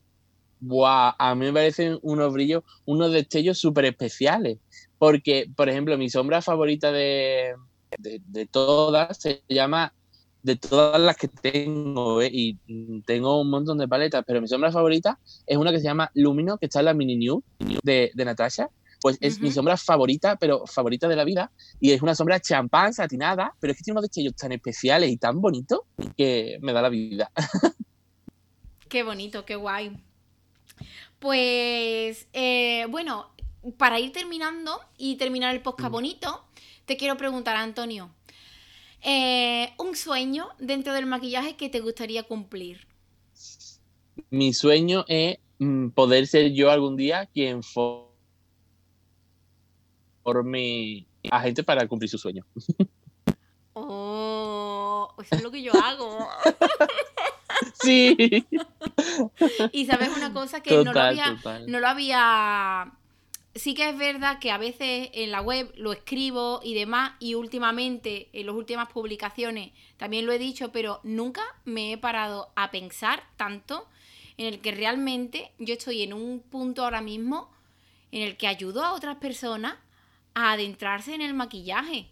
Buah, 0.66 1.14
a 1.18 1.34
mí 1.34 1.46
me 1.46 1.52
parecen 1.52 1.98
unos 2.02 2.32
brillos, 2.32 2.62
unos 2.86 3.12
destellos 3.12 3.58
súper 3.58 3.84
especiales. 3.84 4.58
Porque, 4.98 5.46
por 5.54 5.68
ejemplo, 5.68 5.98
mi 5.98 6.08
sombra 6.08 6.40
favorita 6.40 6.90
de, 6.92 7.54
de 7.98 8.46
todas 8.46 9.18
se 9.20 9.42
llama 9.48 9.92
de 10.44 10.56
todas 10.56 11.00
las 11.00 11.16
que 11.16 11.26
tengo, 11.26 12.20
¿eh? 12.20 12.28
y 12.30 12.58
tengo 13.06 13.40
un 13.40 13.48
montón 13.48 13.78
de 13.78 13.88
paletas, 13.88 14.22
pero 14.26 14.42
mi 14.42 14.46
sombra 14.46 14.70
favorita 14.70 15.18
es 15.46 15.56
una 15.56 15.72
que 15.72 15.78
se 15.78 15.84
llama 15.84 16.10
Lumino, 16.12 16.58
que 16.58 16.66
está 16.66 16.80
en 16.80 16.84
la 16.84 16.94
Mini 16.94 17.16
New 17.16 17.42
de, 17.82 18.10
de 18.14 18.24
Natasha. 18.24 18.68
Pues 19.00 19.18
es 19.20 19.40
mi 19.40 19.50
sombra 19.50 19.76
favorita, 19.76 20.36
pero 20.36 20.66
favorita 20.66 21.08
de 21.08 21.16
la 21.16 21.24
vida. 21.24 21.50
Y 21.78 21.92
es 21.92 22.00
una 22.00 22.14
sombra 22.14 22.40
champán, 22.40 22.94
satinada, 22.94 23.54
pero 23.60 23.72
es 23.72 23.78
que 23.78 23.84
tiene 23.84 23.94
unos 23.94 24.04
destellos 24.04 24.34
tan 24.34 24.52
especiales 24.52 25.10
y 25.10 25.18
tan 25.18 25.40
bonitos 25.42 25.80
que 26.16 26.58
me 26.62 26.72
da 26.72 26.80
la 26.80 26.88
vida. 26.88 27.30
Qué 28.88 29.02
bonito, 29.02 29.44
qué 29.44 29.56
guay. 29.56 30.04
Pues, 31.24 32.28
eh, 32.34 32.86
bueno, 32.90 33.30
para 33.78 33.98
ir 33.98 34.12
terminando 34.12 34.78
y 34.98 35.16
terminar 35.16 35.54
el 35.54 35.62
podcast 35.62 35.88
mm. 35.88 35.92
bonito, 35.92 36.44
te 36.84 36.98
quiero 36.98 37.16
preguntar, 37.16 37.56
Antonio, 37.56 38.10
eh, 39.00 39.72
un 39.78 39.96
sueño 39.96 40.50
dentro 40.58 40.92
del 40.92 41.06
maquillaje 41.06 41.56
que 41.56 41.70
te 41.70 41.80
gustaría 41.80 42.24
cumplir. 42.24 42.86
Mi 44.28 44.52
sueño 44.52 45.06
es 45.08 45.38
mm, 45.60 45.88
poder 45.92 46.26
ser 46.26 46.52
yo 46.52 46.70
algún 46.70 46.94
día 46.94 47.24
quien 47.24 47.62
forme 50.22 51.06
a 51.30 51.40
gente 51.40 51.64
para 51.64 51.88
cumplir 51.88 52.10
su 52.10 52.18
sueño. 52.18 52.44
Oh, 53.72 55.08
eso 55.22 55.36
es 55.36 55.42
lo 55.42 55.50
que 55.50 55.62
yo 55.62 55.72
hago. 55.72 56.28
Sí. 57.82 58.46
Y 59.72 59.86
sabes 59.86 60.10
una 60.16 60.32
cosa 60.32 60.62
que 60.62 60.82
no, 60.82 60.92
lo 60.92 61.00
había, 61.00 61.36
no 61.66 61.80
lo 61.80 61.88
había 61.88 62.92
sí 63.54 63.74
que 63.74 63.88
es 63.88 63.96
verdad 63.96 64.38
que 64.38 64.50
a 64.50 64.58
veces 64.58 65.10
en 65.12 65.30
la 65.30 65.40
web 65.40 65.72
lo 65.76 65.92
escribo 65.92 66.60
y 66.62 66.74
demás, 66.74 67.12
y 67.20 67.34
últimamente, 67.34 68.28
en 68.32 68.46
las 68.46 68.54
últimas 68.54 68.90
publicaciones, 68.90 69.72
también 69.96 70.26
lo 70.26 70.32
he 70.32 70.38
dicho, 70.38 70.72
pero 70.72 71.00
nunca 71.04 71.42
me 71.64 71.92
he 71.92 71.98
parado 71.98 72.50
a 72.56 72.70
pensar 72.70 73.22
tanto 73.36 73.86
en 74.36 74.46
el 74.46 74.60
que 74.60 74.72
realmente 74.72 75.52
yo 75.58 75.74
estoy 75.74 76.02
en 76.02 76.12
un 76.12 76.40
punto 76.40 76.84
ahora 76.84 77.00
mismo 77.00 77.50
en 78.10 78.22
el 78.22 78.36
que 78.36 78.48
ayudo 78.48 78.84
a 78.84 78.92
otras 78.92 79.16
personas 79.16 79.76
a 80.34 80.52
adentrarse 80.52 81.14
en 81.14 81.20
el 81.20 81.34
maquillaje. 81.34 82.10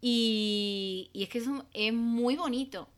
Y, 0.00 1.10
y 1.12 1.22
es 1.22 1.28
que 1.28 1.38
eso 1.38 1.64
es 1.72 1.92
muy 1.92 2.36
bonito. 2.36 2.88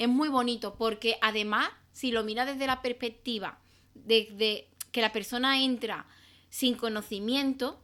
Es 0.00 0.08
muy 0.08 0.30
bonito 0.30 0.76
porque 0.76 1.18
además, 1.20 1.68
si 1.92 2.10
lo 2.10 2.24
mira 2.24 2.46
desde 2.46 2.66
la 2.66 2.80
perspectiva 2.80 3.58
de, 3.92 4.66
que 4.92 5.00
la 5.02 5.12
persona 5.12 5.62
entra 5.62 6.06
sin 6.48 6.74
conocimiento, 6.74 7.78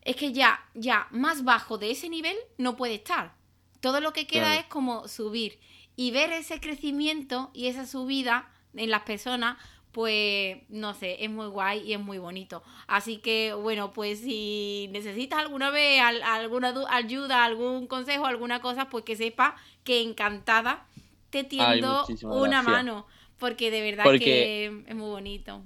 es 0.00 0.16
que 0.16 0.32
ya, 0.32 0.64
ya 0.72 1.06
más 1.10 1.44
bajo 1.44 1.76
de 1.76 1.90
ese 1.90 2.08
nivel 2.08 2.34
no 2.56 2.78
puede 2.78 2.94
estar. 2.94 3.34
Todo 3.80 4.00
lo 4.00 4.14
que 4.14 4.26
queda 4.26 4.56
es 4.56 4.64
como 4.64 5.06
subir 5.06 5.60
y 5.96 6.12
ver 6.12 6.32
ese 6.32 6.60
crecimiento 6.60 7.50
y 7.52 7.66
esa 7.66 7.86
subida 7.86 8.50
en 8.74 8.88
las 8.88 9.02
personas, 9.02 9.58
pues 9.92 10.56
no 10.70 10.94
sé, 10.94 11.22
es 11.22 11.30
muy 11.30 11.48
guay 11.48 11.80
y 11.80 11.92
es 11.92 12.00
muy 12.00 12.16
bonito. 12.16 12.62
Así 12.86 13.18
que 13.18 13.52
bueno, 13.52 13.92
pues 13.92 14.20
si 14.20 14.88
necesitas 14.92 15.40
alguna 15.40 15.68
vez 15.68 16.00
alguna 16.00 16.72
ayuda, 16.88 17.44
algún 17.44 17.86
consejo, 17.86 18.24
alguna 18.24 18.62
cosa, 18.62 18.88
pues 18.88 19.04
que 19.04 19.14
sepa 19.14 19.56
que 19.84 20.00
encantada 20.00 20.86
te 21.34 21.42
tiendo 21.42 22.06
una 22.22 22.62
mano, 22.62 23.06
porque 23.40 23.72
de 23.72 23.80
verdad 23.80 24.04
que 24.18 24.66
es 24.86 24.94
muy 24.94 25.08
bonito. 25.08 25.62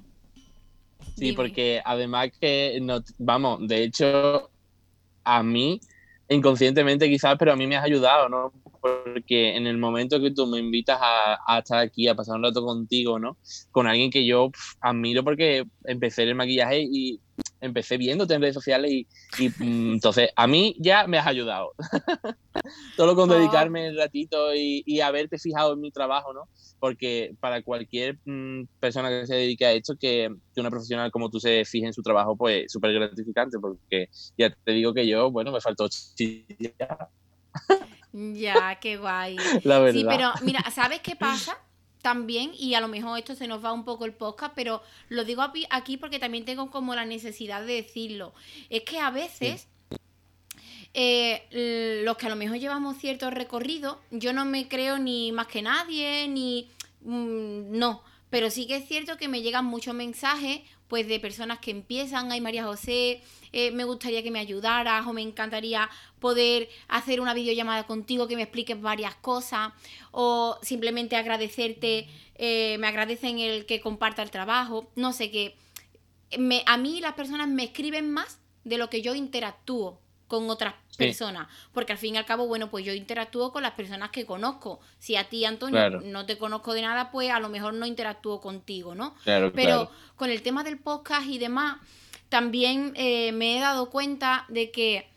Sí, 1.14 1.32
porque 1.32 1.82
además 1.84 2.30
que, 2.40 2.78
no, 2.80 3.02
vamos, 3.18 3.68
de 3.68 3.82
hecho, 3.82 4.50
a 5.24 5.42
mí, 5.42 5.78
inconscientemente 6.28 7.08
quizás, 7.08 7.36
pero 7.38 7.52
a 7.52 7.56
mí 7.56 7.66
me 7.66 7.76
has 7.76 7.84
ayudado, 7.84 8.30
¿no? 8.30 8.52
Porque 8.80 9.56
en 9.56 9.66
el 9.66 9.76
momento 9.76 10.20
que 10.20 10.30
tú 10.30 10.46
me 10.46 10.58
invitas 10.58 10.98
a, 11.02 11.58
estar 11.58 11.80
aquí, 11.80 12.08
a 12.08 12.14
pasar 12.14 12.36
un 12.36 12.44
rato 12.44 12.64
contigo, 12.64 13.18
¿no? 13.18 13.36
Con 13.70 13.86
alguien 13.86 14.10
que 14.10 14.24
yo 14.24 14.50
admiro 14.80 15.22
porque 15.22 15.66
empecé 15.84 16.22
el 16.22 16.34
maquillaje 16.34 16.80
y 16.80 17.20
empecé 17.60 17.96
viéndote 17.96 18.34
en 18.34 18.40
redes 18.40 18.54
sociales 18.54 18.90
y, 18.90 19.06
mm, 19.58 19.92
entonces 19.94 20.30
a 20.36 20.46
mí 20.46 20.76
ya 20.78 21.06
me 21.06 21.18
has 21.18 21.26
ayudado. 21.26 21.74
Todo 22.96 23.14
con 23.14 23.30
oh. 23.30 23.34
dedicarme 23.34 23.88
el 23.88 23.96
ratito 23.96 24.54
y, 24.54 24.82
y, 24.84 25.00
haberte 25.00 25.38
fijado 25.38 25.74
en 25.74 25.80
mi 25.80 25.90
trabajo, 25.90 26.32
¿no? 26.32 26.48
Porque 26.80 27.34
para 27.40 27.62
cualquier 27.62 28.18
mm, 28.24 28.64
persona 28.80 29.08
que 29.08 29.26
se 29.26 29.34
dedique 29.34 29.64
a 29.64 29.72
esto, 29.72 29.94
que, 29.96 30.30
que, 30.54 30.60
una 30.60 30.70
profesional 30.70 31.10
como 31.10 31.30
tú 31.30 31.40
se 31.40 31.64
fije 31.64 31.86
en 31.86 31.92
su 31.92 32.02
trabajo, 32.02 32.36
pues 32.36 32.66
es 32.66 32.72
súper 32.72 32.92
gratificante, 32.92 33.58
porque 33.58 34.08
ya 34.36 34.50
te 34.50 34.72
digo 34.72 34.92
que 34.92 35.06
yo, 35.06 35.30
bueno, 35.30 35.52
me 35.52 35.60
faltó 35.60 35.88
Ya, 38.12 38.78
qué 38.80 38.96
guay. 38.96 39.36
La 39.64 39.78
verdad. 39.78 40.00
Sí, 40.00 40.06
pero 40.08 40.32
mira, 40.42 40.60
¿sabes 40.70 41.00
qué 41.00 41.16
pasa? 41.16 41.58
También, 42.08 42.52
y 42.58 42.72
a 42.72 42.80
lo 42.80 42.88
mejor 42.88 43.18
esto 43.18 43.34
se 43.34 43.46
nos 43.46 43.62
va 43.62 43.70
un 43.70 43.84
poco 43.84 44.06
el 44.06 44.14
podcast, 44.14 44.54
pero 44.56 44.82
lo 45.10 45.26
digo 45.26 45.42
aquí 45.68 45.98
porque 45.98 46.18
también 46.18 46.46
tengo 46.46 46.70
como 46.70 46.94
la 46.94 47.04
necesidad 47.04 47.60
de 47.66 47.74
decirlo. 47.74 48.32
Es 48.70 48.82
que 48.84 48.98
a 48.98 49.10
veces... 49.10 49.68
Eh, 50.94 52.02
los 52.02 52.16
que 52.16 52.26
a 52.26 52.30
lo 52.30 52.34
mejor 52.34 52.56
llevamos 52.56 52.96
cierto 52.96 53.30
recorrido, 53.30 54.00
yo 54.10 54.32
no 54.32 54.46
me 54.46 54.68
creo 54.68 54.98
ni 54.98 55.32
más 55.32 55.48
que 55.48 55.60
nadie, 55.60 56.26
ni... 56.28 56.70
Mm, 57.02 57.78
no, 57.78 58.02
pero 58.30 58.50
sí 58.50 58.66
que 58.66 58.76
es 58.76 58.88
cierto 58.88 59.16
que 59.16 59.28
me 59.28 59.42
llegan 59.42 59.64
muchos 59.64 59.94
mensajes 59.94 60.60
pues 60.88 61.06
de 61.06 61.20
personas 61.20 61.58
que 61.58 61.70
empiezan, 61.70 62.32
ay 62.32 62.40
María 62.40 62.64
José, 62.64 63.22
eh, 63.52 63.70
me 63.72 63.84
gustaría 63.84 64.22
que 64.22 64.30
me 64.30 64.38
ayudaras 64.38 65.06
o 65.06 65.12
me 65.12 65.20
encantaría 65.20 65.88
poder 66.18 66.68
hacer 66.88 67.20
una 67.20 67.34
videollamada 67.34 67.86
contigo 67.86 68.26
que 68.26 68.36
me 68.36 68.42
expliques 68.42 68.80
varias 68.80 69.14
cosas 69.16 69.72
o 70.10 70.58
simplemente 70.62 71.16
agradecerte, 71.16 72.08
eh, 72.36 72.76
me 72.78 72.86
agradecen 72.86 73.38
el 73.38 73.66
que 73.66 73.80
comparta 73.80 74.22
el 74.22 74.30
trabajo, 74.30 74.90
no 74.96 75.12
sé 75.12 75.30
qué. 75.30 75.56
a 76.66 76.76
mí 76.78 77.00
las 77.00 77.14
personas 77.14 77.48
me 77.48 77.64
escriben 77.64 78.10
más 78.10 78.40
de 78.64 78.78
lo 78.78 78.88
que 78.88 79.02
yo 79.02 79.14
interactúo 79.14 80.00
con 80.28 80.48
otras 80.50 80.74
personas. 80.96 81.48
Porque 81.72 81.92
al 81.92 81.98
fin 81.98 82.14
y 82.14 82.18
al 82.18 82.26
cabo, 82.26 82.46
bueno, 82.46 82.70
pues 82.70 82.84
yo 82.84 82.92
interactúo 82.92 83.50
con 83.50 83.62
las 83.62 83.72
personas 83.72 84.10
que 84.10 84.26
conozco. 84.26 84.78
Si 84.98 85.16
a 85.16 85.24
ti, 85.24 85.44
Antonio, 85.44 86.00
no 86.02 86.26
te 86.26 86.38
conozco 86.38 86.74
de 86.74 86.82
nada, 86.82 87.10
pues 87.10 87.30
a 87.30 87.40
lo 87.40 87.48
mejor 87.48 87.74
no 87.74 87.86
interactúo 87.86 88.40
contigo, 88.40 88.94
¿no? 88.94 89.14
Pero 89.54 89.90
con 90.16 90.30
el 90.30 90.42
tema 90.42 90.62
del 90.62 90.78
podcast 90.78 91.26
y 91.26 91.38
demás, 91.38 91.78
también 92.28 92.92
eh, 92.94 93.32
me 93.32 93.56
he 93.56 93.60
dado 93.60 93.90
cuenta 93.90 94.44
de 94.48 94.70
que 94.70 95.08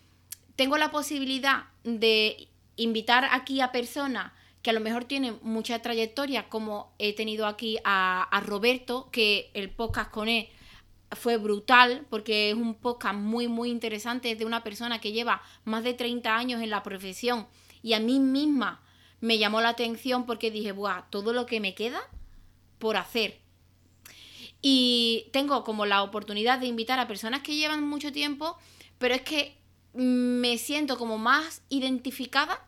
tengo 0.55 0.77
la 0.77 0.91
posibilidad 0.91 1.65
de 1.83 2.47
invitar 2.77 3.27
aquí 3.31 3.61
a 3.61 3.71
personas 3.71 4.31
que 4.61 4.69
a 4.69 4.73
lo 4.73 4.79
mejor 4.79 5.05
tienen 5.05 5.39
mucha 5.41 5.81
trayectoria, 5.81 6.47
como 6.47 6.93
he 6.99 7.13
tenido 7.13 7.47
aquí 7.47 7.79
a, 7.83 8.23
a 8.23 8.39
Roberto, 8.41 9.09
que 9.11 9.49
el 9.53 9.71
podcast 9.71 10.11
con 10.11 10.29
él 10.29 10.47
fue 11.13 11.37
brutal 11.37 12.05
porque 12.09 12.49
es 12.49 12.55
un 12.55 12.75
podcast 12.75 13.15
muy, 13.15 13.47
muy 13.47 13.69
interesante. 13.69 14.31
Es 14.31 14.39
de 14.39 14.45
una 14.45 14.63
persona 14.63 14.99
que 14.99 15.11
lleva 15.11 15.41
más 15.65 15.83
de 15.83 15.93
30 15.93 16.35
años 16.35 16.61
en 16.61 16.69
la 16.69 16.83
profesión 16.83 17.47
y 17.83 17.93
a 17.93 17.99
mí 17.99 18.19
misma 18.19 18.81
me 19.19 19.37
llamó 19.37 19.61
la 19.61 19.69
atención 19.69 20.25
porque 20.25 20.51
dije, 20.51 20.71
Buah, 20.71 21.09
todo 21.09 21.33
lo 21.33 21.45
que 21.45 21.59
me 21.59 21.75
queda 21.75 22.01
por 22.79 22.97
hacer. 22.97 23.39
Y 24.61 25.29
tengo 25.31 25.63
como 25.63 25.85
la 25.85 26.03
oportunidad 26.03 26.59
de 26.59 26.67
invitar 26.67 26.99
a 26.99 27.07
personas 27.07 27.41
que 27.41 27.55
llevan 27.55 27.87
mucho 27.87 28.11
tiempo, 28.11 28.57
pero 28.97 29.15
es 29.15 29.21
que 29.21 29.57
me 29.93 30.57
siento 30.57 30.97
como 30.97 31.17
más 31.17 31.63
identificada 31.69 32.65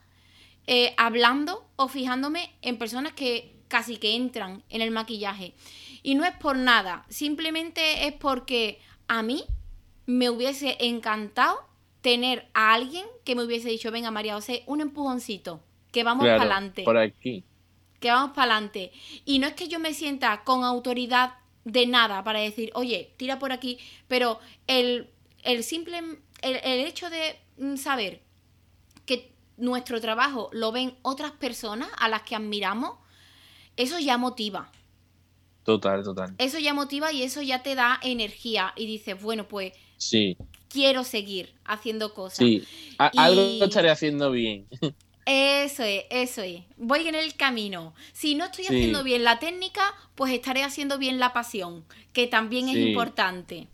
eh, 0.65 0.93
hablando 0.97 1.67
o 1.75 1.87
fijándome 1.87 2.51
en 2.61 2.77
personas 2.77 3.13
que 3.13 3.53
casi 3.67 3.97
que 3.97 4.15
entran 4.15 4.63
en 4.69 4.81
el 4.81 4.91
maquillaje. 4.91 5.53
Y 6.04 6.16
no 6.16 6.26
es 6.26 6.36
por 6.36 6.58
nada, 6.58 7.06
simplemente 7.10 8.08
es 8.08 8.14
porque 8.14 8.80
a 9.08 9.24
mí 9.24 9.43
me 10.06 10.30
hubiese 10.30 10.78
encantado 10.82 11.58
tener 12.01 12.49
a 12.54 12.74
alguien 12.74 13.06
que 13.24 13.36
me 13.36 13.43
hubiese 13.43 13.70
dicho, 13.70 13.89
venga 13.89 14.12
María 14.12 14.36
José, 14.36 14.64
un 14.68 14.82
empujoncito, 14.82 15.64
que 15.91 16.04
vamos 16.04 16.26
para 16.26 16.41
adelante. 16.41 16.84
Por 16.84 16.97
aquí. 16.97 17.45
Que 18.01 18.12
vamos 18.12 18.36
para 18.36 18.56
adelante. 18.56 18.91
Y 19.24 19.39
no 19.39 19.47
es 19.47 19.54
que 19.54 19.70
yo 19.70 19.80
me 19.80 19.93
sienta 19.93 20.43
con 20.43 20.66
autoridad 20.66 21.36
de 21.64 21.88
nada 21.88 22.22
para 22.26 22.39
decir, 22.39 22.72
oye, 22.76 23.14
tira 23.16 23.39
por 23.39 23.54
aquí, 23.54 23.80
pero 24.10 24.39
el, 24.68 25.10
el 25.43 25.64
simple, 25.64 25.99
el, 26.41 26.56
el 26.64 26.86
hecho 26.86 27.10
de 27.10 27.39
mm, 27.58 27.78
saber 27.78 28.22
que 29.06 29.32
nuestro 29.56 30.01
trabajo 30.01 30.49
lo 30.51 30.74
ven 30.74 30.97
otras 31.04 31.32
personas 31.32 31.89
a 31.97 32.10
las 32.10 32.24
que 32.24 32.36
admiramos, 32.36 32.97
eso 33.78 33.97
ya 33.99 34.18
motiva. 34.18 34.70
Total, 35.64 36.03
total. 36.03 36.36
Eso 36.38 36.59
ya 36.59 36.74
motiva 36.74 37.11
y 37.11 37.24
eso 37.24 37.41
ya 37.41 37.64
te 37.64 37.76
da 37.76 37.99
energía 38.03 38.74
y 38.76 38.86
dices, 38.86 39.22
bueno, 39.22 39.47
pues 39.47 39.74
sí. 39.97 40.38
quiero 40.70 41.03
seguir 41.03 41.53
haciendo 41.64 42.14
cosas. 42.14 42.39
Sí, 42.39 42.64
algo 42.97 43.41
estaré 43.64 43.89
haciendo 43.89 44.32
bien. 44.32 44.68
Eso 45.26 45.84
es, 45.84 46.03
eso 46.09 46.41
es. 46.41 46.64
Voy 46.76 47.07
en 47.07 47.16
el 47.16 47.36
camino. 47.36 47.93
Si 48.11 48.36
no 48.36 48.43
estoy 48.43 48.66
haciendo 48.66 49.05
bien 49.05 49.24
la 49.24 49.39
técnica, 49.39 49.93
pues 50.16 50.34
estaré 50.34 50.64
haciendo 50.64 50.97
bien 50.97 51.18
la 51.18 51.32
pasión, 51.32 51.86
que 52.11 52.28
también 52.28 52.68
es 52.68 52.76
importante. 52.76 53.68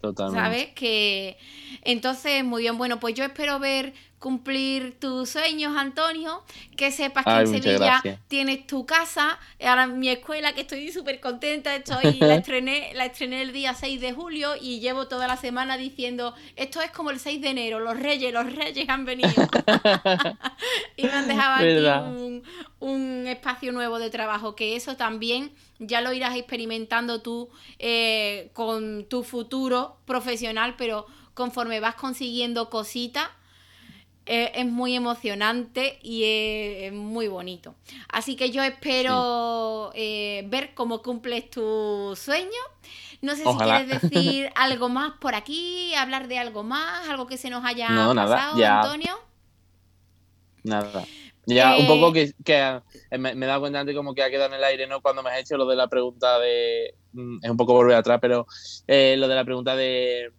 Totalmente. 0.00 0.40
¿Sabes? 0.40 0.68
Que 0.74 1.36
entonces, 1.82 2.44
muy 2.44 2.62
bien, 2.62 2.78
bueno, 2.78 2.98
pues 2.98 3.14
yo 3.14 3.22
espero 3.22 3.60
ver 3.60 3.94
cumplir 4.22 5.00
tus 5.00 5.30
sueños, 5.30 5.76
Antonio, 5.76 6.44
que 6.76 6.92
sepas 6.92 7.24
que 7.24 7.30
en 7.32 7.46
Sevilla 7.48 8.00
tienes 8.28 8.68
tu 8.68 8.86
casa, 8.86 9.36
ahora 9.60 9.88
mi 9.88 10.08
escuela, 10.08 10.54
que 10.54 10.60
estoy 10.60 10.92
súper 10.92 11.18
contenta, 11.18 11.74
estoy, 11.74 12.12
la 12.20 12.36
estrené, 12.36 12.92
la 12.94 13.06
estrené 13.06 13.42
el 13.42 13.52
día 13.52 13.74
6 13.74 14.00
de 14.00 14.12
julio 14.12 14.52
y 14.60 14.78
llevo 14.78 15.08
toda 15.08 15.26
la 15.26 15.36
semana 15.36 15.76
diciendo, 15.76 16.34
esto 16.54 16.80
es 16.80 16.92
como 16.92 17.10
el 17.10 17.18
6 17.18 17.42
de 17.42 17.48
enero, 17.48 17.80
los 17.80 17.98
reyes, 17.98 18.32
los 18.32 18.50
reyes 18.54 18.88
han 18.88 19.04
venido. 19.04 19.28
y 20.96 21.02
me 21.02 21.10
han 21.10 21.26
dejado 21.26 21.56
aquí 21.56 22.42
un, 22.78 23.26
espacio 23.26 23.72
nuevo 23.72 23.98
de 23.98 24.08
trabajo, 24.08 24.54
que 24.54 24.76
eso 24.76 24.96
también 24.96 25.50
ya 25.80 26.00
lo 26.00 26.12
irás 26.12 26.36
experimentando 26.36 27.22
tú 27.22 27.50
eh, 27.80 28.50
con 28.52 29.04
tu 29.06 29.24
futuro 29.24 29.96
profesional, 30.04 30.76
pero 30.78 31.06
conforme 31.34 31.80
vas 31.80 31.96
consiguiendo 31.96 32.70
cositas, 32.70 33.28
es, 34.26 34.66
muy 34.66 34.94
emocionante 34.94 35.98
y 36.02 36.24
es, 36.24 36.92
muy 36.92 37.28
bonito. 37.28 37.74
Así 38.08 38.36
que 38.36 38.50
yo 38.50 38.62
espero 38.62 39.92
eh, 39.94 40.44
ver 40.48 40.74
cómo 40.74 41.02
cumples 41.02 41.50
tu 41.50 42.14
sueño. 42.16 42.50
No 43.20 43.36
sé 43.36 43.44
si 43.44 43.56
quieres 43.56 44.02
decir 44.02 44.50
algo 44.54 44.88
más 44.88 45.12
por 45.20 45.34
aquí, 45.34 45.94
hablar 45.94 46.28
de 46.28 46.38
algo 46.38 46.62
más, 46.62 47.08
algo 47.08 47.26
que 47.26 47.36
se 47.36 47.50
nos 47.50 47.64
haya 47.64 47.88
pasado, 47.88 48.64
Antonio. 48.64 49.18
Nada. 50.64 51.04
Ya, 51.44 51.76
un 51.76 51.86
poco 51.88 52.14
eh, 52.16 52.32
que, 52.44 52.80
me, 53.10 53.34
me, 53.34 53.46
he 53.46 53.48
dado 53.48 53.60
cuenta 53.60 53.80
antes 53.80 53.96
como 53.96 54.14
que 54.14 54.22
ha 54.22 54.30
quedado 54.30 54.50
en 54.50 54.54
el 54.54 54.64
aire, 54.64 54.86
¿no? 54.86 55.00
Cuando 55.00 55.22
me 55.22 55.30
has 55.30 55.40
hecho 55.40 55.56
lo 55.56 55.66
de 55.66 55.74
la 55.74 55.88
pregunta 55.88 56.38
de... 56.38 56.94
Mm, 57.12 57.38
es 57.42 57.50
un 57.50 57.56
poco 57.56 57.74
volver 57.74 57.96
atrás, 57.96 58.18
pero 58.22 58.46
eh, 58.86 59.16
lo 59.18 59.26
de 59.26 59.34
la 59.34 59.44
pregunta 59.44 59.74
de 59.74 60.30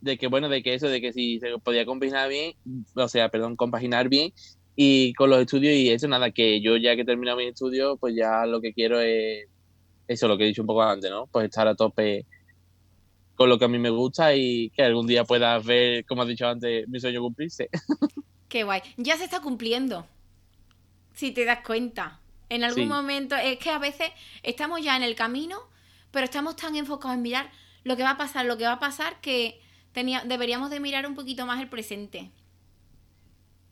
de 0.00 0.18
que 0.18 0.26
bueno, 0.26 0.48
de 0.48 0.62
que 0.62 0.74
eso, 0.74 0.88
de 0.88 1.00
que 1.00 1.12
si 1.12 1.38
se 1.40 1.58
podía 1.58 1.84
compaginar 1.84 2.28
bien, 2.28 2.54
o 2.94 3.08
sea, 3.08 3.28
perdón, 3.28 3.56
compaginar 3.56 4.08
bien 4.08 4.32
y 4.76 5.12
con 5.14 5.30
los 5.30 5.40
estudios 5.40 5.74
y 5.74 5.90
eso, 5.90 6.08
nada, 6.08 6.30
que 6.30 6.60
yo 6.60 6.76
ya 6.76 6.94
que 6.96 7.02
he 7.02 7.04
terminado 7.04 7.38
mis 7.38 7.48
estudios, 7.48 7.98
pues 8.00 8.14
ya 8.14 8.46
lo 8.46 8.60
que 8.60 8.72
quiero 8.72 9.00
es 9.00 9.46
eso, 10.08 10.26
lo 10.26 10.36
que 10.36 10.44
he 10.44 10.48
dicho 10.48 10.62
un 10.62 10.66
poco 10.66 10.82
antes, 10.82 11.10
¿no? 11.10 11.26
Pues 11.26 11.44
estar 11.44 11.68
a 11.68 11.74
tope 11.74 12.26
con 13.34 13.48
lo 13.48 13.58
que 13.58 13.64
a 13.64 13.68
mí 13.68 13.78
me 13.78 13.90
gusta 13.90 14.34
y 14.34 14.70
que 14.70 14.82
algún 14.82 15.06
día 15.06 15.24
puedas 15.24 15.64
ver, 15.64 16.04
como 16.04 16.22
has 16.22 16.28
dicho 16.28 16.46
antes, 16.46 16.88
mi 16.88 16.98
sueño 16.98 17.20
cumplirse. 17.20 17.68
Qué 18.48 18.64
guay. 18.64 18.82
Ya 18.96 19.16
se 19.16 19.24
está 19.24 19.40
cumpliendo. 19.40 20.06
Si 21.14 21.30
te 21.30 21.44
das 21.44 21.64
cuenta. 21.64 22.20
En 22.48 22.64
algún 22.64 22.88
momento, 22.88 23.36
es 23.36 23.58
que 23.58 23.70
a 23.70 23.78
veces 23.78 24.10
estamos 24.42 24.82
ya 24.82 24.96
en 24.96 25.04
el 25.04 25.14
camino, 25.14 25.60
pero 26.10 26.24
estamos 26.24 26.56
tan 26.56 26.74
enfocados 26.74 27.16
en 27.16 27.22
mirar 27.22 27.50
lo 27.84 27.96
que 27.96 28.02
va 28.02 28.10
a 28.10 28.16
pasar, 28.16 28.44
lo 28.44 28.58
que 28.58 28.64
va 28.64 28.72
a 28.72 28.80
pasar, 28.80 29.20
que 29.20 29.60
tenía, 29.92 30.22
deberíamos 30.24 30.70
de 30.70 30.80
mirar 30.80 31.06
un 31.06 31.14
poquito 31.14 31.46
más 31.46 31.60
el 31.60 31.68
presente. 31.68 32.30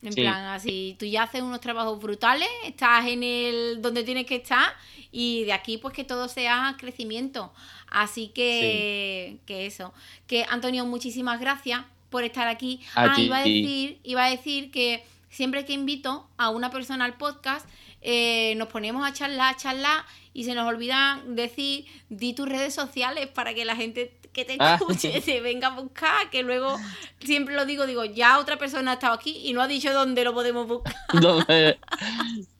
En 0.01 0.13
plan, 0.13 0.45
así, 0.45 0.95
tú 0.97 1.05
ya 1.05 1.23
haces 1.23 1.41
unos 1.41 1.59
trabajos 1.59 2.01
brutales, 2.01 2.47
estás 2.63 3.05
en 3.05 3.21
el 3.21 3.81
donde 3.81 4.03
tienes 4.03 4.25
que 4.25 4.37
estar 4.37 4.73
y 5.11 5.43
de 5.43 5.51
aquí 5.51 5.77
pues 5.77 5.93
que 5.93 6.05
todo 6.05 6.29
sea 6.29 6.75
crecimiento. 6.79 7.51
Así 7.87 8.29
que, 8.29 9.39
que 9.45 9.65
eso. 9.65 9.93
Que 10.25 10.45
Antonio, 10.47 10.85
muchísimas 10.85 11.41
gracias 11.41 11.81
por 12.09 12.23
estar 12.23 12.47
aquí. 12.47 12.79
ah, 12.95 13.13
iba 13.17 13.37
a 13.37 13.43
decir, 13.43 13.99
iba 14.03 14.25
a 14.25 14.29
decir 14.29 14.71
que 14.71 15.03
siempre 15.29 15.65
que 15.65 15.73
invito 15.73 16.29
a 16.37 16.49
una 16.49 16.71
persona 16.71 17.03
al 17.03 17.17
podcast, 17.17 17.67
eh, 18.01 18.53
nos 18.55 18.69
ponemos 18.69 19.05
a 19.05 19.11
charlar, 19.11 19.53
a 19.53 19.57
charlar 19.57 20.05
y 20.33 20.45
se 20.45 20.53
nos 20.53 20.65
olvida 20.65 21.21
decir, 21.27 21.85
di 22.09 22.33
tus 22.33 22.47
redes 22.47 22.73
sociales 22.73 23.27
para 23.27 23.53
que 23.53 23.65
la 23.65 23.75
gente 23.75 24.17
que 24.39 24.57
te 24.57 24.57
ah. 24.59 24.75
escuche 24.79 25.21
se 25.21 25.41
venga 25.41 25.67
a 25.67 25.75
buscar, 25.79 26.29
que 26.29 26.43
luego 26.43 26.77
siempre 27.19 27.55
lo 27.55 27.65
digo, 27.65 27.85
digo, 27.85 28.05
ya 28.05 28.39
otra 28.39 28.57
persona 28.57 28.91
ha 28.91 28.93
estado 28.95 29.13
aquí 29.13 29.41
y 29.43 29.53
no 29.53 29.61
ha 29.61 29.67
dicho 29.67 29.93
dónde 29.93 30.23
lo 30.23 30.33
podemos 30.33 30.67
buscar. 30.67 30.95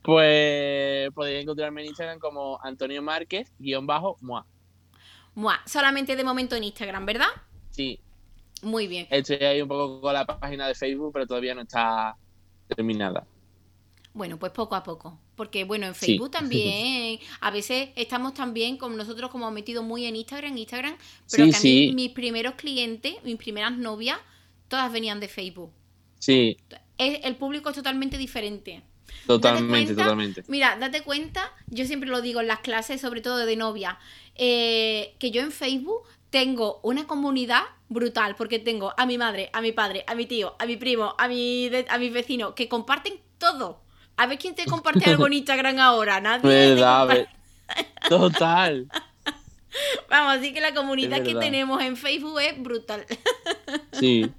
Pues 0.01 1.11
podéis 1.13 1.43
encontrarme 1.43 1.81
en 1.81 1.89
Instagram 1.89 2.17
como 2.17 2.59
Antonio 2.63 2.99
Márquez, 3.01 3.51
guion 3.59 3.85
bajo, 3.85 4.17
mua. 4.21 4.43
Mua, 5.35 5.59
solamente 5.67 6.15
de 6.15 6.23
momento 6.23 6.55
en 6.55 6.63
Instagram, 6.63 7.05
¿verdad? 7.05 7.27
Sí. 7.69 7.99
Muy 8.63 8.87
bien. 8.87 9.07
Estoy 9.11 9.37
ahí 9.37 9.61
un 9.61 9.67
poco 9.67 10.01
con 10.01 10.13
la 10.13 10.25
página 10.25 10.67
de 10.67 10.73
Facebook, 10.73 11.11
pero 11.13 11.27
todavía 11.27 11.53
no 11.53 11.61
está 11.61 12.15
terminada. 12.67 13.27
Bueno, 14.13 14.37
pues 14.37 14.51
poco 14.51 14.75
a 14.75 14.83
poco. 14.83 15.19
Porque 15.39 15.63
bueno, 15.63 15.87
en 15.87 15.95
Facebook 15.95 16.31
también, 16.31 17.17
a 17.39 17.49
veces 17.49 17.91
estamos 17.95 18.33
también 18.33 18.75
como 18.75 18.97
nosotros 18.97 19.31
como 19.31 19.49
metidos 19.51 19.85
muy 19.85 20.05
en 20.05 20.17
Instagram, 20.17 20.57
Instagram, 20.57 20.97
pero 21.31 21.45
que 21.45 21.55
a 21.55 21.59
mí 21.61 21.93
mis 21.93 22.11
primeros 22.11 22.55
clientes, 22.55 23.13
mis 23.23 23.37
primeras 23.37 23.77
novias, 23.77 24.19
todas 24.67 24.91
venían 24.91 25.21
de 25.21 25.29
Facebook. 25.29 25.71
Sí. 26.19 26.57
el 26.97 27.35
público 27.37 27.69
es 27.69 27.75
totalmente 27.77 28.17
diferente. 28.17 28.83
Totalmente, 29.25 29.95
totalmente. 29.95 30.43
Mira, 30.49 30.75
date 30.77 31.03
cuenta, 31.03 31.53
yo 31.67 31.85
siempre 31.85 32.09
lo 32.09 32.21
digo 32.21 32.41
en 32.41 32.47
las 32.47 32.59
clases, 32.59 32.99
sobre 32.99 33.21
todo 33.21 33.37
de 33.37 33.55
novia, 33.55 33.97
eh, 34.35 35.15
que 35.19 35.31
yo 35.31 35.41
en 35.41 35.53
Facebook 35.53 36.01
tengo 36.31 36.81
una 36.83 37.07
comunidad 37.07 37.63
brutal, 37.87 38.35
porque 38.35 38.59
tengo 38.59 38.93
a 38.97 39.05
mi 39.05 39.17
madre, 39.17 39.49
a 39.53 39.61
mi 39.61 39.71
padre, 39.71 40.03
a 40.05 40.15
mi 40.15 40.25
tío, 40.25 40.57
a 40.59 40.65
mi 40.65 40.75
primo, 40.75 41.15
a 41.17 41.29
mi, 41.29 41.71
a 41.87 41.97
mis 41.97 42.11
vecinos, 42.11 42.55
que 42.55 42.67
comparten 42.67 43.21
todo. 43.37 43.87
A 44.19 44.27
ver 44.27 44.37
quién 44.37 44.53
te 44.53 44.65
comparte 44.65 45.09
algo 45.09 45.27
en 45.27 45.33
Instagram 45.33 45.79
ahora. 45.79 46.19
Nadie. 46.19 46.43
Total. 48.09 48.85
Vamos, 50.09 50.37
así 50.37 50.51
que 50.51 50.59
la 50.59 50.73
comunidad 50.73 51.23
que 51.23 51.35
tenemos 51.35 51.81
en 51.81 51.95
Facebook 51.95 52.39
es 52.41 52.61
brutal. 52.61 53.05
Sí. 53.93 54.29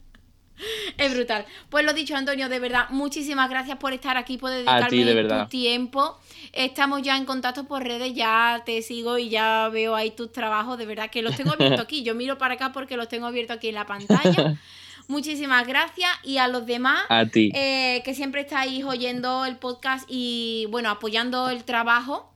Es 0.99 1.15
brutal. 1.15 1.47
Pues 1.71 1.87
lo 1.87 1.95
dicho, 1.95 2.15
Antonio, 2.15 2.51
de 2.51 2.59
verdad, 2.59 2.91
muchísimas 2.91 3.49
gracias 3.49 3.79
por 3.79 3.95
estar 3.95 4.19
aquí, 4.19 4.37
por 4.37 4.51
dedicarme 4.51 5.25
tu 5.25 5.49
tiempo. 5.49 6.19
Estamos 6.53 7.01
ya 7.01 7.17
en 7.17 7.25
contacto 7.25 7.65
por 7.65 7.83
redes, 7.83 8.15
ya 8.15 8.63
te 8.67 8.83
sigo 8.83 9.17
y 9.17 9.31
ya 9.31 9.71
veo 9.73 9.95
ahí 9.95 10.11
tus 10.11 10.31
trabajos, 10.31 10.77
de 10.77 10.85
verdad 10.85 11.09
que 11.09 11.23
los 11.23 11.35
tengo 11.35 11.53
abiertos 11.53 11.81
aquí. 11.81 12.03
Yo 12.03 12.15
miro 12.15 12.37
para 12.37 12.55
acá 12.55 12.73
porque 12.73 12.99
los 12.99 13.09
tengo 13.09 13.27
abiertos 13.27 13.57
aquí 13.57 13.69
en 13.69 13.77
la 13.77 13.87
pantalla. 13.87 14.59
Muchísimas 15.09 15.67
gracias 15.67 16.11
y 16.23 16.39
a 16.39 16.49
los 16.49 16.67
demás 16.67 17.05
eh, 17.35 18.03
que 18.05 18.15
siempre 18.15 18.43
estáis 18.43 18.85
oyendo 18.85 19.45
el 19.45 19.57
podcast 19.57 20.05
y 20.09 20.67
bueno, 20.71 20.91
apoyando 20.91 21.51
el 21.51 21.65
trabajo. 21.65 22.33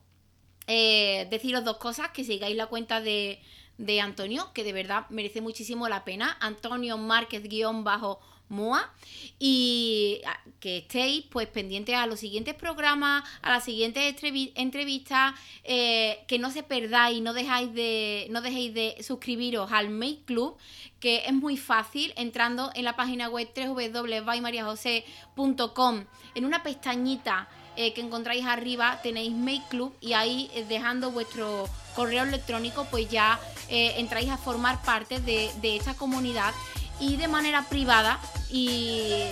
Eh, 0.66 1.26
deciros 1.30 1.64
dos 1.64 1.76
cosas, 1.76 2.08
que 2.10 2.24
sigáis 2.24 2.56
la 2.56 2.66
cuenta 2.66 3.00
de, 3.00 3.40
de 3.78 4.00
Antonio, 4.00 4.50
que 4.54 4.64
de 4.64 4.72
verdad 4.72 5.06
merece 5.10 5.40
muchísimo 5.40 5.88
la 5.88 6.04
pena. 6.04 6.36
Antonio 6.40 6.96
Márquez 6.96 7.42
guion 7.48 7.84
bajo 7.84 8.20
MUA 8.48 8.90
y 9.38 10.20
ah, 10.26 10.38
que 10.60 10.78
estéis 10.78 11.24
pues 11.30 11.46
pendientes 11.48 11.94
a 11.94 12.06
los 12.06 12.20
siguientes 12.20 12.54
programas, 12.54 13.24
a 13.42 13.50
las 13.50 13.64
siguientes 13.64 14.14
entrevistas, 14.54 15.34
eh, 15.64 16.20
que 16.26 16.38
no 16.38 16.50
se 16.50 16.62
perdáis, 16.62 17.20
no 17.20 17.32
dejáis 17.32 17.74
de, 17.74 18.28
no 18.30 18.40
dejéis 18.40 18.72
de 18.72 18.96
suscribiros 19.02 19.72
al 19.72 19.90
Make 19.90 20.22
Club, 20.24 20.56
que 21.00 21.24
es 21.26 21.32
muy 21.32 21.56
fácil 21.56 22.12
entrando 22.16 22.70
en 22.74 22.84
la 22.84 22.96
página 22.96 23.28
web 23.28 23.48
www.baymariajose.com 23.54 26.04
en 26.34 26.44
una 26.44 26.62
pestañita 26.62 27.48
eh, 27.76 27.92
que 27.92 28.00
encontráis 28.00 28.44
arriba 28.44 29.00
tenéis 29.02 29.32
Make 29.32 29.64
Club 29.68 29.92
y 30.00 30.12
ahí 30.12 30.48
eh, 30.54 30.64
dejando 30.68 31.10
vuestro 31.10 31.68
correo 31.94 32.22
electrónico 32.22 32.86
pues 32.90 33.08
ya 33.08 33.40
entráis 33.68 34.28
a 34.28 34.36
formar 34.36 34.82
parte 34.82 35.20
de, 35.20 35.50
de 35.62 35.76
esta 35.76 35.94
comunidad 35.94 36.52
y 37.00 37.16
de 37.16 37.28
manera 37.28 37.62
privada 37.62 38.18
y 38.50 39.24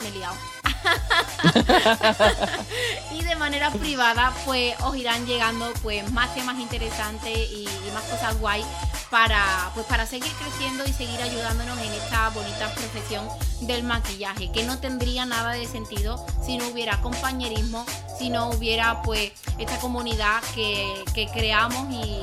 me 0.00 0.08
he 0.08 0.12
liado. 0.12 0.34
y 3.12 3.22
de 3.22 3.36
manera 3.36 3.70
privada 3.70 4.32
pues 4.44 4.74
os 4.80 4.96
irán 4.96 5.26
llegando 5.26 5.72
pues 5.82 6.10
más 6.12 6.34
temas 6.34 6.58
interesantes 6.58 7.36
y, 7.36 7.68
más 7.92 8.04
cosas 8.04 8.38
guay 8.38 8.64
para 9.12 9.70
pues 9.74 9.84
para 9.84 10.06
seguir 10.06 10.32
creciendo 10.32 10.84
y 10.86 10.92
seguir 10.92 11.20
ayudándonos 11.20 11.78
en 11.80 11.92
esta 11.92 12.30
bonita 12.30 12.72
profesión 12.74 13.28
del 13.60 13.82
maquillaje 13.82 14.50
que 14.50 14.64
no 14.64 14.78
tendría 14.78 15.26
nada 15.26 15.52
de 15.52 15.66
sentido 15.66 16.24
si 16.42 16.56
no 16.56 16.66
hubiera 16.68 16.98
compañerismo 17.02 17.84
si 18.18 18.30
no 18.30 18.48
hubiera 18.48 19.02
pues 19.02 19.32
esta 19.58 19.78
comunidad 19.80 20.42
que, 20.54 21.04
que 21.14 21.28
creamos 21.28 21.92
y 21.92 22.22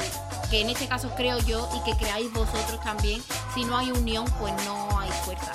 que 0.49 0.61
en 0.61 0.71
este 0.71 0.87
caso 0.87 1.11
creo 1.15 1.37
yo 1.37 1.69
y 1.77 1.89
que 1.89 1.95
creáis 1.95 2.33
vosotros 2.33 2.81
también 2.83 3.21
si 3.53 3.65
no 3.65 3.77
hay 3.77 3.91
unión 3.91 4.25
pues 4.39 4.51
no 4.65 4.99
hay 4.99 5.11
fuerza 5.25 5.51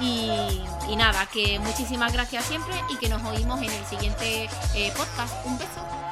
y, 0.00 0.96
nada, 0.96 1.26
que 1.26 1.58
muchísimas 1.58 2.12
gracias 2.12 2.44
siempre 2.44 2.74
y 2.88 2.96
que 2.96 3.08
nos 3.08 3.22
oímos 3.24 3.60
en 3.60 3.70
el 3.70 3.84
siguiente 3.86 4.48
eh, 4.74 4.92
podcast. 4.96 5.34
Un 5.44 5.58
beso. 5.58 6.07